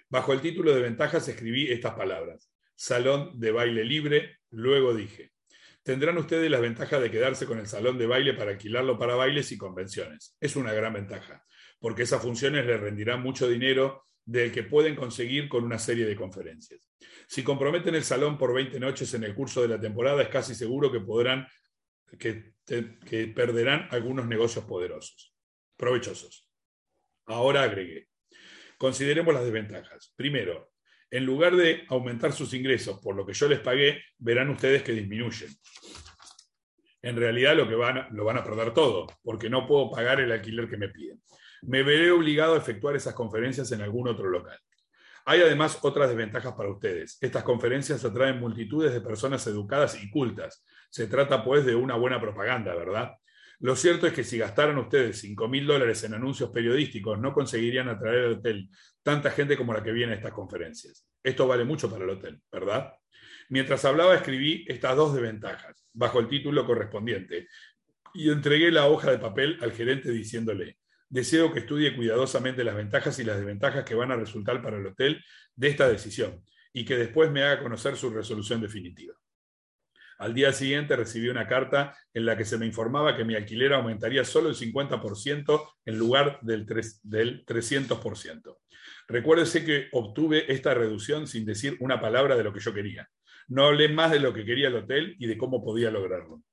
Bajo 0.10 0.34
el 0.34 0.42
título 0.42 0.74
de 0.74 0.82
ventajas 0.82 1.28
escribí 1.28 1.72
estas 1.72 1.94
palabras 1.94 2.52
salón 2.80 3.38
de 3.38 3.52
baile 3.52 3.84
libre, 3.84 4.38
luego 4.52 4.94
dije, 4.94 5.34
tendrán 5.84 6.18
ustedes 6.18 6.50
la 6.50 6.62
ventaja 6.62 6.98
de 6.98 7.12
quedarse 7.12 7.46
con 7.46 7.60
el 7.60 7.68
salón 7.68 7.98
de 7.98 8.08
baile 8.08 8.34
para 8.34 8.52
alquilarlo 8.52 8.98
para 8.98 9.16
bailes 9.16 9.52
y 9.52 9.58
convenciones. 9.58 10.38
Es 10.40 10.56
una 10.56 10.72
gran 10.72 10.94
ventaja, 10.94 11.44
porque 11.80 12.04
esas 12.04 12.22
funciones 12.22 12.66
les 12.66 12.80
rendirán 12.80 13.22
mucho 13.22 13.50
dinero 13.50 14.06
del 14.24 14.54
que 14.54 14.64
pueden 14.64 14.96
conseguir 14.96 15.50
con 15.50 15.66
una 15.66 15.78
serie 15.78 16.06
de 16.06 16.16
conferencias. 16.16 16.90
Si 17.28 17.44
comprometen 17.44 17.96
el 17.96 18.04
salón 18.06 18.38
por 18.38 18.54
20 18.54 18.80
noches 18.80 19.14
en 19.14 19.26
el 19.26 19.36
curso 19.36 19.62
de 19.62 19.68
la 19.68 19.80
temporada, 19.80 20.22
es 20.22 20.30
casi 20.30 20.56
seguro 20.56 20.90
que 20.90 21.02
podrán 21.02 21.48
que 22.18 22.54
perderán 23.36 23.88
algunos 23.92 24.26
negocios 24.26 24.64
poderosos, 24.64 25.36
provechosos. 25.76 26.50
Ahora 27.26 27.64
agregué. 27.64 28.09
Consideremos 28.80 29.34
las 29.34 29.44
desventajas. 29.44 30.14
Primero, 30.16 30.72
en 31.12 31.26
lugar 31.26 31.54
de 31.58 31.84
aumentar 31.90 32.32
sus 32.32 32.54
ingresos 32.54 32.98
por 33.02 33.14
lo 33.14 33.26
que 33.26 33.34
yo 33.34 33.50
les 33.50 33.60
pagué, 33.60 34.02
verán 34.18 34.50
ustedes 34.50 34.84
que 34.84 34.94
disminuyen. 34.94 35.50
En 37.02 37.18
realidad 37.18 37.58
lo 37.58 37.68
que 37.68 37.76
van, 37.76 38.08
lo 38.12 38.24
van 38.24 38.38
a 38.38 38.44
perder 38.44 38.74
todo, 38.74 39.08
porque 39.22 39.50
no 39.50 39.68
puedo 39.68 39.92
pagar 39.92 40.22
el 40.22 40.32
alquiler 40.32 40.70
que 40.70 40.78
me 40.78 40.88
piden. 40.88 41.22
Me 41.64 41.84
veré 41.84 42.10
obligado 42.10 42.56
a 42.56 42.58
efectuar 42.58 42.96
esas 42.96 43.14
conferencias 43.14 43.70
en 43.74 43.82
algún 43.82 44.08
otro 44.08 44.30
local. 44.30 44.58
Hay 45.26 45.42
además 45.42 45.78
otras 45.82 46.08
desventajas 46.08 46.54
para 46.54 46.70
ustedes. 46.70 47.18
Estas 47.20 47.44
conferencias 47.44 48.06
atraen 48.06 48.40
multitudes 48.40 48.94
de 48.94 49.02
personas 49.02 49.46
educadas 49.48 50.02
y 50.02 50.10
cultas. 50.10 50.66
Se 50.90 51.08
trata 51.08 51.44
pues 51.44 51.66
de 51.66 51.76
una 51.76 51.96
buena 51.98 52.22
propaganda, 52.22 52.74
¿verdad? 52.76 53.12
Lo 53.62 53.76
cierto 53.76 54.08
es 54.08 54.14
que 54.14 54.24
si 54.24 54.38
gastaran 54.38 54.78
ustedes 54.78 55.20
5 55.20 55.50
mil 55.50 55.68
dólares 55.68 56.04
en 56.06 56.14
anuncios 56.14 56.50
periodísticos, 56.50 57.20
no 57.20 57.34
conseguirían 57.34 57.90
atraer 57.90 58.26
al 58.26 58.32
hotel 58.34 58.70
tanta 59.04 59.32
gente 59.32 59.58
como 59.58 59.74
la 59.74 59.84
que 59.84 59.92
viene 59.92 60.14
a 60.14 60.16
estas 60.16 60.32
conferencias. 60.32 61.06
Esto 61.22 61.46
vale 61.46 61.66
mucho 61.66 61.92
para 61.92 62.06
el 62.06 62.12
hotel, 62.12 62.42
¿verdad? 62.50 62.94
Mientras 63.50 63.84
hablaba, 63.84 64.16
escribí 64.16 64.64
estas 64.68 64.96
dos 64.96 65.14
desventajas, 65.14 65.86
bajo 65.92 66.20
el 66.20 66.30
título 66.30 66.66
correspondiente, 66.66 67.48
y 68.14 68.30
entregué 68.30 68.72
la 68.72 68.88
hoja 68.88 69.12
de 69.12 69.20
papel 69.20 69.58
al 69.62 69.74
gerente 69.74 70.10
diciéndole, 70.10 70.78
deseo 71.10 71.52
que 71.52 71.60
estudie 71.60 71.96
cuidadosamente 71.96 72.64
las 72.64 72.76
ventajas 72.76 73.20
y 73.20 73.26
las 73.26 73.38
desventajas 73.38 73.84
que 73.84 73.96
van 73.96 74.12
a 74.12 74.16
resultar 74.16 74.62
para 74.62 74.78
el 74.78 74.86
hotel 74.86 75.22
de 75.56 75.68
esta 75.68 75.90
decisión, 75.90 76.46
y 76.72 76.86
que 76.86 76.96
después 76.96 77.30
me 77.30 77.44
haga 77.44 77.62
conocer 77.62 77.98
su 77.98 78.10
resolución 78.10 78.62
definitiva. 78.62 79.19
Al 80.20 80.34
día 80.34 80.52
siguiente 80.52 80.98
recibí 80.98 81.30
una 81.30 81.48
carta 81.48 81.96
en 82.14 82.26
la 82.26 82.36
que 82.36 82.44
se 82.44 82.58
me 82.58 82.66
informaba 82.66 83.16
que 83.16 83.24
mi 83.24 83.36
alquiler 83.36 83.72
aumentaría 83.72 84.26
solo 84.26 84.50
el 84.50 84.56
50% 84.56 85.70
en 85.86 85.98
lugar 85.98 86.40
del, 86.42 86.66
300%. 86.68 88.58
Recuérdese 89.08 89.64
que 89.64 89.88
obtuve 89.94 90.52
esta 90.52 90.74
reducción 90.74 91.26
sin 91.26 91.46
decir 91.46 91.78
una 91.80 92.02
palabra 92.02 92.36
de 92.36 92.44
lo 92.44 92.52
que 92.52 92.60
yo 92.60 92.74
quería. 92.74 93.08
No 93.48 93.66
hablé 93.66 93.88
más 93.88 94.12
de 94.12 94.20
lo 94.20 94.34
que 94.34 94.44
quería 94.44 94.68
el 94.68 94.76
hotel 94.76 95.16
y 95.20 95.26
de 95.26 95.38
cómo 95.38 95.64
podía 95.64 95.90
lograrlo. 95.90 96.44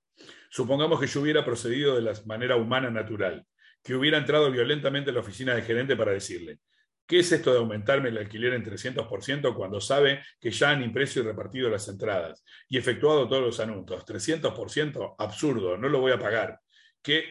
Supongamos 0.49 1.01
que 1.01 1.09
yo 1.09 1.21
hubiera 1.21 1.45
procedido 1.45 1.97
de 1.97 2.03
la 2.03 2.13
manera 2.25 2.55
humana 2.57 2.91
natural. 2.91 3.45
que 3.83 3.95
hubiera 3.95 4.19
entrado 4.19 4.51
violentamente 4.51 5.11
en 5.11 5.15
la 5.15 5.21
oficina 5.21 5.55
del 5.55 5.63
gerente 5.63 5.95
para 5.95 6.11
decirle, 6.11 6.59
¿qué 7.07 7.21
es 7.21 7.33
esto 7.33 7.53
de 7.53 7.59
aumentarme 7.59 8.09
el 8.09 8.19
alquiler 8.19 8.55
en 8.55 8.65
300% 8.65 9.55
cuando 9.55 9.81
sabe 9.81 10.23
que 10.41 10.51
ya 10.51 10.71
han 10.71 10.83
impreso 10.83 11.21
y 11.21 11.23
repartido 11.23 11.71
las 11.71 11.89
entradas 11.89 12.45
y 12.69 12.79
efectuado 12.79 13.29
todos 13.29 13.43
los 13.43 13.61
anuncios? 13.61 14.05
300%, 14.05 15.15
absurdo, 15.19 15.77
no 15.77 15.89
lo 15.89 16.01
voy 16.01 16.13
a 16.13 16.19
pagar. 16.19 16.61
¿Qué 17.03 17.25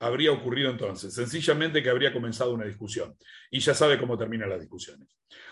habría 0.00 0.32
ocurrido 0.32 0.70
entonces? 0.70 1.14
Sencillamente 1.14 1.82
que 1.82 1.90
habría 1.90 2.12
comenzado 2.12 2.54
una 2.54 2.64
discusión. 2.64 3.16
Y 3.50 3.60
ya 3.60 3.74
sabe 3.74 3.98
cómo 3.98 4.16
terminan 4.16 4.48
las 4.48 4.60
discusiones. 4.60 5.08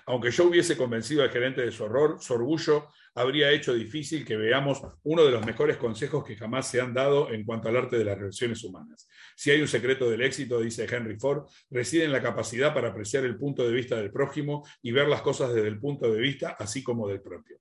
Aunque 0.06 0.30
yo 0.30 0.44
hubiese 0.44 0.76
convencido 0.76 1.22
al 1.22 1.30
gerente 1.30 1.60
de 1.60 1.70
su 1.70 1.84
horror, 1.84 2.18
su 2.20 2.34
orgullo 2.34 2.88
habría 3.14 3.50
hecho 3.50 3.74
difícil 3.74 4.24
que 4.24 4.36
veamos 4.36 4.80
uno 5.02 5.24
de 5.24 5.32
los 5.32 5.44
mejores 5.44 5.76
consejos 5.76 6.24
que 6.24 6.36
jamás 6.36 6.70
se 6.70 6.80
han 6.80 6.94
dado 6.94 7.30
en 7.30 7.44
cuanto 7.44 7.68
al 7.68 7.76
arte 7.76 7.98
de 7.98 8.04
las 8.04 8.18
relaciones 8.18 8.62
humanas. 8.64 9.08
Si 9.38 9.52
hay 9.52 9.60
un 9.60 9.68
secreto 9.68 10.10
del 10.10 10.22
éxito, 10.22 10.60
dice 10.60 10.88
Henry 10.90 11.16
Ford, 11.16 11.46
reside 11.70 12.04
en 12.04 12.10
la 12.10 12.20
capacidad 12.20 12.74
para 12.74 12.88
apreciar 12.88 13.24
el 13.24 13.36
punto 13.36 13.64
de 13.64 13.72
vista 13.72 13.94
del 13.94 14.10
prójimo 14.10 14.66
y 14.82 14.90
ver 14.90 15.06
las 15.06 15.22
cosas 15.22 15.54
desde 15.54 15.68
el 15.68 15.78
punto 15.78 16.12
de 16.12 16.20
vista 16.20 16.56
así 16.58 16.82
como 16.82 17.06
del 17.06 17.22
propio. 17.22 17.58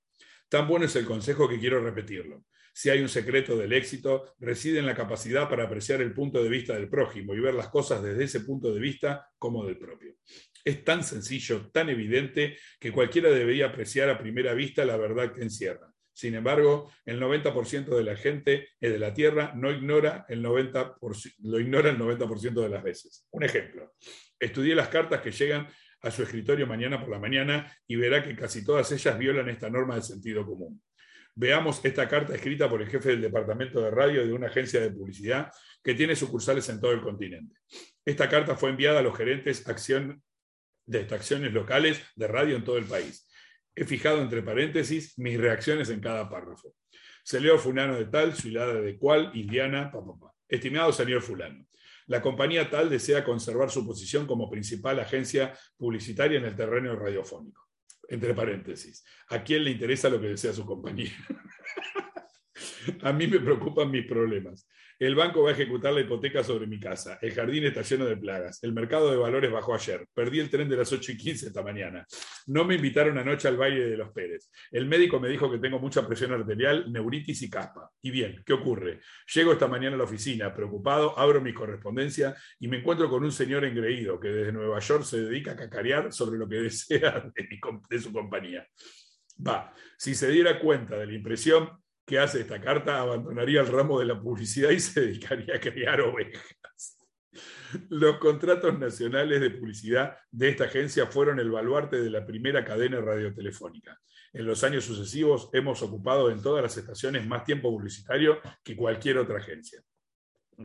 Tan 0.49 0.67
bueno 0.67 0.85
es 0.85 0.95
el 0.95 1.05
consejo 1.05 1.47
que 1.47 1.59
quiero 1.59 1.79
repetirlo 1.79 2.43
si 2.77 2.91
hay 2.91 3.01
un 3.01 3.09
secreto 3.09 3.57
del 3.57 3.73
éxito, 3.73 4.35
reside 4.37 4.77
en 4.77 4.85
la 4.85 4.93
capacidad 4.93 5.49
para 5.49 5.63
apreciar 5.63 5.99
el 5.99 6.13
punto 6.13 6.43
de 6.43 6.47
vista 6.47 6.75
del 6.75 6.87
prójimo 6.87 7.33
y 7.33 7.39
ver 7.39 7.55
las 7.55 7.69
cosas 7.69 8.03
desde 8.03 8.25
ese 8.25 8.41
punto 8.41 8.71
de 8.71 8.79
vista 8.79 9.31
como 9.39 9.65
del 9.65 9.79
propio. 9.79 10.13
Es 10.63 10.83
tan 10.83 11.03
sencillo, 11.03 11.71
tan 11.71 11.89
evidente, 11.89 12.55
que 12.79 12.91
cualquiera 12.91 13.31
debería 13.31 13.65
apreciar 13.65 14.11
a 14.11 14.19
primera 14.19 14.53
vista 14.53 14.85
la 14.85 14.95
verdad 14.95 15.33
que 15.33 15.41
encierra. 15.41 15.91
Sin 16.17 16.33
embargo, 16.33 16.91
el 17.05 17.21
90% 17.21 17.95
de 17.95 18.03
la 18.03 18.15
gente 18.15 18.69
de 18.81 18.97
la 18.97 19.13
Tierra 19.13 19.53
no 19.53 19.69
ignora 19.69 20.25
el 20.27 20.43
90%, 20.43 21.35
lo 21.43 21.59
ignora 21.59 21.91
el 21.91 21.99
90% 21.99 22.59
de 22.59 22.69
las 22.69 22.81
veces. 22.81 23.27
Un 23.29 23.43
ejemplo. 23.43 23.93
Estudié 24.39 24.73
las 24.73 24.87
cartas 24.87 25.21
que 25.21 25.29
llegan 25.29 25.67
a 26.01 26.09
su 26.09 26.23
escritorio 26.23 26.65
mañana 26.65 26.99
por 26.99 27.09
la 27.09 27.19
mañana 27.19 27.71
y 27.85 27.97
verá 27.97 28.23
que 28.23 28.35
casi 28.35 28.65
todas 28.65 28.91
ellas 28.91 29.15
violan 29.15 29.47
esta 29.47 29.69
norma 29.69 29.93
del 29.93 30.01
sentido 30.01 30.43
común. 30.43 30.81
Veamos 31.35 31.85
esta 31.85 32.07
carta 32.07 32.33
escrita 32.33 32.67
por 32.67 32.81
el 32.81 32.89
jefe 32.89 33.09
del 33.09 33.21
departamento 33.21 33.79
de 33.79 33.91
radio 33.91 34.25
de 34.25 34.33
una 34.33 34.47
agencia 34.47 34.81
de 34.81 34.89
publicidad 34.89 35.51
que 35.83 35.93
tiene 35.93 36.15
sucursales 36.15 36.67
en 36.69 36.81
todo 36.81 36.93
el 36.93 37.01
continente. 37.01 37.57
Esta 38.03 38.27
carta 38.27 38.55
fue 38.55 38.71
enviada 38.71 39.01
a 39.01 39.03
los 39.03 39.15
gerentes 39.15 39.63
de 40.87 40.99
estaciones 40.99 41.53
locales 41.53 42.01
de 42.15 42.27
radio 42.27 42.55
en 42.55 42.63
todo 42.63 42.79
el 42.79 42.85
país. 42.85 43.26
He 43.77 43.85
fijado 43.85 44.23
entre 44.23 44.41
paréntesis 44.41 45.17
mis 45.19 45.39
reacciones 45.39 45.91
en 45.91 45.99
cada 45.99 46.27
párrafo. 46.27 46.73
Se 47.23 47.39
fulano 47.59 47.95
de 47.95 48.05
tal, 48.05 48.33
ciudad 48.33 48.81
de 48.81 48.97
cual, 48.97 49.29
Indiana, 49.35 49.91
papá. 49.91 50.33
Estimado 50.49 50.91
señor 50.91 51.21
fulano, 51.21 51.67
la 52.07 52.21
compañía 52.21 52.71
tal 52.71 52.89
desea 52.89 53.23
conservar 53.23 53.69
su 53.69 53.85
posición 53.85 54.25
como 54.25 54.49
principal 54.49 54.99
agencia 54.99 55.53
publicitaria 55.77 56.39
en 56.39 56.45
el 56.45 56.55
terreno 56.55 56.95
radiofónico 56.95 57.67
entre 58.09 58.33
paréntesis, 58.33 59.05
¿a 59.29 59.43
quién 59.43 59.63
le 59.63 59.71
interesa 59.71 60.09
lo 60.09 60.19
que 60.19 60.29
desea 60.29 60.53
su 60.53 60.65
compañía? 60.65 61.11
a 63.03 63.13
mí 63.13 63.27
me 63.27 63.39
preocupan 63.39 63.91
mis 63.91 64.07
problemas. 64.07 64.67
El 64.99 65.13
banco 65.13 65.43
va 65.43 65.51
a 65.51 65.53
ejecutar 65.53 65.93
la 65.93 66.01
hipoteca 66.01 66.43
sobre 66.43 66.65
mi 66.65 66.79
casa. 66.79 67.19
El 67.21 67.31
jardín 67.31 67.65
está 67.65 67.83
lleno 67.83 68.05
de 68.05 68.17
plagas. 68.17 68.63
El 68.63 68.73
mercado 68.73 69.11
de 69.11 69.17
valores 69.17 69.51
bajó 69.51 69.75
ayer. 69.75 70.07
Perdí 70.11 70.39
el 70.39 70.49
tren 70.49 70.67
de 70.67 70.75
las 70.75 70.91
8 70.91 71.11
y 71.11 71.17
15 71.17 71.47
esta 71.47 71.61
mañana. 71.61 72.03
No 72.47 72.65
me 72.65 72.75
invitaron 72.75 73.15
anoche 73.19 73.47
al 73.47 73.57
baile 73.57 73.89
de 73.89 73.97
los 73.97 74.09
Pérez. 74.11 74.49
El 74.71 74.87
médico 74.87 75.19
me 75.19 75.29
dijo 75.29 75.51
que 75.51 75.59
tengo 75.59 75.77
mucha 75.77 76.07
presión 76.07 76.33
arterial, 76.33 76.91
neuritis 76.91 77.43
y 77.43 77.49
caspa. 77.49 77.91
Y 78.01 78.09
bien, 78.09 78.41
¿qué 78.43 78.53
ocurre? 78.53 79.01
Llego 79.35 79.51
esta 79.51 79.67
mañana 79.67 79.95
a 79.95 79.99
la 79.99 80.05
oficina, 80.05 80.51
preocupado, 80.51 81.17
abro 81.19 81.41
mi 81.41 81.53
correspondencia 81.53 82.35
y 82.59 82.67
me 82.67 82.79
encuentro 82.79 83.07
con 83.07 83.23
un 83.23 83.31
señor 83.31 83.65
engreído 83.65 84.19
que 84.19 84.29
desde 84.29 84.51
Nueva 84.51 84.79
York 84.79 85.03
se 85.03 85.21
dedica 85.21 85.51
a 85.51 85.55
cacarear 85.55 86.11
sobre 86.11 86.39
lo 86.39 86.49
que 86.49 86.55
desea 86.61 87.31
de, 87.35 87.47
de 87.89 87.99
su 87.99 88.11
compañía. 88.11 88.65
Va, 89.45 89.71
si 89.95 90.15
se 90.15 90.29
diera 90.29 90.59
cuenta 90.59 90.97
de 90.97 91.05
la 91.05 91.13
impresión, 91.13 91.69
que 92.07 92.17
hace 92.17 92.39
esta 92.39 92.61
carta 92.61 93.01
abandonaría 93.01 93.59
el 93.59 93.67
ramo 93.67 93.99
de 93.99 94.05
la 94.05 94.19
publicidad 94.19 94.69
y 94.69 94.79
se 94.79 95.01
dedicaría 95.01 95.55
a 95.55 95.59
criar 95.59 95.99
ovejas. 95.99 96.97
Los 97.89 98.17
contratos 98.17 98.79
nacionales 98.79 99.41
de 99.41 99.51
publicidad 99.51 100.15
de 100.31 100.49
esta 100.49 100.63
agencia 100.63 101.05
fueron 101.07 101.37
el 101.37 101.51
baluarte 101.51 101.97
de 101.97 102.09
la 102.09 102.25
primera 102.25 102.63
cadena 102.63 103.01
radiotelefónica. 103.01 103.99
En 104.31 104.45
los 104.45 104.63
años 104.63 104.85
sucesivos 104.85 105.49
hemos 105.51 105.81
ocupado 105.81 106.31
en 106.31 106.41
todas 106.41 106.63
las 106.63 106.77
estaciones 106.77 107.27
más 107.27 107.43
tiempo 107.43 107.69
publicitario 107.69 108.39
que 108.63 108.77
cualquier 108.77 109.17
otra 109.17 109.39
agencia. 109.39 109.81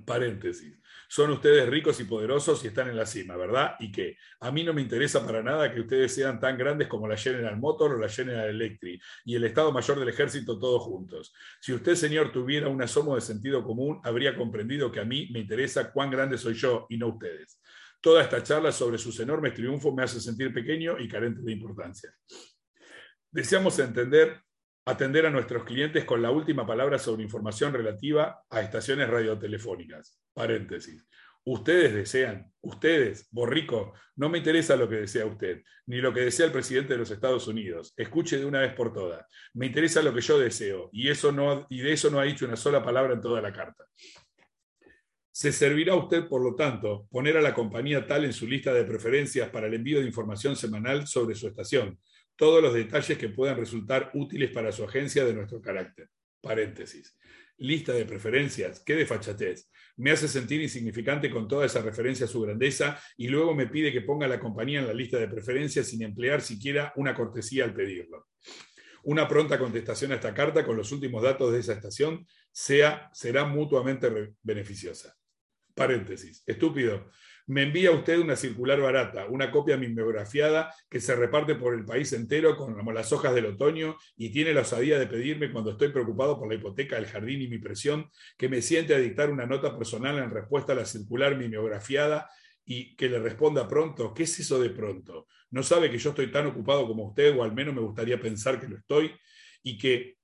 Paréntesis 0.05 0.83
son 1.13 1.31
ustedes 1.31 1.69
ricos 1.69 2.01
y 2.01 2.05
poderosos 2.05 2.65
y 2.65 2.69
están 2.69 2.89
en 2.89 2.97
la 2.97 3.05
cima, 3.05 3.37
¿verdad? 3.37 3.77
Y 3.81 3.93
que 3.93 4.17
a 4.41 4.51
mí 4.51 4.65
no 4.65 4.73
me 4.73 4.81
interesa 4.81 5.27
para 5.27 5.43
nada 5.43 5.71
que 5.71 5.81
ustedes 5.81 6.15
sean 6.15 6.41
tan 6.41 6.57
grandes 6.57 6.89
como 6.89 7.07
la 7.07 7.19
General 7.19 7.55
Motor 7.59 7.93
o 7.93 7.99
la 7.99 8.09
General 8.09 8.49
Electric 8.49 9.03
y 9.27 9.35
el 9.35 9.45
Estado 9.45 9.71
Mayor 9.73 9.99
del 9.99 10.09
Ejército 10.09 10.59
todos 10.59 10.85
juntos. 10.85 11.35
Si 11.61 11.75
usted, 11.75 11.97
señor, 11.97 12.33
tuviera 12.33 12.67
un 12.69 12.81
asomo 12.81 13.15
de 13.15 13.21
sentido 13.21 13.63
común, 13.63 14.01
habría 14.05 14.35
comprendido 14.35 14.91
que 14.91 15.01
a 15.01 15.05
mí 15.05 15.29
me 15.35 15.41
interesa 15.41 15.93
cuán 15.93 16.11
grande 16.11 16.39
soy 16.39 16.55
yo 16.55 16.87
y 16.89 16.97
no 16.97 17.09
ustedes. 17.09 17.61
Toda 18.01 18.23
esta 18.23 18.43
charla 18.43 18.73
sobre 18.73 18.97
sus 18.97 19.21
enormes 19.21 19.53
triunfos 19.53 19.95
me 19.95 20.05
hace 20.05 20.19
sentir 20.19 20.51
pequeño 20.51 20.99
y 20.99 21.09
carente 21.09 21.43
de 21.43 21.53
importancia. 21.53 22.11
Deseamos 23.31 23.79
entender 23.79 24.41
atender 24.85 25.27
a 25.27 25.31
nuestros 25.31 25.65
clientes 25.65 26.05
con 26.05 26.23
la 26.23 26.31
última 26.31 26.67
palabra 26.67 26.99
sobre 26.99 27.23
información 27.23 27.73
relativa 27.73 28.43
a 28.51 28.61
estaciones 28.61 29.09
radiotelefónicas. 29.09 30.21
Paréntesis. 30.33 31.07
Ustedes 31.45 31.93
desean, 31.93 32.53
ustedes, 32.61 33.29
Borrico, 33.33 33.95
no 34.15 34.29
me 34.29 34.39
interesa 34.39 34.77
lo 34.77 34.89
que 34.89 34.97
desea 34.97 35.27
usted, 35.27 35.63
ni 35.87 35.97
lo 35.97 36.13
que 36.13 36.21
desea 36.21 36.47
el 36.47 36.53
presidente 36.53 36.93
de 36.93 37.01
los 37.01 37.11
Estados 37.11 37.49
Unidos. 37.49 37.93
Escuche 37.97 38.39
de 38.39 38.45
una 38.45 38.61
vez 38.61 38.75
por 38.75 38.93
todas. 38.93 39.27
Me 39.55 39.67
interesa 39.67 40.03
lo 40.03 40.15
que 40.15 40.21
yo 40.21 40.39
deseo, 40.39 40.89
y, 40.93 41.09
eso 41.09 41.33
no, 41.33 41.67
y 41.69 41.81
de 41.81 41.93
eso 41.93 42.11
no 42.11 42.21
ha 42.21 42.25
dicho 42.25 42.45
una 42.45 42.57
sola 42.57 42.85
palabra 42.85 43.15
en 43.15 43.21
toda 43.21 43.41
la 43.41 43.53
carta. 43.53 43.85
Se 45.33 45.51
servirá 45.51 45.95
a 45.95 45.97
usted, 45.97 46.29
por 46.29 46.43
lo 46.43 46.55
tanto, 46.55 47.09
poner 47.11 47.37
a 47.37 47.41
la 47.41 47.55
compañía 47.55 48.07
tal 48.07 48.25
en 48.25 48.33
su 48.33 48.47
lista 48.47 48.73
de 48.73 48.85
preferencias 48.85 49.51
para 49.51 49.67
el 49.67 49.75
envío 49.75 49.99
de 49.99 50.07
información 50.07 50.55
semanal 50.55 51.09
sobre 51.09 51.35
su 51.35 51.49
estación, 51.49 51.99
todos 52.43 52.61
los 52.61 52.75
detalles 52.75 53.17
que 53.17 53.29
puedan 53.29 53.57
resultar 53.57 54.11
útiles 54.15 54.51
para 54.51 54.73
su 54.73 54.83
agencia 54.83 55.25
de 55.25 55.33
nuestro 55.33 55.63
carácter. 55.63 56.09
Paréntesis. 56.41 57.17
Lista 57.59 57.93
de 57.93 58.05
preferencias. 58.05 58.83
Qué 58.85 58.97
desfachatez. 58.97 59.71
Me 59.97 60.11
hace 60.11 60.27
sentir 60.27 60.61
insignificante 60.61 61.31
con 61.31 61.47
toda 61.47 61.67
esa 61.67 61.83
referencia 61.83 62.27
a 62.27 62.29
su 62.29 62.41
grandeza 62.41 63.01
y 63.17 63.29
luego 63.29 63.55
me 63.55 63.69
pide 63.69 63.93
que 63.93 64.01
ponga 64.01 64.27
la 64.27 64.41
compañía 64.41 64.81
en 64.81 64.89
la 64.89 64.93
lista 64.93 65.21
de 65.21 65.29
preferencias 65.29 65.87
sin 65.87 66.03
emplear 66.03 66.41
siquiera 66.41 66.93
una 66.97 67.15
cortesía 67.15 67.63
al 67.63 67.75
pedirlo. 67.75 68.27
Una 69.05 69.29
pronta 69.29 69.57
contestación 69.57 70.11
a 70.11 70.17
esta 70.17 70.35
carta 70.35 70.67
con 70.67 70.77
los 70.77 70.91
últimos 70.91 71.23
datos 71.23 71.53
de 71.53 71.61
esa 71.61 71.75
estación 71.75 72.27
sea, 72.51 73.09
será 73.13 73.45
mutuamente 73.45 74.35
beneficiosa. 74.43 75.15
Paréntesis. 75.77 76.43
Estúpido. 76.45 77.09
Me 77.53 77.65
envía 77.65 77.91
usted 77.91 78.19
una 78.19 78.35
circular 78.35 78.81
barata, 78.81 79.27
una 79.27 79.51
copia 79.51 79.77
mimeografiada 79.77 80.75
que 80.89 81.01
se 81.01 81.15
reparte 81.15 81.55
por 81.55 81.75
el 81.75 81.85
país 81.85 82.11
entero 82.15 82.57
como 82.57 82.93
las 82.93 83.13
hojas 83.13 83.35
del 83.35 83.45
otoño 83.45 83.99
y 84.17 84.31
tiene 84.31 84.55
la 84.55 84.63
osadía 84.63 84.99
de 84.99 85.07
pedirme 85.07 85.53
cuando 85.53 85.73
estoy 85.73 85.91
preocupado 85.91 86.39
por 86.39 86.49
la 86.49 86.55
hipoteca 86.55 86.97
del 86.97 87.05
jardín 87.05 87.43
y 87.43 87.49
mi 87.49 87.59
presión 87.59 88.11
que 88.39 88.49
me 88.49 88.63
siente 88.63 88.95
a 88.95 88.99
dictar 88.99 89.29
una 89.29 89.45
nota 89.45 89.77
personal 89.77 90.17
en 90.17 90.31
respuesta 90.31 90.73
a 90.73 90.77
la 90.77 90.87
circular 90.87 91.37
mimeografiada 91.37 92.27
y 92.65 92.97
que 92.97 93.11
le 93.11 93.19
responda 93.19 93.69
pronto. 93.69 94.15
¿Qué 94.15 94.23
es 94.23 94.41
eso 94.41 94.59
de 94.59 94.71
pronto? 94.71 95.27
¿No 95.51 95.63
sabe 95.63 95.91
que 95.91 95.99
yo 95.99 96.09
estoy 96.09 96.33
tan 96.33 96.47
ocupado 96.47 96.87
como 96.87 97.09
usted 97.09 97.37
o 97.37 97.43
al 97.43 97.53
menos 97.53 97.75
me 97.75 97.83
gustaría 97.83 98.19
pensar 98.19 98.59
que 98.59 98.69
lo 98.69 98.79
estoy? 98.79 99.13
Y 99.63 99.77
que, 99.77 100.17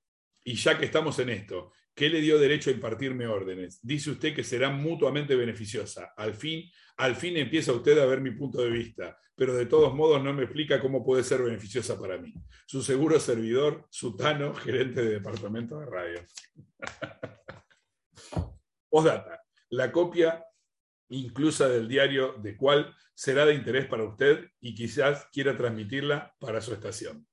y 0.43 0.55
ya 0.55 0.79
que 0.79 0.85
estamos 0.85 1.19
en 1.19 1.29
esto, 1.29 1.73
¿qué 1.99 2.07
le 2.07 2.21
dio 2.21 2.39
derecho 2.39 2.69
a 2.69 2.73
impartirme 2.73 3.27
órdenes? 3.27 3.81
Dice 3.83 4.11
usted 4.11 4.33
que 4.33 4.45
será 4.45 4.69
mutuamente 4.69 5.35
beneficiosa. 5.35 6.13
Al 6.15 6.33
fin, 6.33 6.71
al 6.95 7.17
fin 7.17 7.35
empieza 7.35 7.73
usted 7.73 7.99
a 7.99 8.05
ver 8.05 8.21
mi 8.21 8.31
punto 8.31 8.61
de 8.61 8.69
vista, 8.69 9.19
pero 9.35 9.53
de 9.53 9.65
todos 9.65 9.93
modos 9.93 10.23
no 10.23 10.33
me 10.33 10.43
explica 10.43 10.79
cómo 10.79 11.03
puede 11.03 11.25
ser 11.25 11.43
beneficiosa 11.43 11.99
para 11.99 12.17
mí. 12.17 12.33
Su 12.65 12.81
seguro 12.81 13.19
servidor, 13.19 13.85
Sutano, 13.89 14.53
gerente 14.63 15.01
de 15.01 15.15
departamento 15.15 15.77
de 15.77 15.85
radio. 15.87 16.25
Postdata. 18.89 19.43
La 19.71 19.91
copia 19.91 20.45
inclusa 21.09 21.67
del 21.67 21.89
diario 21.89 22.35
de 22.41 22.55
cuál 22.55 22.95
será 23.13 23.45
de 23.45 23.55
interés 23.55 23.87
para 23.87 24.05
usted 24.05 24.45
y 24.61 24.73
quizás 24.73 25.27
quiera 25.33 25.57
transmitirla 25.57 26.33
para 26.39 26.61
su 26.61 26.71
estación. 26.71 27.27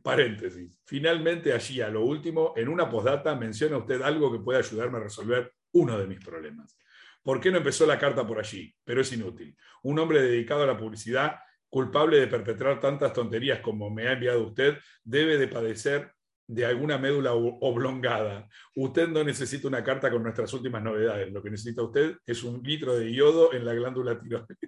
Paréntesis. 0.00 0.80
Finalmente, 0.84 1.52
allí 1.52 1.80
a 1.80 1.88
lo 1.88 2.04
último, 2.04 2.54
en 2.56 2.68
una 2.68 2.88
postdata 2.88 3.34
menciona 3.34 3.76
usted 3.76 4.02
algo 4.02 4.32
que 4.32 4.38
puede 4.38 4.58
ayudarme 4.58 4.98
a 4.98 5.02
resolver 5.02 5.52
uno 5.72 5.98
de 5.98 6.06
mis 6.06 6.18
problemas. 6.24 6.76
¿Por 7.22 7.40
qué 7.40 7.50
no 7.50 7.58
empezó 7.58 7.86
la 7.86 7.98
carta 7.98 8.26
por 8.26 8.38
allí? 8.38 8.74
Pero 8.84 9.00
es 9.00 9.12
inútil. 9.12 9.56
Un 9.82 9.98
hombre 9.98 10.22
dedicado 10.22 10.64
a 10.64 10.66
la 10.66 10.76
publicidad, 10.76 11.36
culpable 11.68 12.18
de 12.18 12.26
perpetrar 12.26 12.80
tantas 12.80 13.12
tonterías 13.12 13.60
como 13.60 13.90
me 13.90 14.08
ha 14.08 14.12
enviado 14.12 14.44
usted, 14.44 14.78
debe 15.04 15.38
de 15.38 15.48
padecer 15.48 16.12
de 16.46 16.66
alguna 16.66 16.98
médula 16.98 17.32
oblongada. 17.32 18.48
Usted 18.74 19.08
no 19.08 19.22
necesita 19.22 19.68
una 19.68 19.84
carta 19.84 20.10
con 20.10 20.22
nuestras 20.22 20.52
últimas 20.52 20.82
novedades. 20.82 21.32
Lo 21.32 21.42
que 21.42 21.50
necesita 21.50 21.82
usted 21.82 22.16
es 22.26 22.42
un 22.42 22.62
litro 22.62 22.94
de 22.96 23.12
yodo 23.12 23.52
en 23.54 23.64
la 23.64 23.74
glándula 23.74 24.18
tiroides. 24.18 24.58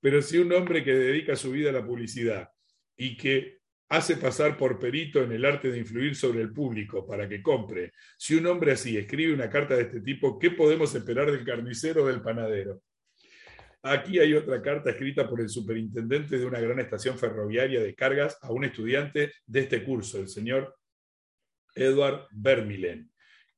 Pero 0.00 0.22
si 0.22 0.38
un 0.38 0.52
hombre 0.52 0.84
que 0.84 0.94
dedica 0.94 1.36
su 1.36 1.52
vida 1.52 1.70
a 1.70 1.72
la 1.72 1.84
publicidad 1.84 2.48
y 2.96 3.16
que 3.16 3.58
hace 3.88 4.16
pasar 4.16 4.56
por 4.56 4.78
perito 4.78 5.22
en 5.22 5.32
el 5.32 5.44
arte 5.44 5.70
de 5.70 5.78
influir 5.78 6.14
sobre 6.14 6.42
el 6.42 6.52
público 6.52 7.06
para 7.06 7.28
que 7.28 7.42
compre, 7.42 7.92
si 8.16 8.34
un 8.34 8.46
hombre 8.46 8.72
así 8.72 8.96
escribe 8.96 9.34
una 9.34 9.48
carta 9.48 9.76
de 9.76 9.82
este 9.82 10.00
tipo, 10.00 10.38
¿qué 10.38 10.50
podemos 10.50 10.94
esperar 10.94 11.30
del 11.30 11.44
carnicero 11.44 12.04
o 12.04 12.06
del 12.06 12.22
panadero? 12.22 12.82
Aquí 13.82 14.18
hay 14.18 14.34
otra 14.34 14.60
carta 14.60 14.90
escrita 14.90 15.28
por 15.28 15.40
el 15.40 15.48
superintendente 15.48 16.38
de 16.38 16.44
una 16.44 16.60
gran 16.60 16.80
estación 16.80 17.18
ferroviaria 17.18 17.80
de 17.80 17.94
cargas 17.94 18.36
a 18.42 18.52
un 18.52 18.64
estudiante 18.64 19.32
de 19.46 19.60
este 19.60 19.84
curso, 19.84 20.18
el 20.18 20.28
señor 20.28 20.76
Edward 21.74 22.26
Vermilen. 22.32 23.10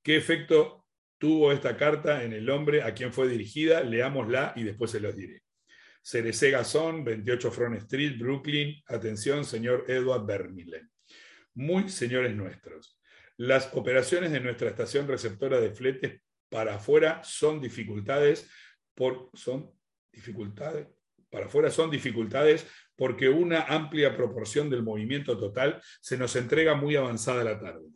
¿Qué 0.03 0.17
efecto 0.17 0.87
tuvo 1.19 1.53
esta 1.53 1.77
carta 1.77 2.23
en 2.23 2.33
el 2.33 2.49
hombre 2.51 2.83
a 2.83 2.93
quien 2.95 3.13
fue 3.13 3.29
dirigida? 3.29 3.83
Leámosla 3.83 4.53
y 4.57 4.63
después 4.63 4.91
se 4.91 5.01
los 5.01 5.17
diré. 5.17 5.43
Cerecé 6.03 6.51
Gazón, 6.51 7.05
28 7.05 7.51
Front 7.51 7.77
Street, 7.79 8.19
Brooklyn. 8.19 8.83
Atención, 8.87 9.45
señor 9.45 9.85
Edward 9.89 10.27
Vermilen. 10.27 10.91
Muy 11.55 11.89
señores 11.89 12.35
nuestros, 12.35 12.99
las 13.37 13.71
operaciones 13.75 14.33
de 14.33 14.41
nuestra 14.41 14.69
estación 14.69 15.09
receptora 15.09 15.61
de 15.61 15.73
fletes 15.73 16.21
para 16.51 16.75
afuera 16.75 17.23
son 17.25 17.61
dificultades 17.61 18.51
por, 18.95 19.31
son 19.35 19.71
dificultades, 20.13 20.89
para 21.31 21.47
afuera 21.47 21.71
son 21.71 21.91
dificultades 21.91 22.67
porque 22.97 23.29
una 23.29 23.63
amplia 23.63 24.15
proporción 24.15 24.69
del 24.69 24.83
movimiento 24.83 25.39
total 25.39 25.81
se 26.01 26.19
nos 26.19 26.37
entrega 26.37 26.75
muy 26.75 26.97
avanzada 26.97 27.43
la 27.43 27.59
tarde. 27.59 27.87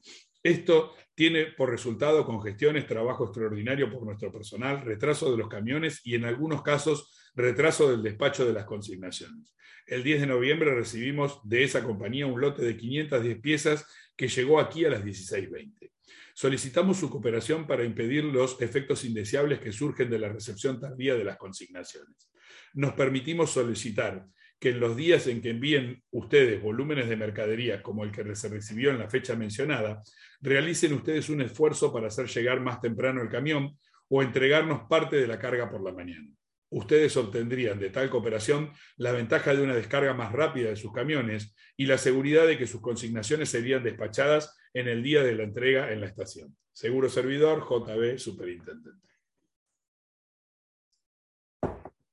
Esto 0.43 0.95
tiene 1.15 1.47
por 1.47 1.71
resultado 1.71 2.25
congestiones, 2.25 2.87
trabajo 2.87 3.25
extraordinario 3.25 3.91
por 3.91 4.05
nuestro 4.05 4.33
personal, 4.33 4.81
retraso 4.83 5.31
de 5.31 5.37
los 5.37 5.49
camiones 5.49 6.01
y 6.05 6.15
en 6.15 6.25
algunos 6.25 6.63
casos 6.63 7.15
retraso 7.35 7.91
del 7.91 8.03
despacho 8.03 8.47
de 8.47 8.53
las 8.53 8.65
consignaciones. 8.65 9.55
El 9.87 10.03
10 10.03 10.23
de 10.23 10.27
noviembre 10.27 10.75
recibimos 10.75 11.41
de 11.45 11.65
esa 11.65 11.83
compañía 11.83 12.27
un 12.27 12.41
lote 12.41 12.65
de 12.65 12.77
510 12.77 13.39
piezas 13.41 13.87
que 14.17 14.29
llegó 14.29 14.61
aquí 14.61 14.85
a 14.85 14.91
las 14.91 15.05
16.20. 15.05 15.91
Solicitamos 16.33 16.97
su 16.97 17.11
cooperación 17.11 17.67
para 17.67 17.85
impedir 17.85 18.25
los 18.25 18.61
efectos 18.61 19.05
indeseables 19.05 19.61
que 19.61 19.73
surgen 19.73 20.11
de 20.11 20.19
la 20.19 20.29
recepción 20.29 20.81
tardía 20.81 21.15
de 21.15 21.25
las 21.25 21.37
consignaciones. 21.37 22.31
Nos 22.73 22.95
permitimos 22.95 23.51
solicitar 23.51 24.27
que 24.59 24.71
en 24.71 24.81
los 24.81 24.97
días 24.97 25.27
en 25.27 25.43
que 25.43 25.51
envíen 25.51 26.03
ustedes 26.11 26.63
volúmenes 26.63 27.09
de 27.09 27.17
mercadería 27.17 27.83
como 27.83 28.05
el 28.05 28.11
que 28.11 28.35
se 28.35 28.49
recibió 28.49 28.91
en 28.91 28.99
la 28.99 29.11
fecha 29.11 29.37
mencionada, 29.37 30.03
realicen 30.41 30.95
ustedes 30.95 31.29
un 31.29 31.43
esfuerzo 31.43 31.93
para 31.93 32.07
hacer 32.07 32.27
llegar 32.27 32.61
más 32.61 32.81
temprano 32.81 33.21
el 33.21 33.29
camión 33.29 33.77
o 34.09 34.23
entregarnos 34.23 34.89
parte 34.89 35.17
de 35.17 35.27
la 35.27 35.39
carga 35.39 35.71
por 35.71 35.85
la 35.85 35.93
mañana 35.93 36.29
ustedes 36.75 37.17
obtendrían 37.17 37.79
de 37.79 37.91
tal 37.91 38.11
cooperación 38.11 38.73
la 38.97 39.13
ventaja 39.13 39.55
de 39.55 39.63
una 39.63 39.77
descarga 39.77 40.13
más 40.13 40.33
rápida 40.33 40.71
de 40.71 40.77
sus 40.77 40.93
camiones 40.93 41.55
y 41.77 41.87
la 41.87 41.99
seguridad 41.99 42.47
de 42.47 42.59
que 42.59 42.67
sus 42.67 42.81
consignaciones 42.81 43.49
serían 43.49 43.85
despachadas 43.85 44.57
en 44.73 44.89
el 44.89 45.03
día 45.03 45.23
de 45.23 45.37
la 45.37 45.45
entrega 45.45 45.93
en 45.93 46.01
la 46.01 46.07
estación. 46.07 46.57
Seguro 46.73 47.09
servidor, 47.09 47.65
JB, 47.69 48.19
Superintendente. 48.19 49.07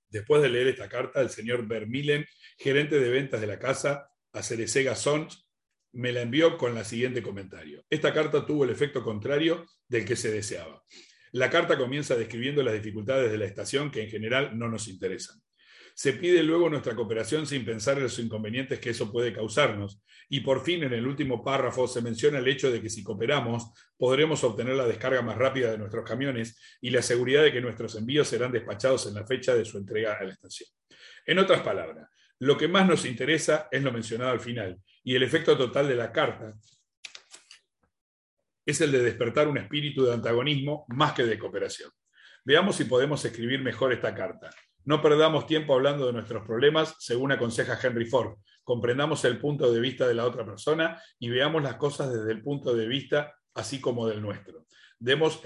Después 0.09 0.43
de 0.43 0.49
leer 0.49 0.67
esta 0.67 0.87
carta, 0.87 1.21
el 1.21 1.29
señor 1.29 1.65
Vermilen, 1.65 2.25
gerente 2.57 2.99
de 2.99 3.09
ventas 3.09 3.41
de 3.41 3.47
la 3.47 3.57
casa, 3.57 4.11
a 4.33 4.43
Cerecé 4.43 4.83
Gazón, 4.83 5.27
me 5.93 6.11
la 6.11 6.21
envió 6.21 6.57
con 6.57 6.75
la 6.75 6.83
siguiente 6.83 7.23
comentario. 7.23 7.83
Esta 7.89 8.13
carta 8.13 8.45
tuvo 8.45 8.63
el 8.63 8.69
efecto 8.69 9.03
contrario 9.03 9.65
del 9.87 10.05
que 10.05 10.15
se 10.15 10.31
deseaba. 10.31 10.83
La 11.33 11.49
carta 11.49 11.77
comienza 11.77 12.15
describiendo 12.15 12.61
las 12.61 12.73
dificultades 12.73 13.31
de 13.31 13.37
la 13.37 13.45
estación 13.45 13.89
que 13.89 14.03
en 14.03 14.09
general 14.09 14.57
no 14.57 14.67
nos 14.67 14.87
interesan. 14.87 15.41
Se 15.93 16.13
pide 16.13 16.43
luego 16.43 16.69
nuestra 16.69 16.95
cooperación 16.95 17.45
sin 17.45 17.65
pensar 17.65 17.97
en 17.97 18.03
los 18.03 18.19
inconvenientes 18.19 18.79
que 18.79 18.89
eso 18.89 19.11
puede 19.11 19.33
causarnos. 19.33 20.01
Y 20.29 20.39
por 20.41 20.63
fin, 20.63 20.83
en 20.83 20.93
el 20.93 21.05
último 21.05 21.43
párrafo, 21.43 21.87
se 21.87 22.01
menciona 22.01 22.39
el 22.39 22.47
hecho 22.47 22.71
de 22.71 22.81
que 22.81 22.89
si 22.89 23.03
cooperamos, 23.03 23.71
podremos 23.97 24.43
obtener 24.43 24.75
la 24.75 24.87
descarga 24.87 25.21
más 25.21 25.37
rápida 25.37 25.71
de 25.71 25.77
nuestros 25.77 26.05
camiones 26.05 26.59
y 26.81 26.89
la 26.89 27.01
seguridad 27.01 27.43
de 27.43 27.51
que 27.51 27.61
nuestros 27.61 27.95
envíos 27.95 28.27
serán 28.27 28.51
despachados 28.51 29.07
en 29.07 29.15
la 29.15 29.25
fecha 29.25 29.53
de 29.53 29.65
su 29.65 29.77
entrega 29.77 30.13
a 30.13 30.23
la 30.23 30.31
estación. 30.31 30.69
En 31.25 31.39
otras 31.39 31.61
palabras, 31.61 32.09
lo 32.39 32.57
que 32.57 32.67
más 32.67 32.87
nos 32.87 33.05
interesa 33.05 33.67
es 33.71 33.83
lo 33.83 33.91
mencionado 33.91 34.31
al 34.31 34.39
final, 34.39 34.79
y 35.03 35.15
el 35.15 35.23
efecto 35.23 35.57
total 35.57 35.87
de 35.87 35.95
la 35.95 36.11
carta 36.11 36.55
es 38.65 38.81
el 38.81 38.91
de 38.91 39.03
despertar 39.03 39.47
un 39.47 39.57
espíritu 39.57 40.03
de 40.05 40.13
antagonismo 40.13 40.85
más 40.89 41.13
que 41.13 41.23
de 41.23 41.39
cooperación. 41.39 41.91
Veamos 42.43 42.75
si 42.75 42.85
podemos 42.85 43.23
escribir 43.23 43.61
mejor 43.61 43.93
esta 43.93 44.15
carta. 44.15 44.49
No 44.83 45.01
perdamos 45.01 45.45
tiempo 45.45 45.75
hablando 45.75 46.07
de 46.07 46.13
nuestros 46.13 46.45
problemas, 46.45 46.95
según 46.99 47.31
aconseja 47.31 47.79
Henry 47.81 48.05
Ford. 48.05 48.37
Comprendamos 48.63 49.23
el 49.25 49.39
punto 49.39 49.71
de 49.71 49.79
vista 49.79 50.07
de 50.07 50.15
la 50.15 50.25
otra 50.25 50.45
persona 50.45 51.01
y 51.19 51.29
veamos 51.29 51.61
las 51.61 51.75
cosas 51.75 52.11
desde 52.11 52.31
el 52.31 52.41
punto 52.41 52.73
de 52.73 52.87
vista 52.87 53.35
así 53.53 53.79
como 53.79 54.07
del 54.07 54.21
nuestro. 54.21 54.65
Demos 54.97 55.41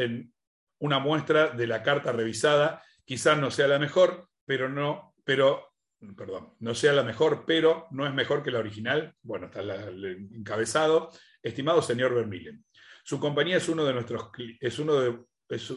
una 0.79 0.99
muestra 0.99 1.49
de 1.49 1.67
la 1.67 1.83
carta 1.83 2.11
revisada, 2.11 2.81
quizás 3.03 3.37
no 3.37 3.51
sea 3.51 3.67
la 3.67 3.79
mejor, 3.79 4.29
pero 4.45 4.69
no, 4.69 5.15
pero 5.23 5.73
perdón, 6.15 6.53
no 6.59 6.75
sea 6.75 6.93
la 6.93 7.03
mejor, 7.03 7.45
pero 7.47 7.87
no 7.91 8.05
es 8.05 8.13
mejor 8.13 8.43
que 8.43 8.51
la 8.51 8.59
original. 8.59 9.15
Bueno, 9.21 9.47
está 9.47 9.61
encabezado. 9.61 11.11
Estimado 11.41 11.81
señor 11.81 12.13
Vermillen, 12.13 12.65
su 13.05 13.19
compañía 13.19 13.57
es 13.57 13.69
uno 13.69 13.85
de 13.85 13.93
nuestros, 13.93 14.31
es 14.59 14.79
uno 14.79 14.99
de, 14.99 15.19
es, 15.49 15.71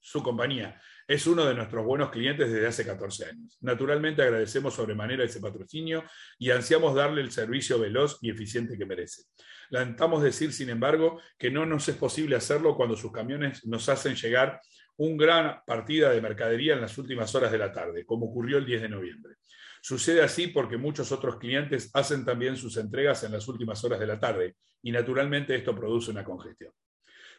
su 0.00 0.22
compañía 0.22 0.80
es 1.06 1.26
uno 1.26 1.44
de 1.44 1.54
nuestros 1.54 1.84
buenos 1.84 2.10
clientes 2.10 2.50
desde 2.50 2.66
hace 2.66 2.86
14 2.86 3.26
años. 3.26 3.58
Naturalmente 3.60 4.22
agradecemos 4.22 4.74
sobremanera 4.74 5.24
ese 5.24 5.38
patrocinio 5.38 6.04
y 6.38 6.50
ansiamos 6.50 6.94
darle 6.94 7.20
el 7.20 7.30
servicio 7.30 7.78
veloz 7.78 8.18
y 8.22 8.30
eficiente 8.30 8.78
que 8.78 8.86
merece. 8.86 9.24
Lamentamos 9.68 10.22
decir, 10.22 10.50
sin 10.52 10.70
embargo, 10.70 11.20
que 11.38 11.50
no 11.50 11.66
nos 11.66 11.88
es 11.88 11.96
posible 11.96 12.36
hacerlo 12.36 12.74
cuando 12.74 12.96
sus 12.96 13.12
camiones 13.12 13.66
nos 13.66 13.86
hacen 13.90 14.14
llegar 14.16 14.60
un 14.96 15.18
gran 15.18 15.60
partida 15.66 16.10
de 16.10 16.22
mercadería 16.22 16.72
en 16.72 16.80
las 16.80 16.96
últimas 16.96 17.34
horas 17.34 17.52
de 17.52 17.58
la 17.58 17.70
tarde, 17.70 18.06
como 18.06 18.26
ocurrió 18.26 18.56
el 18.56 18.64
10 18.64 18.82
de 18.82 18.88
noviembre. 18.88 19.34
Sucede 19.80 20.22
así 20.22 20.48
porque 20.48 20.76
muchos 20.76 21.12
otros 21.12 21.36
clientes 21.36 21.90
hacen 21.94 22.24
también 22.24 22.56
sus 22.56 22.76
entregas 22.76 23.22
en 23.24 23.32
las 23.32 23.46
últimas 23.48 23.82
horas 23.84 24.00
de 24.00 24.06
la 24.06 24.18
tarde 24.18 24.56
y 24.82 24.92
naturalmente 24.92 25.54
esto 25.54 25.74
produce 25.74 26.10
una 26.10 26.24
congestión. 26.24 26.72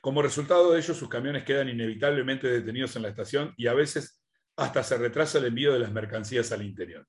Como 0.02 0.22
resultado 0.22 0.72
de 0.72 0.80
ello, 0.80 0.94
sus 0.94 1.10
camiones 1.10 1.44
quedan 1.44 1.68
inevitablemente 1.68 2.48
detenidos 2.48 2.96
en 2.96 3.02
la 3.02 3.10
estación 3.10 3.54
y 3.58 3.68
a 3.68 3.74
veces 3.74 4.22
hasta 4.56 4.84
se 4.84 4.98
retrasa 4.98 5.40
el 5.40 5.46
envío 5.46 5.74
de 5.74 5.80
las 5.80 5.92
mercancías 5.92 6.52
al 6.52 6.64
interior. 6.64 7.06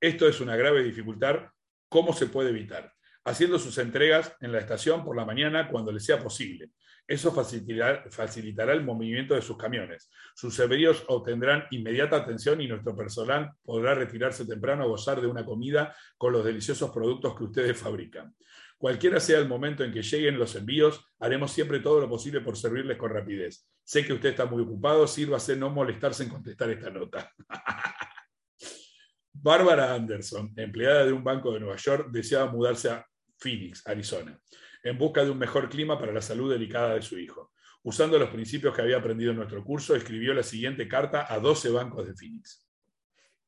Esto 0.00 0.28
es 0.28 0.40
una 0.40 0.56
grave 0.56 0.82
dificultad. 0.82 1.46
¿Cómo 1.88 2.12
se 2.12 2.26
puede 2.26 2.50
evitar? 2.50 2.92
Haciendo 3.24 3.58
sus 3.58 3.78
entregas 3.78 4.34
en 4.40 4.52
la 4.52 4.58
estación 4.58 5.04
por 5.04 5.16
la 5.16 5.24
mañana 5.24 5.68
cuando 5.68 5.92
les 5.92 6.04
sea 6.04 6.18
posible, 6.18 6.70
eso 7.06 7.32
facilitará, 7.32 8.72
el 8.72 8.84
movimiento 8.84 9.34
de 9.34 9.42
sus 9.42 9.56
camiones. 9.56 10.10
Sus 10.34 10.58
envíos 10.60 11.04
obtendrán 11.08 11.64
inmediata 11.70 12.16
atención 12.16 12.60
y 12.60 12.68
nuestro 12.68 12.94
personal 12.94 13.50
podrá 13.62 13.94
retirarse 13.94 14.46
temprano 14.46 14.84
a 14.84 14.86
gozar 14.86 15.20
de 15.20 15.26
una 15.26 15.44
comida 15.44 15.94
con 16.16 16.32
los 16.32 16.44
deliciosos 16.44 16.90
productos 16.90 17.36
que 17.36 17.44
ustedes 17.44 17.76
fabrican. 17.76 18.34
Cualquiera 18.78 19.20
sea 19.20 19.38
el 19.38 19.48
momento 19.48 19.84
en 19.84 19.92
que 19.92 20.02
lleguen 20.02 20.38
los 20.38 20.54
envíos, 20.54 21.04
haremos 21.18 21.52
siempre 21.52 21.80
todo 21.80 22.00
lo 22.00 22.08
posible 22.08 22.40
por 22.40 22.56
servirles 22.56 22.96
con 22.96 23.10
rapidez. 23.10 23.68
Sé 23.84 24.04
que 24.04 24.12
usted 24.12 24.30
está 24.30 24.46
muy 24.46 24.62
ocupado, 24.62 25.06
sírvase 25.06 25.56
no 25.56 25.68
molestarse 25.68 26.22
en 26.22 26.30
contestar 26.30 26.70
esta 26.70 26.90
nota. 26.90 27.30
Bárbara 29.32 29.94
Anderson, 29.94 30.52
empleada 30.56 31.04
de 31.04 31.12
un 31.12 31.24
banco 31.24 31.52
de 31.52 31.60
Nueva 31.60 31.76
York, 31.76 32.08
deseaba 32.10 32.50
mudarse 32.50 32.90
a 32.90 33.06
Phoenix, 33.38 33.86
Arizona 33.86 34.38
en 34.82 34.98
busca 34.98 35.24
de 35.24 35.30
un 35.30 35.38
mejor 35.38 35.68
clima 35.68 35.98
para 35.98 36.12
la 36.12 36.22
salud 36.22 36.50
delicada 36.50 36.94
de 36.94 37.02
su 37.02 37.18
hijo. 37.18 37.52
Usando 37.82 38.18
los 38.18 38.30
principios 38.30 38.74
que 38.74 38.82
había 38.82 38.98
aprendido 38.98 39.30
en 39.30 39.38
nuestro 39.38 39.64
curso, 39.64 39.94
escribió 39.94 40.34
la 40.34 40.42
siguiente 40.42 40.86
carta 40.86 41.26
a 41.32 41.38
12 41.38 41.70
bancos 41.70 42.06
de 42.06 42.14
Phoenix. 42.14 42.66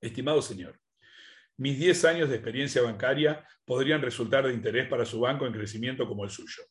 Estimado 0.00 0.40
señor, 0.40 0.80
mis 1.58 1.78
10 1.78 2.04
años 2.06 2.28
de 2.28 2.36
experiencia 2.36 2.82
bancaria 2.82 3.46
podrían 3.64 4.00
resultar 4.00 4.46
de 4.46 4.54
interés 4.54 4.88
para 4.88 5.04
su 5.04 5.20
banco 5.20 5.46
en 5.46 5.52
crecimiento 5.52 6.06
como 6.08 6.24
el 6.24 6.30
suyo. 6.30 6.62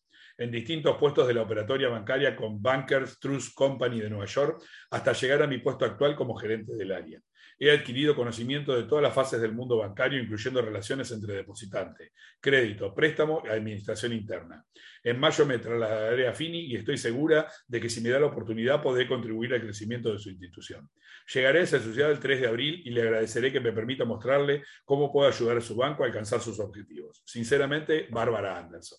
En 0.42 0.50
distintos 0.50 0.98
puestos 0.98 1.28
de 1.28 1.36
la 1.36 1.44
operatoria 1.44 1.88
bancaria 1.88 2.36
con 2.36 2.60
Bankers 2.60 3.20
Trust 3.20 3.54
Company 3.54 4.00
de 4.00 4.10
Nueva 4.10 4.26
York, 4.26 4.64
hasta 4.90 5.14
llegar 5.14 5.44
a 5.44 5.48
mi 5.48 5.60
puesto 5.60 5.86
actual 5.86 6.16
como 6.16 6.36
gerente 6.36 6.74
del 6.74 6.92
área. 6.92 7.22
He 7.60 7.70
adquirido 7.70 8.16
conocimiento 8.16 8.76
de 8.76 8.86
todas 8.86 9.04
las 9.04 9.14
fases 9.14 9.40
del 9.40 9.54
mundo 9.54 9.78
bancario, 9.78 10.20
incluyendo 10.20 10.64
relaciones 10.64 11.12
entre 11.12 11.36
depositante, 11.36 12.14
crédito, 12.40 12.92
préstamo 12.92 13.44
y 13.46 13.50
administración 13.50 14.14
interna. 14.14 14.66
En 15.04 15.20
mayo 15.20 15.46
me 15.46 15.60
trasladaré 15.60 16.28
a 16.28 16.34
Fini 16.34 16.62
y 16.62 16.76
estoy 16.76 16.98
segura 16.98 17.48
de 17.68 17.80
que 17.80 17.90
si 17.90 18.02
me 18.02 18.10
da 18.10 18.20
la 18.20 18.26
oportunidad 18.26 18.82
podré 18.82 19.08
contribuir 19.08 19.54
al 19.54 19.62
crecimiento 19.62 20.12
de 20.12 20.18
su 20.18 20.32
institución. 20.32 20.90
Llegaré 21.32 21.60
a 21.60 21.64
esa 21.64 21.80
sociedad 21.80 22.10
el 22.10 22.20
3 22.20 22.42
de 22.42 22.48
abril 22.48 22.82
y 22.84 22.90
le 22.90 23.04
agradeceré 23.04 23.52
que 23.52 23.60
me 23.60 23.74
permita 23.74 24.06
mostrarle 24.06 24.64
cómo 24.86 25.12
puedo 25.14 25.30
ayudar 25.30 25.58
a 25.58 25.62
su 25.62 25.76
banco 25.76 26.02
a 26.02 26.08
alcanzar 26.08 26.42
sus 26.42 26.60
objetivos. 26.60 27.22
Sinceramente, 27.24 28.08
Bárbara 28.10 28.58
Anderson. 28.58 28.98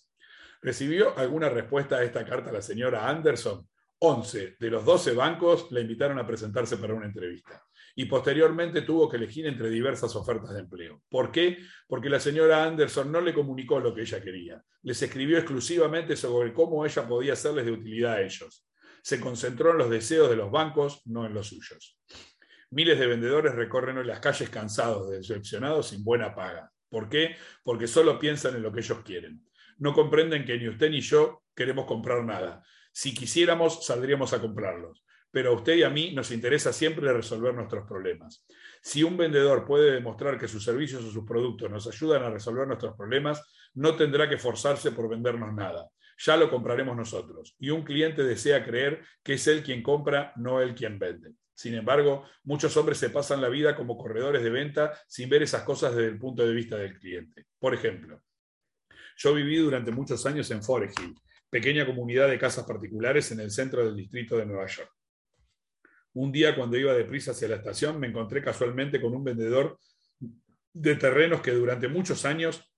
¿Recibió 0.63 1.17
alguna 1.17 1.49
respuesta 1.49 1.97
a 1.97 2.03
esta 2.03 2.25
carta 2.25 2.49
la 2.49 2.61
señora 2.61 3.09
Anderson? 3.09 3.67
11 3.99 4.55
de 4.57 4.69
los 4.69 4.85
12 4.85 5.13
bancos 5.13 5.67
la 5.71 5.81
invitaron 5.81 6.17
a 6.19 6.25
presentarse 6.25 6.77
para 6.77 6.93
una 6.93 7.05
entrevista 7.05 7.61
y 7.95 8.05
posteriormente 8.05 8.81
tuvo 8.81 9.09
que 9.09 9.17
elegir 9.17 9.45
entre 9.45 9.69
diversas 9.69 10.15
ofertas 10.15 10.53
de 10.53 10.61
empleo. 10.61 11.03
¿Por 11.09 11.31
qué? 11.31 11.57
Porque 11.85 12.09
la 12.09 12.19
señora 12.19 12.63
Anderson 12.63 13.11
no 13.11 13.19
le 13.19 13.33
comunicó 13.33 13.79
lo 13.79 13.93
que 13.93 14.01
ella 14.01 14.21
quería. 14.21 14.63
Les 14.83 15.01
escribió 15.01 15.37
exclusivamente 15.37 16.15
sobre 16.15 16.53
cómo 16.53 16.85
ella 16.85 17.07
podía 17.07 17.35
serles 17.35 17.65
de 17.65 17.71
utilidad 17.71 18.13
a 18.13 18.21
ellos. 18.21 18.65
Se 19.01 19.19
concentró 19.19 19.71
en 19.71 19.79
los 19.79 19.89
deseos 19.89 20.29
de 20.29 20.37
los 20.37 20.49
bancos, 20.49 21.01
no 21.05 21.25
en 21.25 21.33
los 21.33 21.47
suyos. 21.47 21.99
Miles 22.71 22.97
de 22.97 23.07
vendedores 23.07 23.53
recorren 23.53 23.97
hoy 23.97 24.05
las 24.05 24.21
calles 24.21 24.49
cansados, 24.49 25.09
decepcionados, 25.11 25.89
sin 25.89 26.03
buena 26.03 26.33
paga. 26.33 26.71
¿Por 26.89 27.09
qué? 27.09 27.35
Porque 27.63 27.87
solo 27.87 28.17
piensan 28.17 28.55
en 28.55 28.63
lo 28.63 28.71
que 28.71 28.79
ellos 28.79 28.99
quieren. 29.03 29.43
No 29.77 29.93
comprenden 29.93 30.45
que 30.45 30.57
ni 30.57 30.67
usted 30.67 30.89
ni 30.89 31.01
yo 31.01 31.43
queremos 31.55 31.85
comprar 31.85 32.23
nada. 32.23 32.63
Si 32.91 33.13
quisiéramos, 33.13 33.85
saldríamos 33.85 34.33
a 34.33 34.41
comprarlos 34.41 35.03
pero 35.33 35.49
a 35.49 35.55
usted 35.55 35.77
y 35.77 35.83
a 35.83 35.89
mí 35.89 36.13
nos 36.13 36.29
interesa 36.29 36.71
siempre 36.71 37.11
resolver 37.11 37.55
nuestros 37.55 37.87
problemas. 37.87 38.45
Si 38.83 39.01
un 39.01 39.17
vendedor 39.17 39.65
puede 39.65 39.91
demostrar 39.91 40.37
que 40.37 40.47
sus 40.47 40.63
servicios 40.63 41.03
o 41.03 41.09
sus 41.09 41.25
productos 41.25 41.71
nos 41.71 41.87
ayudan 41.87 42.21
a 42.21 42.29
resolver 42.29 42.67
nuestros 42.67 42.95
problemas, 42.95 43.41
no 43.73 43.95
tendrá 43.95 44.29
que 44.29 44.37
forzarse 44.37 44.91
por 44.91 45.09
vendernos 45.09 45.51
nada. 45.55 45.89
Ya 46.19 46.37
lo 46.37 46.51
compraremos 46.51 46.95
nosotros. 46.95 47.55
Y 47.57 47.71
un 47.71 47.81
cliente 47.81 48.21
desea 48.21 48.63
creer 48.63 49.03
que 49.23 49.33
es 49.33 49.47
él 49.47 49.63
quien 49.63 49.81
compra, 49.81 50.33
no 50.35 50.61
él 50.61 50.75
quien 50.75 50.99
vende. 50.99 51.31
Sin 51.55 51.73
embargo, 51.73 52.25
muchos 52.43 52.77
hombres 52.77 52.99
se 52.99 53.09
pasan 53.09 53.41
la 53.41 53.49
vida 53.49 53.75
como 53.75 53.97
corredores 53.97 54.43
de 54.43 54.51
venta 54.51 54.93
sin 55.07 55.29
ver 55.29 55.41
esas 55.41 55.63
cosas 55.63 55.95
desde 55.95 56.09
el 56.09 56.19
punto 56.19 56.45
de 56.45 56.53
vista 56.53 56.77
del 56.77 56.99
cliente. 56.99 57.47
Por 57.57 57.73
ejemplo, 57.73 58.21
yo 59.17 59.33
viví 59.33 59.57
durante 59.57 59.91
muchos 59.91 60.25
años 60.25 60.49
en 60.51 60.63
Forest 60.63 60.99
Hill, 60.99 61.15
pequeña 61.49 61.85
comunidad 61.85 62.29
de 62.29 62.39
casas 62.39 62.65
particulares 62.65 63.31
en 63.31 63.39
el 63.39 63.51
centro 63.51 63.85
del 63.85 63.95
distrito 63.95 64.37
de 64.37 64.45
Nueva 64.45 64.67
York. 64.67 64.91
Un 66.13 66.31
día 66.31 66.55
cuando 66.55 66.77
iba 66.77 66.93
deprisa 66.93 67.31
hacia 67.31 67.47
la 67.47 67.55
estación 67.55 67.99
me 67.99 68.07
encontré 68.07 68.41
casualmente 68.41 69.01
con 69.01 69.13
un 69.15 69.23
vendedor 69.23 69.79
de 70.73 70.95
terrenos 70.95 71.41
que 71.41 71.51
durante 71.51 71.87
muchos 71.87 72.25
años 72.25 72.73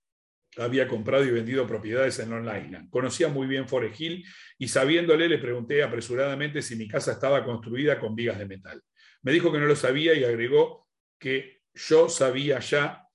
había 0.58 0.88
comprado 0.88 1.24
y 1.24 1.30
vendido 1.30 1.66
propiedades 1.66 2.18
en 2.18 2.30
Long 2.30 2.44
Island. 2.44 2.88
Conocía 2.90 3.28
muy 3.28 3.46
bien 3.46 3.68
Forest 3.68 4.00
Hill 4.00 4.24
y 4.58 4.68
sabiéndole 4.68 5.28
le 5.28 5.38
pregunté 5.38 5.82
apresuradamente 5.82 6.62
si 6.62 6.76
mi 6.76 6.88
casa 6.88 7.12
estaba 7.12 7.44
construida 7.44 7.98
con 7.98 8.14
vigas 8.14 8.38
de 8.38 8.46
metal. 8.46 8.82
Me 9.22 9.32
dijo 9.32 9.52
que 9.52 9.58
no 9.58 9.66
lo 9.66 9.76
sabía 9.76 10.14
y 10.14 10.24
agregó 10.24 10.88
que 11.18 11.60
yo 11.74 12.08
sabía 12.08 12.58
ya 12.60 13.05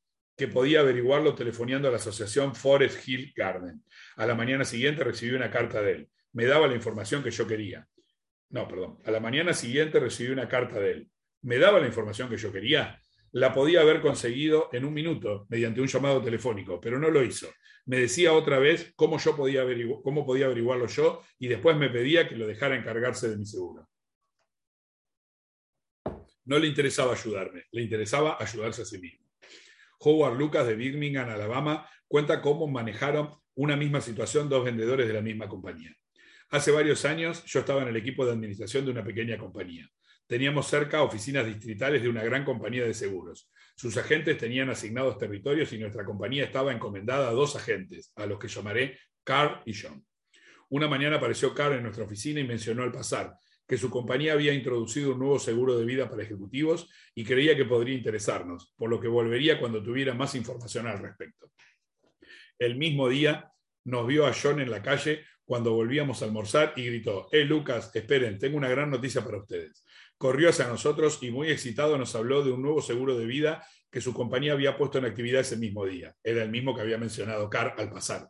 que 0.41 0.47
podía 0.47 0.79
averiguarlo 0.79 1.35
telefoneando 1.35 1.87
a 1.87 1.91
la 1.91 1.97
asociación 1.97 2.55
Forest 2.55 3.07
Hill 3.07 3.31
Garden. 3.35 3.83
A 4.15 4.25
la 4.25 4.33
mañana 4.33 4.65
siguiente 4.65 5.03
recibí 5.03 5.35
una 5.35 5.51
carta 5.51 5.83
de 5.83 5.91
él. 5.91 6.09
Me 6.33 6.45
daba 6.45 6.65
la 6.65 6.73
información 6.73 7.21
que 7.21 7.29
yo 7.29 7.45
quería. 7.45 7.87
No, 8.49 8.67
perdón. 8.67 8.97
A 9.05 9.11
la 9.11 9.19
mañana 9.19 9.53
siguiente 9.53 9.99
recibí 9.99 10.31
una 10.31 10.49
carta 10.49 10.79
de 10.79 10.93
él. 10.93 11.11
Me 11.43 11.59
daba 11.59 11.79
la 11.79 11.85
información 11.85 12.27
que 12.27 12.37
yo 12.37 12.51
quería. 12.51 12.99
La 13.33 13.53
podía 13.53 13.81
haber 13.81 14.01
conseguido 14.01 14.69
en 14.73 14.83
un 14.83 14.95
minuto 14.95 15.45
mediante 15.47 15.79
un 15.79 15.87
llamado 15.87 16.23
telefónico, 16.23 16.81
pero 16.81 16.97
no 16.97 17.11
lo 17.11 17.23
hizo. 17.23 17.47
Me 17.85 17.99
decía 17.99 18.33
otra 18.33 18.57
vez 18.57 18.93
cómo 18.95 19.19
yo 19.19 19.35
podía, 19.35 19.63
cómo 20.01 20.25
podía 20.25 20.45
averiguarlo 20.47 20.87
yo 20.87 21.21
y 21.37 21.49
después 21.49 21.77
me 21.77 21.91
pedía 21.91 22.27
que 22.27 22.35
lo 22.35 22.47
dejara 22.47 22.75
encargarse 22.75 23.29
de 23.29 23.37
mi 23.37 23.45
seguro. 23.45 23.87
No 26.45 26.57
le 26.57 26.65
interesaba 26.65 27.13
ayudarme, 27.13 27.65
le 27.71 27.83
interesaba 27.83 28.37
ayudarse 28.39 28.81
a 28.81 28.85
sí 28.85 28.97
mismo. 28.97 29.30
Howard 30.04 30.38
Lucas 30.38 30.68
de 30.68 30.76
Birmingham, 30.76 31.30
Alabama, 31.30 31.88
cuenta 32.08 32.41
cómo 32.41 32.68
manejaron 32.68 33.30
una 33.56 33.76
misma 33.76 34.02
situación 34.02 34.49
dos 34.49 34.66
vendedores 34.66 35.08
de 35.08 35.14
la 35.14 35.22
misma 35.22 35.47
compañía. 35.47 35.95
Hace 36.49 36.72
varios 36.72 37.06
años 37.06 37.45
yo 37.45 37.60
estaba 37.62 37.82
en 37.84 37.89
el 37.89 37.95
equipo 37.95 38.26
de 38.26 38.32
administración 38.32 38.86
de 38.86 38.91
una 38.91 39.04
pequeña 39.04 39.38
compañía. 39.38 39.89
Teníamos 40.28 40.68
cerca 40.68 41.04
oficinas 41.04 41.45
distritales 41.45 42.02
de 42.02 42.10
una 42.10 42.24
gran 42.24 42.43
compañía 42.43 42.84
de 42.84 42.93
seguros. 42.93 43.52
Sus 43.76 43.95
agentes 43.97 44.38
tenían 44.38 44.70
asignados 44.70 45.18
territorios 45.18 45.72
y 45.74 45.78
nuestra 45.78 46.04
compañía 46.04 46.45
estaba 46.45 46.72
encomendada 46.72 47.30
a 47.30 47.34
dos 47.34 47.56
agentes, 47.56 48.12
a 48.16 48.26
los 48.26 48.39
que 48.39 48.47
llamaré 48.47 48.97
Carl 49.24 49.62
y 49.66 49.74
John. 49.74 50.06
Una 50.70 50.88
mañana 50.88 51.18
apareció 51.18 51.54
Carl 51.54 51.74
en 51.74 51.84
nuestra 51.84 52.06
oficina 52.06 52.39
y 52.39 52.47
mencionó 52.47 52.84
al 52.84 52.91
pasar 52.91 53.36
que 53.72 53.78
su 53.78 53.89
compañía 53.89 54.34
había 54.34 54.53
introducido 54.53 55.13
un 55.13 55.19
nuevo 55.19 55.39
seguro 55.39 55.78
de 55.78 55.86
vida 55.86 56.09
para 56.09 56.24
ejecutivos 56.24 56.89
y 57.15 57.24
creía 57.24 57.55
que 57.55 57.63
podría 57.63 57.95
interesarnos, 57.95 58.74
por 58.76 58.89
lo 58.89 58.99
que 58.99 59.07
volvería 59.07 59.61
cuando 59.61 59.82
tuviera 59.82 60.13
más 60.13 60.36
información 60.36 60.88
al 60.88 60.99
respecto. 60.99 61.53
El 62.59 62.76
mismo 62.76 63.07
día 63.07 63.49
nos 63.86 64.05
vio 64.07 64.26
a 64.26 64.34
John 64.34 64.59
en 64.59 64.69
la 64.69 64.82
calle 64.82 65.24
cuando 65.45 65.72
volvíamos 65.72 66.22
a 66.22 66.26
almorzar 66.26 66.74
y 66.76 66.86
gritó, 66.86 67.30
¡Eh, 67.32 67.45
Lucas, 67.45 67.95
esperen, 67.95 68.38
tengo 68.38 68.57
una 68.57 68.67
gran 68.67 68.89
noticia 68.89 69.24
para 69.24 69.38
ustedes! 69.38 69.86
Corrió 70.17 70.49
hacia 70.49 70.67
nosotros 70.67 71.19
y 71.22 71.32
muy 71.32 71.49
excitado 71.49 71.97
nos 71.97 72.13
habló 72.13 72.43
de 72.43 72.51
un 72.51 72.61
nuevo 72.61 72.82
seguro 72.82 73.17
de 73.17 73.26
vida 73.26 73.65
que 73.89 74.01
su 74.01 74.13
compañía 74.13 74.51
había 74.51 74.76
puesto 74.76 74.97
en 74.97 75.05
actividad 75.05 75.39
ese 75.39 75.55
mismo 75.55 75.86
día. 75.86 76.13
Era 76.22 76.43
el 76.43 76.49
mismo 76.49 76.76
que 76.76 76.82
había 76.82 76.97
mencionado 76.97 77.49
Carr 77.49 77.76
al 77.78 77.89
pasar. 77.89 78.28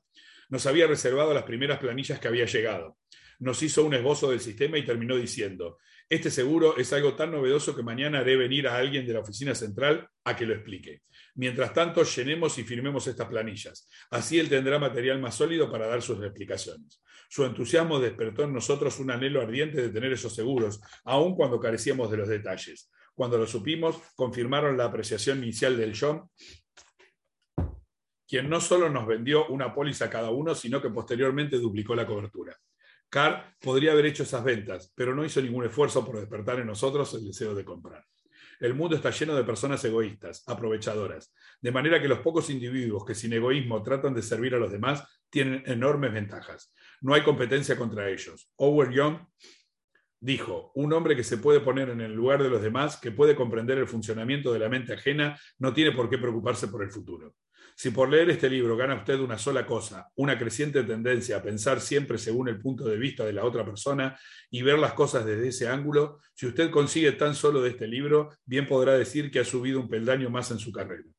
Nos 0.50 0.68
había 0.68 0.86
reservado 0.86 1.34
las 1.34 1.46
primeras 1.46 1.80
planillas 1.80 2.20
que 2.20 2.28
había 2.28 2.46
llegado. 2.46 2.96
Nos 3.42 3.62
hizo 3.64 3.84
un 3.84 3.94
esbozo 3.96 4.30
del 4.30 4.40
sistema 4.40 4.78
y 4.78 4.86
terminó 4.86 5.18
diciendo, 5.18 5.80
este 6.08 6.30
seguro 6.30 6.78
es 6.78 6.94
algo 6.94 7.16
tan 7.16 7.32
novedoso 7.32 7.76
que 7.76 7.82
mañana 7.82 8.20
haré 8.20 8.36
venir 8.36 8.68
a 8.68 8.78
alguien 8.78 9.08
de 9.08 9.14
la 9.14 9.22
oficina 9.22 9.56
central 9.56 10.08
a 10.24 10.36
que 10.36 10.46
lo 10.46 10.54
explique. 10.54 11.02
Mientras 11.36 11.74
tanto, 11.74 12.04
llenemos 12.04 12.58
y 12.60 12.64
firmemos 12.64 13.08
estas 13.08 13.28
planillas. 13.28 13.90
Así 14.12 14.38
él 14.38 14.48
tendrá 14.48 14.78
material 14.78 15.20
más 15.20 15.36
sólido 15.36 15.72
para 15.72 15.88
dar 15.88 16.04
sus 16.04 16.24
explicaciones. 16.24 17.02
Su 17.30 17.44
entusiasmo 17.44 18.00
despertó 18.00 18.44
en 18.44 18.54
nosotros 18.54 19.00
un 19.00 19.10
anhelo 19.10 19.42
ardiente 19.42 19.82
de 19.82 19.90
tener 19.90 20.12
esos 20.14 20.36
seguros, 20.36 20.80
aun 21.06 21.36
cuando 21.36 21.60
carecíamos 21.60 22.12
de 22.12 22.18
los 22.18 22.28
detalles. 22.30 22.92
Cuando 23.16 23.40
lo 23.40 23.48
supimos, 23.48 23.96
confirmaron 24.16 24.78
la 24.78 24.86
apreciación 24.86 25.40
inicial 25.40 25.78
del 25.78 25.98
John, 26.00 26.30
quien 28.28 28.50
no 28.50 28.62
solo 28.62 28.88
nos 28.88 29.08
vendió 29.08 29.48
una 29.48 29.74
póliza 29.74 30.06
a 30.06 30.10
cada 30.12 30.30
uno, 30.30 30.54
sino 30.54 30.80
que 30.80 30.90
posteriormente 30.90 31.58
duplicó 31.58 31.96
la 31.96 32.06
cobertura. 32.06 32.56
Carr 33.12 33.58
podría 33.60 33.92
haber 33.92 34.06
hecho 34.06 34.24
esas 34.24 34.42
ventas, 34.42 34.94
pero 34.96 35.14
no 35.14 35.26
hizo 35.26 35.42
ningún 35.42 35.66
esfuerzo 35.66 36.06
por 36.06 36.18
despertar 36.18 36.60
en 36.60 36.68
nosotros 36.68 37.14
el 37.14 37.26
deseo 37.26 37.54
de 37.54 37.66
comprar. 37.66 38.06
El 38.58 38.74
mundo 38.74 38.96
está 38.96 39.10
lleno 39.10 39.36
de 39.36 39.44
personas 39.44 39.84
egoístas, 39.84 40.44
aprovechadoras, 40.48 41.34
de 41.60 41.72
manera 41.74 42.02
que 42.02 42.08
los 42.08 42.20
pocos 42.20 42.50
individuos 42.50 43.04
que 43.04 43.14
sin 43.14 43.34
egoísmo 43.34 43.84
tratan 43.84 44.14
de 44.14 44.22
servir 44.22 44.56
a 44.56 44.60
los 44.60 44.72
demás 44.72 45.04
tienen 45.30 45.62
enormes 45.66 46.14
ventajas. 46.14 46.74
No 47.02 47.14
hay 47.14 47.22
competencia 47.24 47.76
contra 47.76 48.10
ellos. 48.10 48.50
Owen 48.56 48.94
Young 48.94 49.18
dijo, 50.22 50.72
un 50.76 50.94
hombre 50.94 51.14
que 51.14 51.26
se 51.26 51.38
puede 51.38 51.60
poner 51.60 51.90
en 51.90 52.00
el 52.00 52.14
lugar 52.14 52.42
de 52.42 52.50
los 52.50 52.62
demás, 52.62 52.96
que 52.96 53.12
puede 53.12 53.36
comprender 53.36 53.78
el 53.78 53.88
funcionamiento 53.88 54.54
de 54.54 54.60
la 54.60 54.70
mente 54.70 54.94
ajena, 54.94 55.38
no 55.60 55.74
tiene 55.74 55.92
por 55.92 56.10
qué 56.10 56.18
preocuparse 56.18 56.70
por 56.70 56.82
el 56.82 56.92
futuro. 56.92 57.36
Si 57.82 57.90
por 57.90 58.12
leer 58.12 58.30
este 58.30 58.48
libro 58.48 58.78
gana 58.78 58.94
usted 58.94 59.20
una 59.20 59.40
sola 59.40 59.66
cosa, 59.66 60.12
una 60.18 60.38
creciente 60.38 60.84
tendencia 60.84 61.38
a 61.38 61.42
pensar 61.42 61.82
siempre 61.82 62.20
según 62.20 62.48
el 62.48 62.62
punto 62.62 62.84
de 62.84 62.96
vista 62.96 63.26
de 63.26 63.34
la 63.34 63.44
otra 63.44 63.66
persona 63.66 64.20
y 64.52 64.62
ver 64.62 64.78
las 64.78 64.94
cosas 64.94 65.26
desde 65.26 65.48
ese 65.48 65.68
ángulo, 65.68 66.20
si 66.36 66.46
usted 66.46 66.70
consigue 66.70 67.12
tan 67.14 67.34
solo 67.34 67.60
de 67.60 67.72
este 67.72 67.88
libro, 67.88 68.38
bien 68.46 68.68
podrá 68.68 68.94
decir 68.94 69.32
que 69.32 69.40
ha 69.40 69.44
subido 69.44 69.80
un 69.80 69.90
peldaño 69.90 70.30
más 70.30 70.52
en 70.52 70.60
su 70.60 70.72
carrera. 70.72 71.10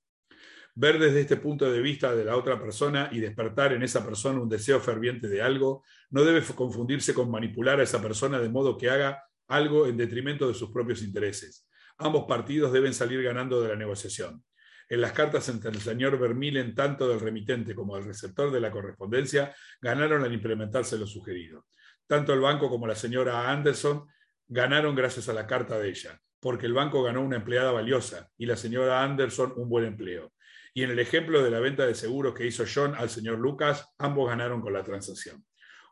Ver 0.77 1.01
desde 1.01 1.23
este 1.23 1.37
punto 1.37 1.69
de 1.69 1.81
vista 1.81 2.15
de 2.15 2.25
la 2.25 2.37
otra 2.37 2.61
persona 2.61 3.09
y 3.11 3.19
despertar 3.19 3.73
en 3.73 3.83
esa 3.83 4.05
persona 4.07 4.41
un 4.41 4.49
deseo 4.49 4.79
ferviente 4.79 5.27
de 5.27 5.43
algo, 5.43 5.83
no 6.11 6.23
debe 6.23 6.43
confundirse 6.55 7.13
con 7.13 7.29
manipular 7.29 7.81
a 7.81 7.83
esa 7.83 8.01
persona 8.01 8.39
de 8.39 8.49
modo 8.49 8.79
que 8.79 8.89
haga 8.89 9.25
algo 9.49 9.89
en 9.89 9.97
detrimento 9.97 10.47
de 10.47 10.55
sus 10.55 10.71
propios 10.71 11.03
intereses. 11.03 11.67
Ambos 11.99 12.27
partidos 12.29 12.73
deben 12.73 12.95
salir 12.95 13.21
ganando 13.21 13.61
de 13.61 13.71
la 13.71 13.75
negociación. 13.75 14.45
En 14.93 15.01
las 15.01 15.13
cartas 15.13 15.49
entre 15.49 15.71
el 15.71 15.81
señor 15.81 16.19
Vermilen, 16.19 16.75
tanto 16.75 17.09
del 17.09 17.19
remitente 17.19 17.75
como 17.75 17.97
del 17.97 18.05
receptor 18.05 18.53
de 18.53 18.61
la 18.61 18.71
correspondencia, 18.71 19.57
ganaron 19.81 20.23
al 20.23 20.35
implementarse 20.35 20.99
lo 20.99 21.07
sugerido. 21.07 21.65
Tanto 22.07 22.35
el 22.35 22.41
banco 22.41 22.69
como 22.69 22.87
la 22.87 22.95
señora 22.95 23.51
Anderson 23.51 24.07
ganaron 24.47 24.95
gracias 24.95 25.31
a 25.31 25.33
la 25.33 25.47
carta 25.47 25.79
de 25.79 25.89
ella, 25.89 26.21
porque 26.41 26.67
el 26.67 26.75
banco 26.75 27.03
ganó 27.03 27.23
una 27.23 27.37
empleada 27.37 27.73
valiosa 27.73 28.29
y 28.37 28.45
la 28.45 28.55
señora 28.55 29.03
Anderson 29.03 29.55
un 29.57 29.71
buen 29.71 29.87
empleo. 29.87 30.35
Y 30.75 30.83
en 30.83 30.91
el 30.91 30.99
ejemplo 30.99 31.43
de 31.43 31.51
la 31.51 31.61
venta 31.61 31.87
de 31.87 31.95
seguros 31.95 32.35
que 32.35 32.45
hizo 32.45 32.65
John 32.71 32.95
al 32.95 33.09
señor 33.09 33.39
Lucas, 33.39 33.95
ambos 33.97 34.29
ganaron 34.29 34.61
con 34.61 34.75
la 34.75 34.85
transacción. 34.85 35.43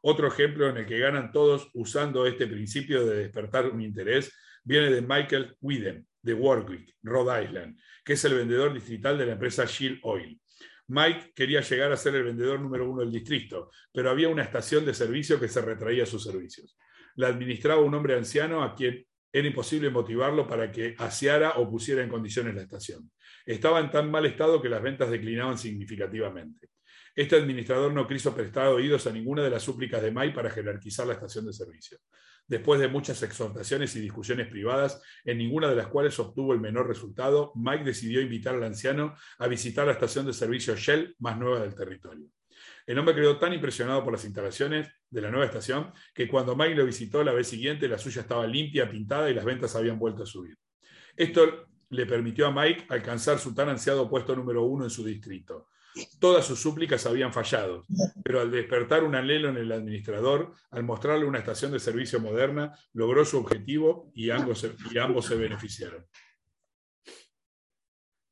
Otro 0.02 0.28
ejemplo 0.28 0.68
en 0.68 0.76
el 0.76 0.84
que 0.84 0.98
ganan 0.98 1.32
todos 1.32 1.70
usando 1.72 2.26
este 2.26 2.46
principio 2.46 3.06
de 3.06 3.16
despertar 3.16 3.66
un 3.70 3.80
interés 3.80 4.30
viene 4.62 4.90
de 4.90 5.00
Michael 5.00 5.56
Whedon, 5.62 6.06
de 6.20 6.34
Warwick, 6.34 6.96
Rhode 7.02 7.44
Island, 7.44 7.78
que 8.04 8.14
es 8.14 8.24
el 8.24 8.34
vendedor 8.34 8.72
distrital 8.72 9.18
de 9.18 9.26
la 9.26 9.32
empresa 9.32 9.64
Shield 9.64 10.00
Oil. 10.02 10.40
Mike 10.88 11.32
quería 11.34 11.60
llegar 11.60 11.92
a 11.92 11.96
ser 11.96 12.16
el 12.16 12.24
vendedor 12.24 12.60
número 12.60 12.90
uno 12.90 13.00
del 13.00 13.12
distrito, 13.12 13.70
pero 13.92 14.10
había 14.10 14.28
una 14.28 14.42
estación 14.42 14.84
de 14.84 14.92
servicio 14.92 15.38
que 15.38 15.48
se 15.48 15.60
retraía 15.60 16.04
sus 16.04 16.24
servicios. 16.24 16.76
La 17.14 17.28
administraba 17.28 17.80
un 17.80 17.94
hombre 17.94 18.16
anciano 18.16 18.62
a 18.62 18.74
quien 18.74 19.06
era 19.32 19.46
imposible 19.46 19.90
motivarlo 19.90 20.48
para 20.48 20.72
que 20.72 20.96
aseara 20.98 21.52
o 21.58 21.70
pusiera 21.70 22.02
en 22.02 22.08
condiciones 22.08 22.54
la 22.54 22.62
estación. 22.62 23.10
Estaba 23.46 23.78
en 23.80 23.90
tan 23.90 24.10
mal 24.10 24.26
estado 24.26 24.60
que 24.60 24.68
las 24.68 24.82
ventas 24.82 25.10
declinaban 25.10 25.56
significativamente. 25.56 26.70
Este 27.14 27.36
administrador 27.36 27.92
no 27.92 28.06
quiso 28.06 28.34
prestar 28.34 28.68
oídos 28.68 29.06
a 29.06 29.12
ninguna 29.12 29.42
de 29.42 29.50
las 29.50 29.62
súplicas 29.62 30.02
de 30.02 30.10
Mike 30.10 30.34
para 30.34 30.50
jerarquizar 30.50 31.06
la 31.06 31.14
estación 31.14 31.46
de 31.46 31.52
servicio. 31.52 31.98
Después 32.50 32.80
de 32.80 32.88
muchas 32.88 33.22
exhortaciones 33.22 33.94
y 33.94 34.00
discusiones 34.00 34.48
privadas, 34.48 35.00
en 35.24 35.38
ninguna 35.38 35.68
de 35.68 35.76
las 35.76 35.86
cuales 35.86 36.18
obtuvo 36.18 36.52
el 36.52 36.58
menor 36.58 36.88
resultado, 36.88 37.52
Mike 37.54 37.84
decidió 37.84 38.20
invitar 38.20 38.56
al 38.56 38.64
anciano 38.64 39.14
a 39.38 39.46
visitar 39.46 39.86
la 39.86 39.92
estación 39.92 40.26
de 40.26 40.32
servicio 40.32 40.74
Shell 40.74 41.14
más 41.20 41.38
nueva 41.38 41.60
del 41.60 41.76
territorio. 41.76 42.26
El 42.88 42.98
hombre 42.98 43.14
quedó 43.14 43.38
tan 43.38 43.52
impresionado 43.52 44.02
por 44.02 44.12
las 44.12 44.24
instalaciones 44.24 44.88
de 45.08 45.20
la 45.20 45.30
nueva 45.30 45.46
estación 45.46 45.92
que 46.12 46.26
cuando 46.26 46.56
Mike 46.56 46.74
lo 46.74 46.86
visitó 46.86 47.22
la 47.22 47.32
vez 47.32 47.46
siguiente, 47.46 47.86
la 47.86 47.98
suya 47.98 48.22
estaba 48.22 48.48
limpia, 48.48 48.90
pintada 48.90 49.30
y 49.30 49.34
las 49.34 49.44
ventas 49.44 49.76
habían 49.76 50.00
vuelto 50.00 50.24
a 50.24 50.26
subir. 50.26 50.58
Esto 51.16 51.68
le 51.90 52.04
permitió 52.04 52.48
a 52.48 52.50
Mike 52.50 52.86
alcanzar 52.88 53.38
su 53.38 53.54
tan 53.54 53.68
ansiado 53.68 54.10
puesto 54.10 54.34
número 54.34 54.64
uno 54.64 54.82
en 54.82 54.90
su 54.90 55.04
distrito. 55.04 55.68
Todas 56.20 56.46
sus 56.46 56.60
súplicas 56.60 57.04
habían 57.06 57.32
fallado, 57.32 57.84
pero 58.22 58.40
al 58.40 58.50
despertar 58.50 59.02
un 59.02 59.14
anhelo 59.14 59.48
en 59.48 59.56
el 59.56 59.72
administrador, 59.72 60.54
al 60.70 60.84
mostrarle 60.84 61.24
una 61.24 61.38
estación 61.38 61.72
de 61.72 61.80
servicio 61.80 62.20
moderna, 62.20 62.72
logró 62.92 63.24
su 63.24 63.38
objetivo 63.38 64.12
y 64.14 64.30
ambos 64.30 64.66
y 64.90 64.98
ambos 64.98 65.26
se 65.26 65.34
beneficiaron. 65.36 66.06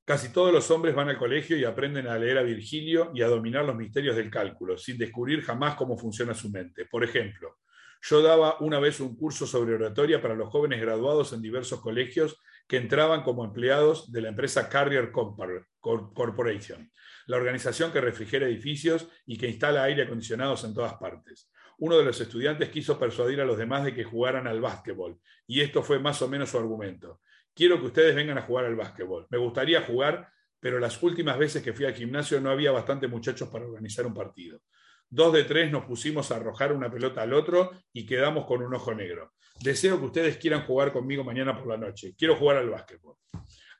Casi 0.04 0.32
todos 0.32 0.52
los 0.52 0.70
hombres 0.70 0.94
van 0.94 1.10
al 1.10 1.18
colegio 1.18 1.58
y 1.58 1.64
aprenden 1.64 2.06
a 2.06 2.18
leer 2.18 2.38
a 2.38 2.42
Virgilio 2.42 3.10
y 3.14 3.20
a 3.20 3.28
dominar 3.28 3.64
los 3.66 3.76
misterios 3.76 4.16
del 4.16 4.30
cálculo, 4.30 4.78
sin 4.78 4.96
descubrir 4.96 5.42
jamás 5.42 5.74
cómo 5.74 5.98
funciona 5.98 6.32
su 6.32 6.48
mente. 6.50 6.86
Por 6.86 7.04
ejemplo, 7.04 7.58
yo 8.00 8.22
daba 8.22 8.56
una 8.60 8.78
vez 8.78 9.00
un 9.00 9.16
curso 9.16 9.46
sobre 9.46 9.74
oratoria 9.74 10.22
para 10.22 10.34
los 10.34 10.48
jóvenes 10.48 10.80
graduados 10.80 11.32
en 11.32 11.42
diversos 11.42 11.80
colegios 11.80 12.40
que 12.68 12.76
entraban 12.76 13.22
como 13.22 13.44
empleados 13.44 14.12
de 14.12 14.20
la 14.20 14.28
empresa 14.28 14.68
Carrier 14.68 15.10
Corporation, 15.10 16.92
la 17.26 17.36
organización 17.38 17.90
que 17.90 18.00
refrigera 18.00 18.46
edificios 18.46 19.08
y 19.26 19.38
que 19.38 19.48
instala 19.48 19.84
aire 19.84 20.02
acondicionados 20.02 20.64
en 20.64 20.74
todas 20.74 20.94
partes. 20.94 21.50
Uno 21.78 21.96
de 21.96 22.04
los 22.04 22.20
estudiantes 22.20 22.68
quiso 22.68 22.98
persuadir 22.98 23.40
a 23.40 23.46
los 23.46 23.56
demás 23.56 23.84
de 23.84 23.94
que 23.94 24.04
jugaran 24.04 24.46
al 24.46 24.60
básquetbol, 24.60 25.18
y 25.46 25.62
esto 25.62 25.82
fue 25.82 25.98
más 25.98 26.20
o 26.20 26.28
menos 26.28 26.50
su 26.50 26.58
argumento. 26.58 27.20
Quiero 27.54 27.80
que 27.80 27.86
ustedes 27.86 28.14
vengan 28.14 28.36
a 28.36 28.42
jugar 28.42 28.66
al 28.66 28.76
básquetbol. 28.76 29.26
Me 29.30 29.38
gustaría 29.38 29.82
jugar, 29.82 30.28
pero 30.60 30.78
las 30.78 31.02
últimas 31.02 31.38
veces 31.38 31.62
que 31.62 31.72
fui 31.72 31.86
al 31.86 31.94
gimnasio 31.94 32.40
no 32.40 32.50
había 32.50 32.70
bastante 32.70 33.08
muchachos 33.08 33.48
para 33.48 33.64
organizar 33.64 34.06
un 34.06 34.14
partido. 34.14 34.60
Dos 35.08 35.32
de 35.32 35.44
tres 35.44 35.72
nos 35.72 35.86
pusimos 35.86 36.30
a 36.30 36.36
arrojar 36.36 36.72
una 36.72 36.90
pelota 36.90 37.22
al 37.22 37.32
otro 37.32 37.70
y 37.92 38.04
quedamos 38.04 38.44
con 38.44 38.62
un 38.62 38.74
ojo 38.74 38.94
negro. 38.94 39.32
Deseo 39.60 39.98
que 39.98 40.06
ustedes 40.06 40.36
quieran 40.36 40.64
jugar 40.64 40.92
conmigo 40.92 41.24
mañana 41.24 41.56
por 41.56 41.66
la 41.66 41.76
noche. 41.76 42.14
Quiero 42.16 42.36
jugar 42.36 42.58
al 42.58 42.70
básquetbol. 42.70 43.16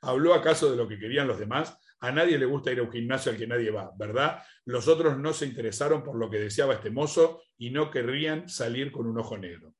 ¿Habló 0.01 0.33
acaso 0.33 0.69
de 0.69 0.77
lo 0.77 0.87
que 0.87 0.99
querían 0.99 1.27
los 1.27 1.39
demás? 1.39 1.77
A 2.01 2.11
nadie 2.11 2.37
le 2.37 2.45
gusta 2.45 2.71
ir 2.71 2.79
a 2.79 2.83
un 2.83 2.91
gimnasio 2.91 3.31
al 3.31 3.37
que 3.37 3.47
nadie 3.47 3.71
va, 3.71 3.91
¿verdad? 3.97 4.41
Los 4.65 4.87
otros 4.87 5.17
no 5.17 5.33
se 5.33 5.45
interesaron 5.45 6.03
por 6.03 6.17
lo 6.17 6.29
que 6.29 6.39
deseaba 6.39 6.75
este 6.75 6.89
mozo 6.89 7.41
y 7.57 7.71
no 7.71 7.91
querrían 7.91 8.47
salir 8.47 8.91
con 8.91 9.07
un 9.07 9.17
ojo 9.19 9.37
negro. 9.37 9.73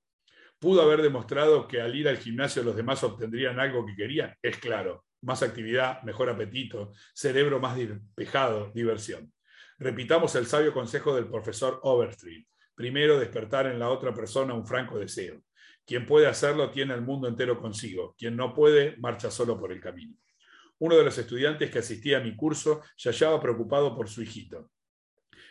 ¿Pudo 0.58 0.82
haber 0.82 1.02
demostrado 1.02 1.68
que 1.68 1.82
al 1.82 1.96
ir 1.96 2.10
al 2.10 2.18
gimnasio 2.18 2.64
los 2.64 2.76
demás 2.76 3.04
obtendrían 3.04 3.60
algo 3.60 3.86
que 3.86 3.96
querían? 3.96 4.36
Es 4.42 4.58
claro, 4.58 5.06
más 5.22 5.42
actividad, 5.44 6.02
mejor 6.04 6.30
apetito, 6.30 6.92
cerebro 7.14 7.60
más 7.60 7.78
despejado, 7.78 8.72
diversión. 8.74 9.32
Repitamos 9.78 10.36
el 10.36 10.46
sabio 10.46 10.74
consejo 10.74 11.16
del 11.16 11.28
profesor 11.28 11.80
Overstreet. 11.84 12.46
Primero, 12.76 13.18
despertar 13.18 13.68
en 13.68 13.80
la 13.80 13.90
otra 13.90 14.14
persona 14.14 14.54
un 14.54 14.66
franco 14.66 15.00
deseo. 15.00 15.42
Quien 15.90 16.06
puede 16.06 16.28
hacerlo 16.28 16.70
tiene 16.70 16.94
el 16.94 17.02
mundo 17.02 17.28
entero 17.28 17.60
consigo. 17.60 18.14
Quien 18.16 18.36
no 18.36 18.54
puede, 18.54 18.96
marcha 18.98 19.32
solo 19.32 19.60
por 19.60 19.72
el 19.72 19.82
camino. 19.82 20.14
Uno 20.78 20.96
de 20.96 21.04
los 21.04 21.18
estudiantes 21.18 21.72
que 21.72 21.80
asistía 21.80 22.20
a 22.20 22.22
mi 22.22 22.36
curso 22.36 22.84
se 22.96 23.10
hallaba 23.10 23.42
preocupado 23.42 23.96
por 23.96 24.08
su 24.08 24.22
hijito. 24.22 24.70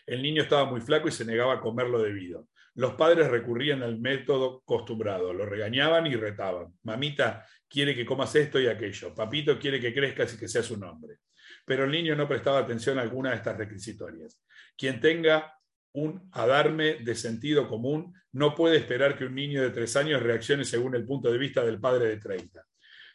El 0.06 0.22
niño 0.22 0.42
estaba 0.42 0.64
muy 0.64 0.80
flaco 0.80 1.08
y 1.08 1.10
se 1.10 1.24
negaba 1.24 1.54
a 1.54 1.60
comer 1.60 1.88
lo 1.88 2.00
debido. 2.00 2.46
Los 2.76 2.94
padres 2.94 3.26
recurrían 3.26 3.82
al 3.82 3.98
método 3.98 4.62
acostumbrado, 4.62 5.32
lo 5.32 5.44
regañaban 5.44 6.06
y 6.06 6.14
retaban. 6.14 6.72
Mamita 6.84 7.44
quiere 7.68 7.96
que 7.96 8.06
comas 8.06 8.32
esto 8.36 8.60
y 8.60 8.68
aquello. 8.68 9.12
Papito 9.16 9.58
quiere 9.58 9.80
que 9.80 9.92
crezcas 9.92 10.34
y 10.34 10.38
que 10.38 10.46
seas 10.46 10.70
un 10.70 10.84
hombre 10.84 11.18
pero 11.64 11.84
el 11.84 11.90
niño 11.90 12.16
no 12.16 12.26
prestaba 12.26 12.60
atención 12.60 12.98
a 12.98 13.02
alguna 13.02 13.30
de 13.30 13.36
estas 13.36 13.58
requisitorias. 13.58 14.42
Quien 14.76 15.00
tenga 15.00 15.57
un 15.92 16.28
adarme 16.32 16.94
de 16.94 17.14
sentido 17.14 17.68
común 17.68 18.14
no 18.32 18.54
puede 18.54 18.76
esperar 18.76 19.16
que 19.16 19.24
un 19.24 19.34
niño 19.34 19.62
de 19.62 19.70
tres 19.70 19.96
años 19.96 20.22
reaccione 20.22 20.64
según 20.64 20.94
el 20.94 21.06
punto 21.06 21.30
de 21.30 21.38
vista 21.38 21.64
del 21.64 21.80
padre 21.80 22.08
de 22.08 22.16
30. 22.18 22.64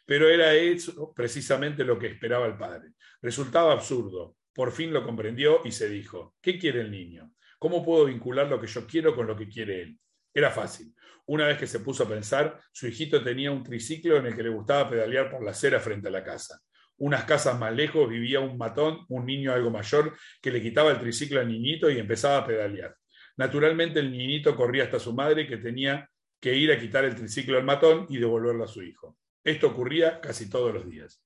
Pero 0.04 0.28
era 0.28 0.54
eso 0.54 1.12
precisamente 1.14 1.84
lo 1.84 1.98
que 1.98 2.08
esperaba 2.08 2.46
el 2.46 2.56
padre. 2.56 2.90
Resultaba 3.22 3.72
absurdo. 3.72 4.36
Por 4.52 4.70
fin 4.70 4.92
lo 4.92 5.02
comprendió 5.02 5.60
y 5.64 5.72
se 5.72 5.88
dijo, 5.88 6.34
¿qué 6.40 6.58
quiere 6.58 6.80
el 6.80 6.90
niño? 6.90 7.32
¿Cómo 7.58 7.84
puedo 7.84 8.04
vincular 8.04 8.48
lo 8.48 8.60
que 8.60 8.66
yo 8.66 8.86
quiero 8.86 9.14
con 9.14 9.26
lo 9.26 9.36
que 9.36 9.48
quiere 9.48 9.82
él? 9.82 9.98
Era 10.32 10.50
fácil. 10.50 10.94
Una 11.26 11.46
vez 11.46 11.58
que 11.58 11.66
se 11.66 11.80
puso 11.80 12.04
a 12.04 12.08
pensar, 12.08 12.60
su 12.70 12.86
hijito 12.86 13.22
tenía 13.22 13.50
un 13.50 13.62
triciclo 13.62 14.16
en 14.18 14.26
el 14.26 14.36
que 14.36 14.42
le 14.42 14.50
gustaba 14.50 14.90
pedalear 14.90 15.30
por 15.30 15.42
la 15.42 15.52
acera 15.52 15.80
frente 15.80 16.08
a 16.08 16.10
la 16.10 16.22
casa 16.22 16.60
unas 16.98 17.24
casas 17.24 17.58
más 17.58 17.74
lejos 17.74 18.08
vivía 18.08 18.40
un 18.40 18.56
matón, 18.56 19.04
un 19.08 19.26
niño 19.26 19.52
algo 19.52 19.70
mayor, 19.70 20.16
que 20.40 20.50
le 20.50 20.62
quitaba 20.62 20.90
el 20.90 20.98
triciclo 20.98 21.40
al 21.40 21.48
niñito 21.48 21.90
y 21.90 21.98
empezaba 21.98 22.38
a 22.38 22.46
pedalear. 22.46 22.96
Naturalmente 23.36 24.00
el 24.00 24.12
niñito 24.12 24.54
corría 24.54 24.84
hasta 24.84 25.00
su 25.00 25.12
madre 25.12 25.46
que 25.46 25.56
tenía 25.56 26.08
que 26.40 26.54
ir 26.54 26.70
a 26.70 26.78
quitar 26.78 27.04
el 27.04 27.14
triciclo 27.14 27.56
al 27.56 27.64
matón 27.64 28.06
y 28.08 28.18
devolverlo 28.18 28.64
a 28.64 28.68
su 28.68 28.82
hijo. 28.82 29.16
Esto 29.42 29.68
ocurría 29.68 30.20
casi 30.20 30.48
todos 30.48 30.72
los 30.72 30.88
días. 30.88 31.22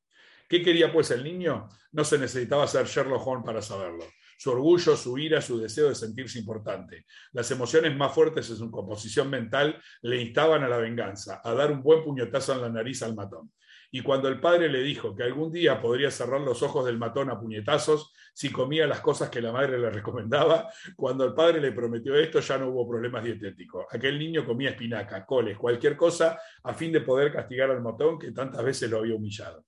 ¿Qué 0.48 0.62
quería 0.62 0.90
pues 0.92 1.10
el 1.10 1.22
niño? 1.22 1.68
No 1.92 2.04
se 2.04 2.18
necesitaba 2.18 2.66
ser 2.66 2.86
Sherlock 2.86 3.26
Holmes 3.26 3.44
para 3.44 3.60
saberlo. 3.60 4.04
Su 4.38 4.52
orgullo, 4.52 4.96
su 4.96 5.18
ira, 5.18 5.42
su 5.42 5.58
deseo 5.58 5.88
de 5.88 5.94
sentirse 5.94 6.38
importante. 6.38 7.04
Las 7.32 7.50
emociones 7.50 7.94
más 7.96 8.14
fuertes 8.14 8.48
en 8.48 8.56
su 8.56 8.70
composición 8.70 9.28
mental 9.28 9.82
le 10.02 10.22
instaban 10.22 10.62
a 10.62 10.68
la 10.68 10.78
venganza, 10.78 11.40
a 11.44 11.52
dar 11.52 11.72
un 11.72 11.82
buen 11.82 12.02
puñetazo 12.02 12.54
en 12.54 12.62
la 12.62 12.70
nariz 12.70 13.02
al 13.02 13.14
matón. 13.14 13.52
Y 13.90 14.02
cuando 14.02 14.28
el 14.28 14.38
padre 14.38 14.68
le 14.68 14.82
dijo 14.82 15.14
que 15.16 15.22
algún 15.22 15.50
día 15.50 15.80
podría 15.80 16.10
cerrar 16.10 16.42
los 16.42 16.62
ojos 16.62 16.84
del 16.84 16.98
matón 16.98 17.30
a 17.30 17.40
puñetazos 17.40 18.12
si 18.34 18.52
comía 18.52 18.86
las 18.86 19.00
cosas 19.00 19.30
que 19.30 19.40
la 19.40 19.50
madre 19.50 19.78
le 19.78 19.90
recomendaba, 19.90 20.70
cuando 20.94 21.24
el 21.24 21.34
padre 21.34 21.60
le 21.60 21.72
prometió 21.72 22.14
esto 22.14 22.40
ya 22.40 22.58
no 22.58 22.68
hubo 22.68 22.88
problemas 22.88 23.24
dietéticos. 23.24 23.86
Aquel 23.90 24.18
niño 24.18 24.44
comía 24.44 24.70
espinaca, 24.70 25.24
coles, 25.24 25.56
cualquier 25.56 25.96
cosa 25.96 26.38
a 26.62 26.74
fin 26.74 26.92
de 26.92 27.00
poder 27.00 27.32
castigar 27.32 27.70
al 27.70 27.82
matón 27.82 28.18
que 28.18 28.32
tantas 28.32 28.62
veces 28.62 28.90
lo 28.90 28.98
había 28.98 29.14
humillado. 29.14 29.64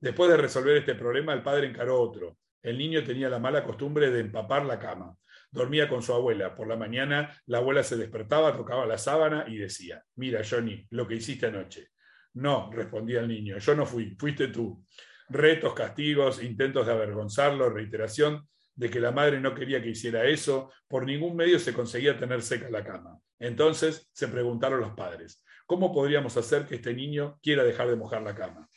Después 0.00 0.30
de 0.30 0.36
resolver 0.36 0.76
este 0.76 0.94
problema, 0.94 1.32
el 1.32 1.42
padre 1.42 1.66
encaró 1.66 2.00
otro. 2.00 2.36
El 2.62 2.78
niño 2.78 3.02
tenía 3.02 3.28
la 3.28 3.38
mala 3.38 3.64
costumbre 3.64 4.10
de 4.10 4.20
empapar 4.20 4.64
la 4.64 4.78
cama. 4.78 5.16
Dormía 5.50 5.88
con 5.88 6.02
su 6.02 6.12
abuela. 6.12 6.54
Por 6.54 6.68
la 6.68 6.76
mañana 6.76 7.32
la 7.46 7.58
abuela 7.58 7.82
se 7.82 7.96
despertaba, 7.96 8.56
tocaba 8.56 8.86
la 8.86 8.98
sábana 8.98 9.44
y 9.48 9.56
decía, 9.56 10.04
mira 10.16 10.42
Johnny, 10.48 10.86
lo 10.90 11.06
que 11.06 11.14
hiciste 11.14 11.46
anoche. 11.46 11.88
No, 12.36 12.70
respondía 12.70 13.20
el 13.20 13.28
niño, 13.28 13.56
yo 13.56 13.74
no 13.74 13.86
fui, 13.86 14.14
fuiste 14.18 14.48
tú. 14.48 14.84
Retos, 15.30 15.72
castigos, 15.72 16.42
intentos 16.42 16.86
de 16.86 16.92
avergonzarlo, 16.92 17.70
reiteración 17.70 18.46
de 18.74 18.90
que 18.90 19.00
la 19.00 19.10
madre 19.10 19.40
no 19.40 19.54
quería 19.54 19.82
que 19.82 19.88
hiciera 19.88 20.26
eso, 20.26 20.70
por 20.86 21.06
ningún 21.06 21.34
medio 21.34 21.58
se 21.58 21.72
conseguía 21.72 22.18
tener 22.18 22.42
seca 22.42 22.68
la 22.68 22.84
cama. 22.84 23.18
Entonces 23.38 24.10
se 24.12 24.28
preguntaron 24.28 24.80
los 24.80 24.92
padres, 24.92 25.42
¿cómo 25.64 25.94
podríamos 25.94 26.36
hacer 26.36 26.66
que 26.66 26.74
este 26.74 26.92
niño 26.92 27.38
quiera 27.42 27.64
dejar 27.64 27.88
de 27.88 27.96
mojar 27.96 28.20
la 28.20 28.34
cama? 28.34 28.68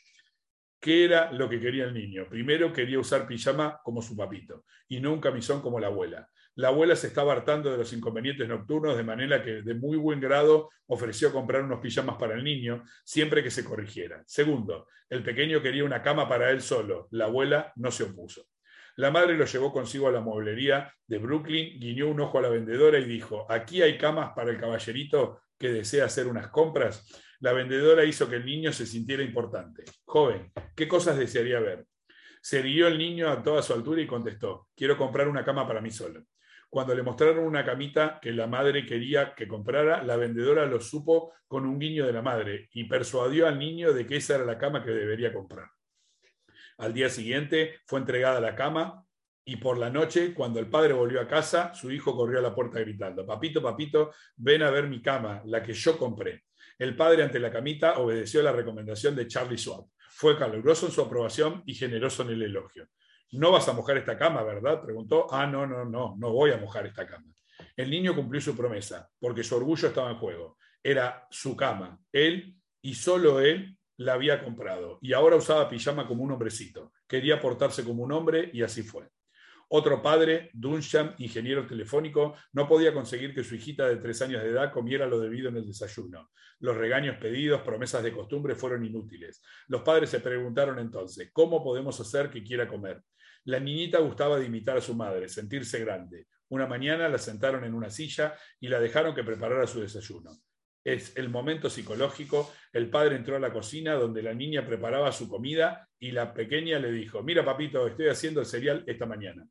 ¿Qué 0.79 1.03
era 1.03 1.29
lo 1.33 1.49
que 1.49 1.59
quería 1.59 1.83
el 1.83 1.93
niño? 1.93 2.27
Primero 2.29 2.71
quería 2.71 2.97
usar 2.97 3.27
pijama 3.27 3.81
como 3.83 4.01
su 4.01 4.15
papito 4.15 4.63
y 4.87 5.01
no 5.01 5.11
un 5.11 5.19
camisón 5.19 5.61
como 5.61 5.81
la 5.81 5.87
abuela. 5.87 6.29
La 6.59 6.67
abuela 6.67 6.93
se 6.97 7.07
estaba 7.07 7.31
hartando 7.31 7.71
de 7.71 7.77
los 7.77 7.93
inconvenientes 7.93 8.45
nocturnos, 8.45 8.97
de 8.97 9.03
manera 9.03 9.41
que 9.41 9.61
de 9.61 9.73
muy 9.75 9.95
buen 9.95 10.19
grado 10.19 10.69
ofreció 10.87 11.31
comprar 11.31 11.63
unos 11.63 11.79
pijamas 11.79 12.17
para 12.17 12.35
el 12.35 12.43
niño, 12.43 12.83
siempre 13.05 13.41
que 13.41 13.49
se 13.49 13.63
corrigiera. 13.63 14.23
Segundo, 14.27 14.87
el 15.09 15.23
pequeño 15.23 15.61
quería 15.61 15.85
una 15.85 16.01
cama 16.01 16.27
para 16.27 16.51
él 16.51 16.61
solo. 16.61 17.07
La 17.11 17.27
abuela 17.27 17.71
no 17.77 17.91
se 17.91 18.03
opuso. 18.03 18.45
La 18.97 19.09
madre 19.09 19.37
lo 19.37 19.45
llevó 19.45 19.71
consigo 19.71 20.09
a 20.09 20.11
la 20.11 20.19
mueblería 20.19 20.93
de 21.07 21.17
Brooklyn, 21.17 21.79
guiñó 21.79 22.09
un 22.09 22.19
ojo 22.19 22.39
a 22.39 22.41
la 22.41 22.49
vendedora 22.49 22.99
y 22.99 23.05
dijo, 23.05 23.49
aquí 23.49 23.81
hay 23.81 23.97
camas 23.97 24.33
para 24.35 24.51
el 24.51 24.59
caballerito 24.59 25.39
que 25.57 25.69
desea 25.69 26.03
hacer 26.03 26.27
unas 26.27 26.49
compras. 26.49 27.07
La 27.39 27.53
vendedora 27.53 28.03
hizo 28.03 28.29
que 28.29 28.35
el 28.35 28.45
niño 28.45 28.73
se 28.73 28.85
sintiera 28.85 29.23
importante. 29.23 29.85
Joven, 30.03 30.51
¿qué 30.75 30.89
cosas 30.89 31.17
desearía 31.17 31.61
ver? 31.61 31.85
Se 32.41 32.61
guió 32.61 32.87
el 32.87 32.97
niño 32.97 33.29
a 33.29 33.41
toda 33.41 33.61
su 33.61 33.71
altura 33.71 34.01
y 34.01 34.07
contestó, 34.07 34.67
quiero 34.75 34.97
comprar 34.97 35.29
una 35.29 35.45
cama 35.45 35.65
para 35.65 35.79
mí 35.79 35.89
solo. 35.89 36.25
Cuando 36.69 36.93
le 36.93 37.01
mostraron 37.01 37.45
una 37.45 37.65
camita 37.65 38.19
que 38.21 38.31
la 38.31 38.45
madre 38.45 38.85
quería 38.85 39.33
que 39.33 39.47
comprara, 39.47 40.03
la 40.03 40.17
vendedora 40.17 40.65
lo 40.65 40.79
supo 40.79 41.33
con 41.47 41.65
un 41.65 41.79
guiño 41.79 42.05
de 42.05 42.13
la 42.13 42.21
madre 42.21 42.69
y 42.73 42.83
persuadió 42.83 43.47
al 43.47 43.57
niño 43.57 43.91
de 43.91 44.05
que 44.05 44.17
esa 44.17 44.35
era 44.35 44.45
la 44.45 44.59
cama 44.59 44.83
que 44.83 44.91
debería 44.91 45.33
comprar. 45.33 45.67
Al 46.77 46.93
día 46.93 47.09
siguiente 47.09 47.79
fue 47.85 47.99
entregada 47.99 48.39
la 48.39 48.55
cama 48.55 49.03
y 49.43 49.55
por 49.55 49.79
la 49.79 49.89
noche, 49.89 50.35
cuando 50.35 50.59
el 50.59 50.69
padre 50.69 50.93
volvió 50.93 51.19
a 51.19 51.27
casa, 51.27 51.73
su 51.73 51.91
hijo 51.91 52.15
corrió 52.15 52.37
a 52.37 52.43
la 52.43 52.53
puerta 52.53 52.79
gritando, 52.79 53.25
papito, 53.25 53.63
papito, 53.63 54.13
ven 54.35 54.61
a 54.61 54.69
ver 54.69 54.87
mi 54.87 55.01
cama, 55.01 55.41
la 55.45 55.63
que 55.63 55.73
yo 55.73 55.97
compré. 55.97 56.43
El 56.77 56.95
padre 56.95 57.23
ante 57.23 57.39
la 57.39 57.51
camita 57.51 57.97
obedeció 57.97 58.43
la 58.43 58.51
recomendación 58.51 59.15
de 59.15 59.27
Charlie 59.27 59.57
Swab. 59.57 59.85
Fue 60.11 60.37
caluroso 60.37 60.85
en 60.85 60.91
su 60.91 61.01
aprobación 61.01 61.63
y 61.65 61.73
generoso 61.73 62.21
en 62.21 62.29
el 62.29 62.43
elogio. 62.43 62.87
No 63.31 63.51
vas 63.51 63.67
a 63.67 63.73
mojar 63.73 63.97
esta 63.97 64.17
cama, 64.17 64.43
¿verdad? 64.43 64.81
Preguntó. 64.81 65.27
Ah, 65.31 65.45
no, 65.45 65.67
no, 65.67 65.85
no, 65.85 66.15
no 66.17 66.31
voy 66.31 66.51
a 66.51 66.57
mojar 66.57 66.87
esta 66.87 67.05
cama. 67.05 67.25
El 67.75 67.89
niño 67.89 68.15
cumplió 68.15 68.41
su 68.41 68.55
promesa, 68.55 69.09
porque 69.19 69.43
su 69.43 69.55
orgullo 69.55 69.87
estaba 69.89 70.09
en 70.11 70.17
juego. 70.17 70.57
Era 70.81 71.27
su 71.29 71.55
cama. 71.55 71.99
Él 72.11 72.55
y 72.81 72.93
solo 72.93 73.39
él 73.39 73.77
la 73.97 74.13
había 74.13 74.43
comprado. 74.43 74.97
Y 75.01 75.13
ahora 75.13 75.35
usaba 75.35 75.69
pijama 75.69 76.07
como 76.07 76.23
un 76.23 76.31
hombrecito. 76.31 76.93
Quería 77.07 77.39
portarse 77.39 77.83
como 77.83 78.03
un 78.03 78.11
hombre 78.11 78.49
y 78.53 78.63
así 78.63 78.81
fue. 78.81 79.09
Otro 79.71 80.01
padre, 80.01 80.49
Dunsham, 80.53 81.13
ingeniero 81.19 81.67
telefónico, 81.67 82.33
no 82.53 82.67
podía 82.67 82.91
conseguir 82.91 83.35
que 83.35 83.43
su 83.43 83.53
hijita 83.53 83.87
de 83.87 83.97
tres 83.97 84.19
años 84.23 84.41
de 84.41 84.49
edad 84.49 84.71
comiera 84.71 85.05
lo 85.05 85.19
debido 85.19 85.49
en 85.49 85.57
el 85.57 85.67
desayuno. 85.67 86.31
Los 86.59 86.75
regaños 86.75 87.17
pedidos, 87.17 87.61
promesas 87.61 88.01
de 88.01 88.11
costumbre 88.11 88.55
fueron 88.55 88.83
inútiles. 88.83 89.43
Los 89.67 89.83
padres 89.83 90.09
se 90.09 90.21
preguntaron 90.21 90.79
entonces, 90.79 91.29
¿cómo 91.31 91.63
podemos 91.63 91.99
hacer 91.99 92.31
que 92.31 92.43
quiera 92.43 92.67
comer? 92.67 93.03
La 93.45 93.59
niñita 93.59 93.99
gustaba 93.99 94.39
de 94.39 94.45
imitar 94.45 94.77
a 94.77 94.81
su 94.81 94.95
madre, 94.95 95.29
sentirse 95.29 95.79
grande. 95.79 96.27
Una 96.49 96.67
mañana 96.67 97.07
la 97.07 97.17
sentaron 97.17 97.63
en 97.63 97.73
una 97.73 97.89
silla 97.89 98.35
y 98.59 98.67
la 98.67 98.79
dejaron 98.79 99.13
que 99.13 99.23
preparara 99.23 99.67
su 99.67 99.81
desayuno. 99.81 100.31
Es 100.83 101.15
el 101.17 101.29
momento 101.29 101.69
psicológico. 101.69 102.51
El 102.73 102.89
padre 102.89 103.15
entró 103.15 103.35
a 103.35 103.39
la 103.39 103.53
cocina 103.53 103.93
donde 103.93 104.23
la 104.23 104.33
niña 104.33 104.65
preparaba 104.65 105.11
su 105.11 105.29
comida 105.29 105.87
y 105.99 106.11
la 106.11 106.33
pequeña 106.33 106.79
le 106.79 106.91
dijo, 106.91 107.21
mira 107.21 107.45
papito, 107.45 107.85
estoy 107.87 108.07
haciendo 108.07 108.39
el 108.39 108.45
cereal 108.45 108.83
esta 108.87 109.05
mañana. 109.05 109.47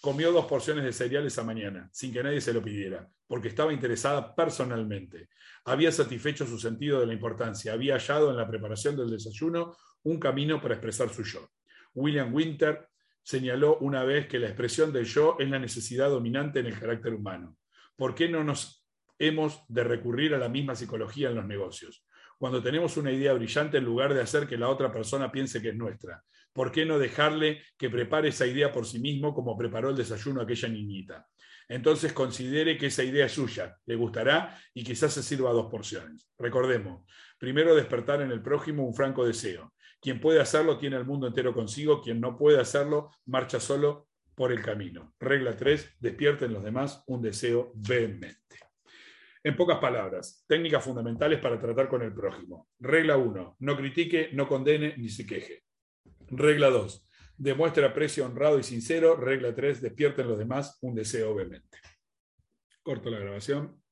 Comió 0.00 0.32
dos 0.32 0.46
porciones 0.46 0.84
de 0.84 0.92
cereal 0.92 1.26
esa 1.26 1.44
mañana, 1.44 1.88
sin 1.92 2.12
que 2.12 2.22
nadie 2.22 2.40
se 2.40 2.54
lo 2.54 2.62
pidiera, 2.62 3.06
porque 3.26 3.48
estaba 3.48 3.72
interesada 3.72 4.34
personalmente. 4.34 5.28
Había 5.66 5.92
satisfecho 5.92 6.46
su 6.46 6.58
sentido 6.58 7.00
de 7.00 7.06
la 7.06 7.12
importancia, 7.12 7.74
había 7.74 7.94
hallado 7.94 8.30
en 8.30 8.38
la 8.38 8.48
preparación 8.48 8.96
del 8.96 9.10
desayuno 9.10 9.76
un 10.04 10.18
camino 10.18 10.60
para 10.60 10.74
expresar 10.74 11.10
su 11.10 11.22
yo. 11.22 11.50
William 11.94 12.32
Winter 12.32 12.88
señaló 13.22 13.78
una 13.78 14.04
vez 14.04 14.26
que 14.26 14.38
la 14.38 14.46
expresión 14.46 14.92
del 14.92 15.04
yo 15.04 15.36
es 15.38 15.48
la 15.48 15.58
necesidad 15.58 16.10
dominante 16.10 16.60
en 16.60 16.66
el 16.66 16.78
carácter 16.78 17.14
humano. 17.14 17.56
¿Por 17.96 18.14
qué 18.14 18.28
no 18.28 18.44
nos 18.44 18.86
hemos 19.18 19.64
de 19.68 19.84
recurrir 19.84 20.34
a 20.34 20.38
la 20.38 20.48
misma 20.48 20.74
psicología 20.74 21.28
en 21.28 21.36
los 21.36 21.46
negocios? 21.46 22.04
Cuando 22.38 22.62
tenemos 22.62 22.96
una 22.96 23.12
idea 23.12 23.34
brillante, 23.34 23.76
en 23.76 23.84
lugar 23.84 24.14
de 24.14 24.22
hacer 24.22 24.46
que 24.46 24.56
la 24.56 24.70
otra 24.70 24.90
persona 24.90 25.30
piense 25.30 25.60
que 25.60 25.68
es 25.68 25.76
nuestra, 25.76 26.22
¿por 26.52 26.72
qué 26.72 26.86
no 26.86 26.98
dejarle 26.98 27.62
que 27.76 27.90
prepare 27.90 28.28
esa 28.28 28.46
idea 28.46 28.72
por 28.72 28.86
sí 28.86 28.98
mismo 28.98 29.34
como 29.34 29.58
preparó 29.58 29.90
el 29.90 29.96
desayuno 29.96 30.40
aquella 30.40 30.68
niñita? 30.68 31.26
Entonces 31.68 32.12
considere 32.12 32.76
que 32.76 32.86
esa 32.86 33.04
idea 33.04 33.26
es 33.26 33.32
suya, 33.32 33.76
le 33.86 33.94
gustará 33.94 34.58
y 34.74 34.82
quizás 34.82 35.12
se 35.12 35.22
sirva 35.22 35.52
dos 35.52 35.70
porciones. 35.70 36.28
Recordemos, 36.36 37.04
primero 37.38 37.76
despertar 37.76 38.22
en 38.22 38.32
el 38.32 38.42
prójimo 38.42 38.84
un 38.84 38.94
franco 38.94 39.24
deseo. 39.24 39.72
Quien 40.00 40.20
puede 40.20 40.40
hacerlo 40.40 40.78
tiene 40.78 40.96
el 40.96 41.04
mundo 41.04 41.26
entero 41.26 41.52
consigo, 41.52 42.00
quien 42.00 42.20
no 42.20 42.36
puede 42.36 42.60
hacerlo 42.60 43.10
marcha 43.26 43.60
solo 43.60 44.08
por 44.34 44.52
el 44.52 44.62
camino. 44.62 45.14
Regla 45.20 45.56
3, 45.56 45.96
despierten 46.00 46.52
los 46.52 46.64
demás 46.64 47.04
un 47.06 47.20
deseo 47.20 47.72
vehemente. 47.74 48.40
En 49.42 49.56
pocas 49.56 49.78
palabras, 49.78 50.44
técnicas 50.46 50.84
fundamentales 50.84 51.38
para 51.40 51.58
tratar 51.58 51.88
con 51.88 52.02
el 52.02 52.12
prójimo. 52.12 52.68
Regla 52.78 53.16
1, 53.16 53.56
no 53.58 53.76
critique, 53.76 54.30
no 54.32 54.46
condene 54.46 54.94
ni 54.96 55.08
se 55.08 55.26
queje. 55.26 55.64
Regla 56.28 56.70
2. 56.70 57.08
Demuestre 57.36 57.86
aprecio 57.86 58.26
honrado 58.26 58.58
y 58.58 58.62
sincero. 58.62 59.16
Regla 59.16 59.54
3. 59.54 59.80
Despierten 59.80 60.28
los 60.28 60.38
demás 60.38 60.78
un 60.82 60.94
deseo 60.94 61.32
obviamente. 61.32 61.78
Corto 62.82 63.08
la 63.08 63.18
grabación. 63.18 63.82